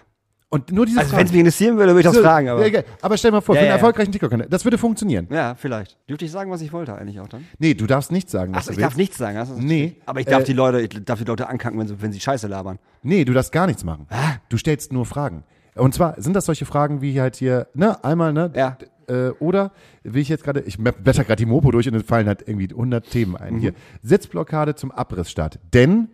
Und 0.54 0.70
nur 0.70 0.86
diese 0.86 1.00
Also 1.00 1.16
wenn 1.16 1.26
es 1.26 1.32
mich 1.32 1.40
interessieren 1.40 1.78
würde, 1.78 1.94
würde 1.94 2.02
ich 2.02 2.06
das 2.06 2.14
So, 2.16 2.22
fragen, 2.22 2.50
aber. 2.50 2.68
Ja, 2.68 2.82
aber 3.02 3.16
stell 3.16 3.32
dir 3.32 3.38
mal 3.38 3.42
vor, 3.42 3.56
Ja, 3.56 3.60
für 3.62 3.64
einen 3.64 3.70
ja, 3.70 3.76
erfolgreichen 3.76 4.12
TikTok-Kanal, 4.12 4.48
das 4.50 4.66
würde 4.66 4.78
funktionieren. 4.78 5.28
Ja, 5.32 5.56
vielleicht. 5.56 5.98
Dürfte 6.10 6.26
ich 6.26 6.32
sagen, 6.32 6.52
was 6.52 6.60
ich 6.60 6.74
wollte 6.74 6.94
eigentlich 6.94 7.22
auch 7.22 7.30
dann? 7.30 7.46
Nee, 7.58 7.74
du 7.74 7.88
darfst 7.88 8.12
nicht 8.12 8.30
sagen, 8.30 8.52
was 8.54 8.58
Achso, 8.68 8.68
du 8.68 8.74
ich 8.74 8.78
willst. 8.80 8.86
darf 8.92 8.98
nichts 8.98 9.18
sagen. 9.18 9.38
Das 9.38 9.50
ist 9.50 9.60
Nee, 9.60 9.96
Aber 10.06 10.20
ich 10.20 10.26
darf 10.26 10.42
äh, 10.42 10.44
die 10.44 10.52
Leute, 10.52 10.82
ich 10.82 10.90
darf 11.06 11.20
die 11.20 11.24
Leute 11.26 11.48
ankacken, 11.48 11.80
wenn 11.80 11.88
sie, 11.88 12.02
wenn 12.02 12.12
sie 12.12 12.20
Scheiße 12.20 12.48
labern. 12.48 12.80
Nee, 13.02 13.24
du 13.24 13.32
darfst 13.32 13.54
gar 13.54 13.66
nichts 13.66 13.86
machen. 13.86 14.08
Du 14.50 14.58
stellst 14.58 14.92
nur 14.92 15.06
Fragen. 15.06 15.46
Und 15.76 15.94
zwar 15.94 16.22
sind 16.22 16.34
das 16.34 16.44
solche 16.48 16.66
Fragen 16.66 17.00
wie 17.02 17.22
halt 17.22 17.38
hier, 17.38 17.68
ne, 17.74 18.04
einmal, 18.04 18.34
ne? 18.34 18.52
Ja. 18.54 18.78
Äh, 19.12 19.32
oder, 19.40 19.72
wie 20.04 20.22
ich 20.22 20.30
jetzt 20.30 20.44
gerade, 20.44 20.62
ich 20.62 20.78
blätter 20.78 21.24
gerade 21.24 21.36
die 21.36 21.46
Mopo 21.46 21.72
durch 21.72 21.88
und 21.88 21.96
es 21.96 22.04
fallen 22.04 22.28
halt 22.28 22.48
irgendwie 22.48 22.70
100 22.70 23.10
Themen 23.10 23.36
ein. 23.36 23.58
Hier, 23.58 23.74
Sitzblockade 24.02 24.76
zum 24.76 24.92
Abrissstart. 24.92 25.60
Denn, 25.74 26.08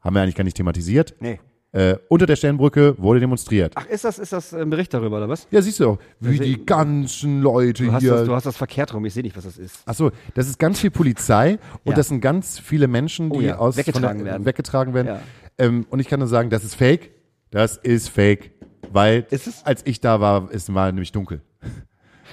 haben 0.00 0.14
wir 0.14 0.22
eigentlich 0.22 0.34
gar 0.34 0.44
nicht 0.44 0.56
thematisiert, 0.56 1.14
Nee. 1.20 1.40
äh, 1.72 1.96
unter 2.08 2.26
der 2.26 2.36
Sternbrücke 2.36 2.96
wurde 2.98 3.20
demonstriert. 3.20 3.72
Ach, 3.76 3.86
ist 3.86 4.04
das, 4.04 4.18
ist 4.18 4.32
das 4.32 4.52
ein 4.52 4.68
Bericht 4.70 4.92
darüber, 4.94 5.16
oder 5.16 5.28
was? 5.28 5.46
Ja, 5.50 5.62
siehst 5.62 5.80
du 5.80 5.88
auch, 5.90 5.98
wie 6.20 6.36
Deswegen- 6.38 6.44
die 6.58 6.66
ganzen 6.66 7.40
Leute 7.42 7.84
Du 7.84 7.98
hier. 7.98 8.10
das, 8.12 8.26
du 8.26 8.34
hast 8.34 8.44
das 8.46 8.56
verkehrt 8.56 8.92
rum, 8.94 9.04
ich 9.06 9.14
sehe 9.14 9.22
nicht, 9.22 9.36
was 9.36 9.44
das 9.44 9.56
ist. 9.58 9.82
Ach 9.86 9.94
so, 9.94 10.10
das 10.34 10.48
ist 10.48 10.58
ganz 10.58 10.80
viel 10.80 10.90
Polizei 10.90 11.58
und 11.84 11.90
Ja. 11.92 11.96
das 11.96 12.08
sind 12.08 12.20
ganz 12.20 12.58
viele 12.58 12.88
Menschen, 12.88 13.30
die 13.30 13.38
Oh 13.38 13.40
ja, 13.40 13.58
aus 13.58 13.76
weggetragen 13.76 14.18
der, 14.24 14.32
werden. 14.32 14.44
weggetragen 14.46 14.94
werden. 14.94 15.06
Ja. 15.08 15.20
Ähm, 15.58 15.86
und 15.90 15.98
ich 16.00 16.08
kann 16.08 16.20
nur 16.20 16.28
sagen, 16.28 16.50
das 16.50 16.62
ist 16.64 16.74
fake. 16.74 17.10
Das 17.50 17.78
ist 17.78 18.10
fake, 18.10 18.50
weil 18.92 19.26
als 19.64 19.80
ich 19.86 20.00
da 20.00 20.20
war, 20.20 20.48
es 20.52 20.72
war 20.74 20.92
nämlich 20.92 21.12
dunkel. 21.12 21.40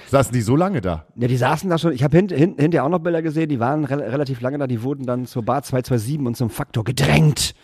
Saßen 0.08 0.32
die 0.32 0.40
so 0.40 0.56
lange 0.56 0.80
da? 0.80 1.04
Ja, 1.16 1.28
die 1.28 1.36
saßen 1.36 1.68
da 1.68 1.78
schon, 1.78 1.92
ich 1.92 2.04
habe 2.04 2.16
hint, 2.16 2.32
hint, 2.32 2.60
hinterher 2.60 2.84
auch 2.84 2.88
noch 2.88 3.00
Bilder 3.00 3.22
gesehen, 3.22 3.48
die 3.48 3.58
waren 3.58 3.84
rel 3.84 4.02
relativ 4.02 4.40
lange 4.40 4.58
da, 4.58 4.66
die 4.66 4.82
wurden 4.82 5.04
dann 5.04 5.26
zur 5.26 5.44
Bar 5.44 5.62
227 5.62 6.26
und 6.26 6.36
zum 6.36 6.50
Faktor 6.50 6.84
gedrängt. 6.84 7.54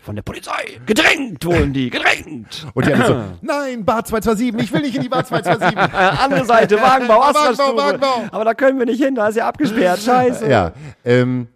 Von 0.00 0.16
der 0.16 0.22
Polizei. 0.22 0.80
Gedrängt 0.84 1.46
wurden 1.46 1.72
die, 1.72 1.88
gedrängt. 1.88 2.66
Und 2.74 2.86
die 2.86 2.92
alle 2.92 3.06
so, 3.06 3.16
nein, 3.40 3.86
Bar 3.86 4.04
227, 4.04 4.62
ich 4.62 4.72
will 4.74 4.82
nicht 4.82 4.96
in 4.96 5.02
die 5.02 5.08
Bar 5.08 5.24
227. 5.24 5.78
Äh, 5.78 5.96
andere 6.22 6.44
Seite, 6.44 6.76
Wagenbau, 6.76 7.20
Wagenbau. 7.20 7.76
Wagenbau. 7.76 8.24
Aber 8.30 8.44
da 8.44 8.52
können 8.52 8.78
wir 8.78 8.84
nicht 8.84 9.02
hin, 9.02 9.14
da 9.14 9.28
ist 9.28 9.36
ja 9.36 9.48
abgesperrt, 9.48 10.00
scheiße. 10.00 10.46
ja, 10.50 10.72
ähm, 11.06 11.48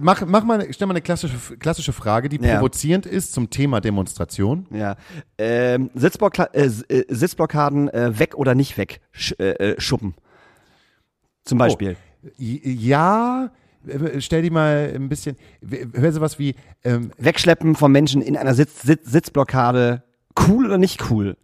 mach, 0.00 0.24
mach 0.26 0.44
mal, 0.44 0.66
stell 0.72 0.86
mal 0.86 0.92
eine 0.94 1.00
klassische, 1.02 1.56
klassische 1.58 1.92
Frage, 1.92 2.28
die 2.28 2.36
Ja. 2.40 2.54
provozierend 2.56 3.06
ist 3.06 3.32
zum 3.32 3.50
Thema 3.50 3.80
Demonstration. 3.80 4.66
Ja. 4.70 4.96
Ähm, 5.38 5.90
Sitzblockla 5.94 6.44
äh, 6.52 6.66
äh, 6.88 7.04
Sitzblockaden 7.08 7.88
äh, 7.88 8.18
weg 8.18 8.34
oder 8.36 8.54
nicht 8.54 8.76
weg 8.78 9.00
sch 9.12 9.32
äh, 9.38 9.50
äh, 9.72 9.80
schuppen. 9.80 10.14
Zum 11.44 11.58
Beispiel. 11.58 11.96
J- 12.36 12.64
Ja, 12.64 13.50
stell 14.18 14.42
die 14.42 14.50
mal 14.50 14.92
ein 14.94 15.08
bisschen, 15.08 15.36
hör 15.94 16.12
sowas 16.12 16.38
wie, 16.38 16.54
ähm, 16.84 17.12
Wegschleppen 17.16 17.74
von 17.76 17.90
Menschen 17.90 18.20
in 18.22 18.36
einer 18.36 18.54
Sitz 18.54 18.82
Sitz 18.82 19.10
Sitzblockade. 19.10 20.02
Cool 20.46 20.66
oder 20.66 20.78
nicht 20.78 21.10
cool? 21.10 21.36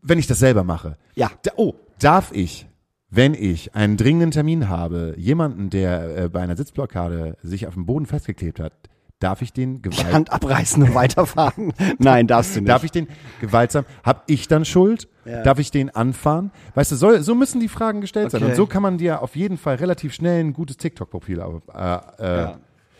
wenn 0.00 0.18
ich 0.20 0.28
das 0.28 0.38
selber 0.38 0.62
mache. 0.62 0.96
Ja. 1.16 1.30
Da, 1.42 1.50
oh, 1.56 1.74
darf 1.98 2.30
ich, 2.32 2.67
wenn 3.10 3.34
ich 3.34 3.74
einen 3.74 3.96
dringenden 3.96 4.30
Termin 4.30 4.68
habe, 4.68 5.14
jemanden, 5.16 5.70
der 5.70 6.24
äh, 6.24 6.28
bei 6.28 6.40
einer 6.40 6.56
Sitzblockade 6.56 7.36
sich 7.42 7.66
auf 7.66 7.74
dem 7.74 7.86
Boden 7.86 8.06
festgeklebt 8.06 8.60
hat, 8.60 8.72
darf 9.18 9.42
ich 9.42 9.52
den 9.52 9.82
Die 9.82 9.90
gewalt, 9.90 10.12
Hand 10.12 10.32
abreißen 10.32 10.82
und 10.82 10.94
weiterfahren? 10.94 11.72
Nein, 11.98 12.26
darfst 12.26 12.54
du 12.54 12.60
nicht. 12.60 12.68
darf 12.68 12.84
ich 12.84 12.90
den 12.90 13.08
gewaltsam, 13.40 13.84
hab 14.04 14.24
ich 14.26 14.46
dann 14.46 14.64
Schuld? 14.64 15.08
Ja. 15.24 15.42
Darf 15.42 15.58
ich 15.58 15.70
den 15.70 15.90
anfahren? 15.90 16.50
Weißt 16.74 16.92
du, 16.92 16.96
soll, 16.96 17.22
so 17.22 17.34
müssen 17.34 17.60
die 17.60 17.68
Fragen 17.68 18.00
gestellt 18.00 18.30
sein. 18.30 18.42
Okay. 18.42 18.52
Und 18.52 18.56
so 18.56 18.66
kann 18.66 18.82
man 18.82 18.98
dir 18.98 19.22
auf 19.22 19.36
jeden 19.36 19.56
Fall 19.56 19.76
relativ 19.76 20.12
schnell 20.12 20.40
ein 20.40 20.52
gutes 20.52 20.76
TikTok-Profil 20.76 21.40
auf. 21.40 21.62
Äh, 21.74 21.78
äh, 21.78 22.36
ja. 22.40 22.58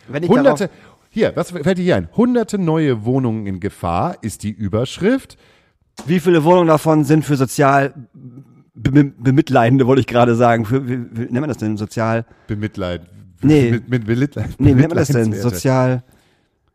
Wenn 0.08 0.22
ich 0.22 0.28
Hunderte, 0.28 0.70
hier, 1.10 1.32
was 1.36 1.50
fällt 1.50 1.78
dir 1.78 1.82
hier 1.82 1.96
ein? 1.96 2.08
Hunderte 2.16 2.58
neue 2.58 3.04
Wohnungen 3.04 3.46
in 3.46 3.60
Gefahr 3.60 4.16
ist 4.22 4.42
die 4.42 4.50
Überschrift. 4.50 5.36
wie 6.06 6.20
viele 6.20 6.44
Wohnungen 6.44 6.68
davon 6.68 7.04
sind 7.04 7.24
für 7.24 7.36
sozial 7.36 7.92
bemitleidende, 8.82 9.86
wollte 9.86 10.00
ich 10.00 10.06
gerade 10.06 10.34
sagen. 10.34 10.64
Für, 10.64 10.86
wie, 10.88 10.98
wie 11.10 11.20
nennt 11.22 11.40
man 11.40 11.48
das 11.48 11.58
denn? 11.58 11.76
Sozial. 11.76 12.24
Bemitleid. 12.46 13.02
Nee. 13.42 13.70
Mit, 13.70 13.88
mit, 13.88 14.06
Bemitleid, 14.06 14.48
Nee, 14.58 14.70
wie 14.70 14.74
nennt 14.74 14.88
man 14.88 14.98
das 14.98 15.08
denn? 15.08 15.32
Sozial. 15.32 16.02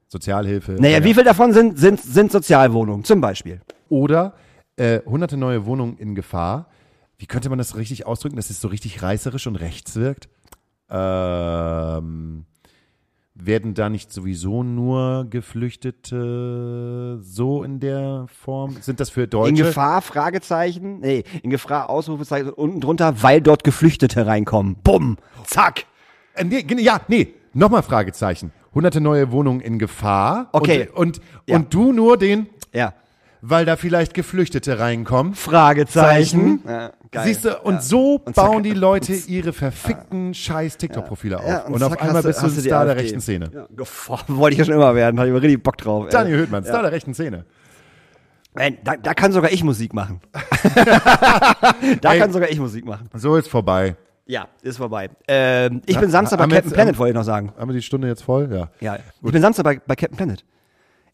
Sozialhilfe. 0.08 0.74
Naja, 0.80 0.99
Ja. 0.99 1.04
wie 1.04 1.14
viel 1.14 1.24
davon 1.24 1.54
sind, 1.54 1.78
sind, 1.78 1.99
sind 1.99 2.32
Sozialwohnungen? 2.32 3.04
Zum 3.04 3.20
Beispiel. 3.20 3.62
Oder 3.89 4.34
äh, 4.76 4.99
hunderte 5.06 5.38
neue 5.38 5.66
Wohnungen 5.66 5.97
in 5.97 6.16
Gefahr. 6.16 6.70
Wie 7.18 7.26
könnte 7.26 7.49
man 7.49 7.58
das 7.58 7.76
richtig 7.76 8.06
ausdrücken, 8.06 8.36
dass 8.36 8.49
es 8.49 8.60
so 8.62 8.68
richtig 8.68 9.01
reißerisch 9.01 9.47
und 9.47 9.56
rechts 9.56 9.95
wirkt? 9.95 10.30
Ähm, 10.89 12.45
werden 13.36 13.74
da 13.74 13.90
nicht 13.90 14.12
sowieso 14.12 14.62
nur 14.64 15.26
Geflüchtete 15.30 17.20
so 17.22 17.64
in 17.64 17.80
der 17.80 18.26
Form? 18.28 18.78
Sind 18.82 19.00
das 19.00 19.10
für 19.10 19.28
Deutsche? 19.28 19.50
In 19.50 19.56
Gefahr, 19.56 20.02
Fragezeichen. 20.02 21.00
Nee, 21.00 21.24
in 21.42 21.50
Gefahr, 21.50 21.90
Ausrufezeichen 21.90 22.50
unten 22.52 22.80
drunter, 22.82 23.22
weil 23.24 23.42
dort 23.42 23.64
Geflüchtete 23.64 24.26
reinkommen. 24.28 24.76
Bumm, 24.84 25.18
zack. 25.46 25.86
Äh, 26.36 26.44
nee, 26.46 26.66
ja, 26.80 27.02
nee, 27.08 27.34
nochmal 27.54 27.84
Fragezeichen. 27.84 28.52
Hunderte 28.74 29.02
neue 29.02 29.32
Wohnungen 29.32 29.60
in 29.62 29.78
Gefahr. 29.80 30.50
Okay. 30.52 30.90
Und, 30.94 31.20
und, 31.20 31.22
Ja. 31.48 31.56
und 31.58 31.74
du 31.74 31.92
nur 31.94 32.18
den, 32.18 32.48
Ja. 32.74 32.94
Weil 33.46 33.66
da 33.66 33.76
vielleicht 33.76 34.14
Geflüchtete 34.14 34.80
reinkommen. 34.80 35.34
Fragezeichen. 35.36 36.62
Ja, 36.66 36.91
geil. 37.12 37.24
Siehst 37.26 37.44
du, 37.44 37.58
und 37.60 37.76
Ja. 37.76 37.82
so 37.82 38.16
Und 38.24 38.36
zack- 38.36 38.46
bauen 38.46 38.64
die 38.64 38.72
Leute 38.72 39.14
ihre 39.14 39.52
verfickten 39.52 40.34
scheiß 40.34 40.78
TikTok-Profile 40.78 41.39
auf. 41.39 41.46
Ja, 41.48 41.66
und, 41.66 41.84
auf 41.84 42.00
einmal 42.02 42.22
du- 42.22 42.30
bist 42.30 42.41
du 42.41 42.46
ein 42.46 42.52
Star 42.52 42.86
der 42.86 42.96
rechten 42.96 43.20
Szene. 43.20 43.52
Ja, 43.54 43.68
wollte 44.28 44.54
ich 44.54 44.60
ja 44.60 44.66
schon 44.66 44.74
immer 44.76 44.96
werden, 44.96 45.20
hatte 45.20 45.28
ich 45.28 45.34
immer 45.34 45.41
richtig 45.41 45.62
Bock 45.62 45.78
drauf. 45.78 46.06
ey. 46.06 46.12
Daniel 46.12 46.38
Höhtmann, 46.38 46.64
Star 46.64 46.84
der 46.84 46.91
rechten 46.94 47.14
Szene. 47.14 47.44
Ey, 48.56 48.78
da, 48.84 48.96
da 48.96 49.14
kann 49.14 49.32
sogar 49.34 49.52
ich 49.52 49.64
Musik 49.64 49.94
machen. 49.94 50.22
da 52.02 52.14
Ey. 52.14 52.20
kann 52.20 52.32
sogar 52.32 52.50
ich 52.50 52.60
Musik 52.60 52.86
machen. 52.86 53.10
So 53.14 53.36
ist 53.36 53.50
vorbei. 53.50 53.96
Ja, 54.26 54.48
ist 54.62 54.78
vorbei. 54.78 55.10
Ähm, 55.28 55.82
ich 55.86 55.98
Ha- 55.98 56.00
bin 56.02 56.10
Samstag 56.10 56.38
bei 56.38 56.44
Captain 56.46 56.64
jetzt, 56.66 56.74
Planet, 56.74 56.98
wollte 56.98 57.10
ich 57.12 57.16
noch 57.16 57.24
sagen. 57.26 57.52
Haben 57.58 57.70
wir 57.70 57.76
die 57.76 57.82
Stunde 57.82 58.08
jetzt 58.08 58.24
voll? 58.24 58.50
Ja. 58.54 58.70
Ja, 58.80 59.00
ich 59.22 59.32
bin 59.32 59.41
Samstag 59.41 59.64
bei, 59.66 59.82
bei 59.86 59.96
Captain 59.96 60.16
Planet. 60.16 60.46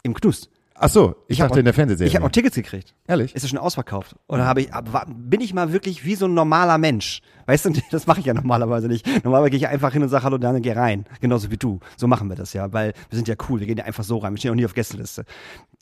Im 0.04 0.14
Knust. 0.14 0.50
Ach 0.82 0.90
so, 0.90 1.16
ich, 1.28 1.42
hab 1.42 1.50
dachte 1.50 1.56
auch- 1.56 1.60
in 1.60 1.66
der 1.66 1.74
Fernsehserie. 1.74 2.08
Ich 2.08 2.16
habe 2.16 2.26
auch 2.26 2.32
Tickets 2.32 2.56
gekriegt. 2.56 2.96
Ehrlich? 3.06 3.36
Ist 3.36 3.44
es 3.44 3.50
schon 3.50 3.60
ausverkauft? 3.60 4.16
Oder 4.28 4.46
habe 4.46 4.62
ich, 4.62 4.70
bin 5.10 5.42
ich 5.42 5.54
mal 5.54 5.74
wirklich 5.74 6.06
wie 6.06 6.16
so 6.16 6.26
ein 6.26 6.34
normaler 6.34 6.78
Mensch? 6.78 7.22
Weißt 7.48 7.66
du, 7.66 7.74
das 7.92 8.08
mache 8.08 8.22
ich 8.22 8.26
ja 8.26 8.34
normalerweise 8.34 8.88
nicht. 8.88 9.06
Normalerweise 9.26 9.52
gehe 9.52 9.60
ich 9.60 9.68
einfach 9.68 9.92
hin 9.92 10.04
und 10.04 10.10
sage, 10.10 10.24
hallo 10.24 10.38
Daniel, 10.38 10.62
geh 10.62 10.72
rein. 10.72 11.06
Genauso 11.20 11.52
wie 11.52 11.58
du. 11.58 11.80
So 11.98 12.08
machen 12.08 12.30
wir 12.30 12.36
das 12.38 12.54
ja, 12.54 12.72
weil 12.72 12.94
wir 13.10 13.16
sind 13.18 13.28
ja 13.28 13.36
cool. 13.50 13.60
Wir 13.60 13.68
gehen 13.68 13.78
ja 13.78 13.84
einfach 13.84 14.06
so 14.06 14.18
rein. 14.20 14.34
Wir 14.34 14.38
stehen 14.38 14.52
auch 14.52 14.56
nie 14.56 14.66
auf 14.66 14.74
Gästeliste. 14.74 15.26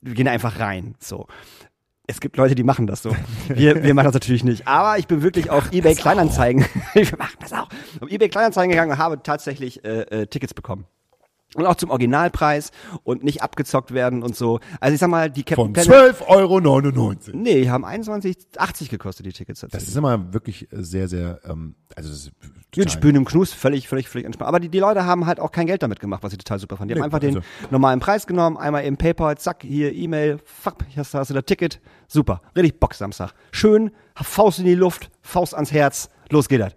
Wir 0.02 0.16
gehen 0.16 0.26
ja 0.26 0.32
einfach 0.32 0.60
rein. 0.60 0.95
So. 1.00 1.28
Es 2.08 2.20
gibt 2.20 2.38
Leute, 2.38 2.56
die 2.56 2.64
machen 2.64 2.88
das 2.88 3.04
so. 3.04 3.16
Wir, 3.50 3.84
wir 3.84 3.93
machen 3.93 4.06
das 4.06 4.14
natürlich 4.14 4.43
nicht. 4.45 4.66
Aber 4.66 4.98
ich 4.98 5.08
bin 5.08 5.22
wirklich 5.22 5.50
auf 5.50 5.72
eBay 5.74 5.93
Kleinanzeigen. 5.93 6.66
wir 6.93 7.06
machen 7.20 7.36
das 7.41 7.54
auch. 7.54 7.68
Auf 8.00 8.10
eBay 8.10 8.30
Kleinanzeigen 8.30 8.72
gegangen 8.72 8.93
und 8.93 8.98
habe 8.98 9.22
tatsächlich 9.22 9.84
äh, 9.84 10.02
äh, 10.04 10.26
Tickets 10.28 10.54
bekommen. 10.54 10.86
Und 11.56 11.66
auch 11.66 11.76
zum 11.76 11.89
Originalpreis 11.91 12.72
und 13.04 13.24
nicht 13.24 13.41
abgezockt 13.41 13.93
werden 13.93 14.22
und 14.22 14.36
so. 14.36 14.60
Also 14.82 14.93
ich 14.93 15.00
sag 15.00 15.10
mal, 15.10 15.30
die 15.32 15.43
Captain 15.43 15.74
Von 15.74 15.74
Planet. 15.74 16.18
12,99 16.18 16.28
Euro. 16.28 17.14
Nee, 17.34 17.62
die 17.62 17.72
haben 17.72 17.86
21,80 17.86 18.89
gekostet, 18.89 19.26
die 19.26 19.32
Tickets 19.32 19.66
Das 19.70 19.84
ist 19.88 19.95
immer 19.95 20.34
wirklich 20.34 20.68
sehr, 20.72 21.08
sehr, 21.08 21.39
ähm, 21.45 21.76
also 21.95 22.10
das 22.10 22.20
ist 22.20 22.32
Die 22.76 22.82
total, 22.82 22.91
spielen 22.91 23.16
im 23.16 23.26
Knus 23.26 23.54
völlig, 23.54 23.88
völlig, 23.88 24.10
völlig 24.10 24.26
entspannt. 24.26 24.50
Aber 24.50 24.60
die, 24.60 24.68
die 24.70 24.80
Leute 24.80 25.06
haben 25.06 25.26
halt 25.26 25.39
auch 25.39 25.52
kein 25.54 25.68
Geld 25.68 25.82
damit 25.84 26.02
gemacht, 26.02 26.22
was 26.22 26.34
ich 26.34 26.38
total 26.39 26.60
super 26.60 26.76
fand. 26.76 26.91
Die 26.91 26.95
haben 26.95 27.00
Nee, 27.00 27.06
einfach 27.06 27.20
den 27.20 27.38
also- 27.38 27.48
normalen 27.72 28.02
Preis 28.02 28.28
genommen, 28.28 28.58
einmal 28.58 28.84
im 28.84 28.98
PayPal, 28.98 29.38
zack, 29.38 29.64
hier 29.64 29.93
E-Mail, 29.93 30.39
fuck, 30.43 30.76
hier 30.89 31.00
hast 31.00 31.14
du, 31.14 31.18
hast 31.18 31.30
du 31.30 31.34
das 31.34 31.45
Ticket. 31.45 31.80
Super, 32.10 32.41
richtig 32.58 32.80
Bock 32.82 32.93
Samstag. 32.93 33.32
Schön, 33.52 33.91
Faust 34.16 34.60
in 34.60 34.66
die 34.66 34.76
Luft, 34.76 35.10
Faust 35.22 35.56
ans 35.56 35.72
Herz, 35.72 36.10
los 36.30 36.50
geht 36.50 36.60
das. 36.60 36.74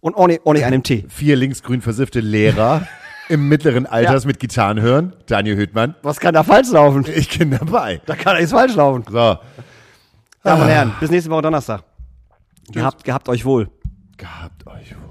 Und 0.00 0.14
ohne, 0.14 0.40
ohne 0.44 0.64
einen 0.64 0.82
Tee. 0.82 1.04
vier 1.08 1.36
linksgrün 1.36 1.82
versiffte 1.82 2.20
Lehrer 2.20 2.86
im 3.28 3.48
mittleren 3.48 3.86
Alters 3.86 4.24
mit 4.24 4.38
Gitarren 4.40 4.80
hören. 4.80 5.12
Daniel 5.26 5.56
Hüttmann, 5.56 5.94
Was 6.02 6.20
kann 6.20 6.34
da 6.34 6.42
falsch 6.42 6.70
laufen? 6.70 7.04
ich 7.14 7.38
bin 7.38 7.50
dabei. 7.50 8.00
Da 8.06 8.14
kann 8.16 8.36
nichts 8.36 8.52
falsch 8.52 8.74
laufen. 8.74 9.04
So, 9.08 9.38
Damen 10.42 10.62
und 10.62 10.68
Herren, 10.68 10.92
bis 11.00 11.10
nächste 11.10 11.30
Woche 11.30 11.42
Donnerstag. 11.42 11.82
Gehabt, 12.72 13.04
gehabt 13.04 13.28
euch 13.28 13.44
wohl. 13.44 13.68
gehabt 14.16 14.66
euch 14.66 14.92
wohl. 14.92 15.05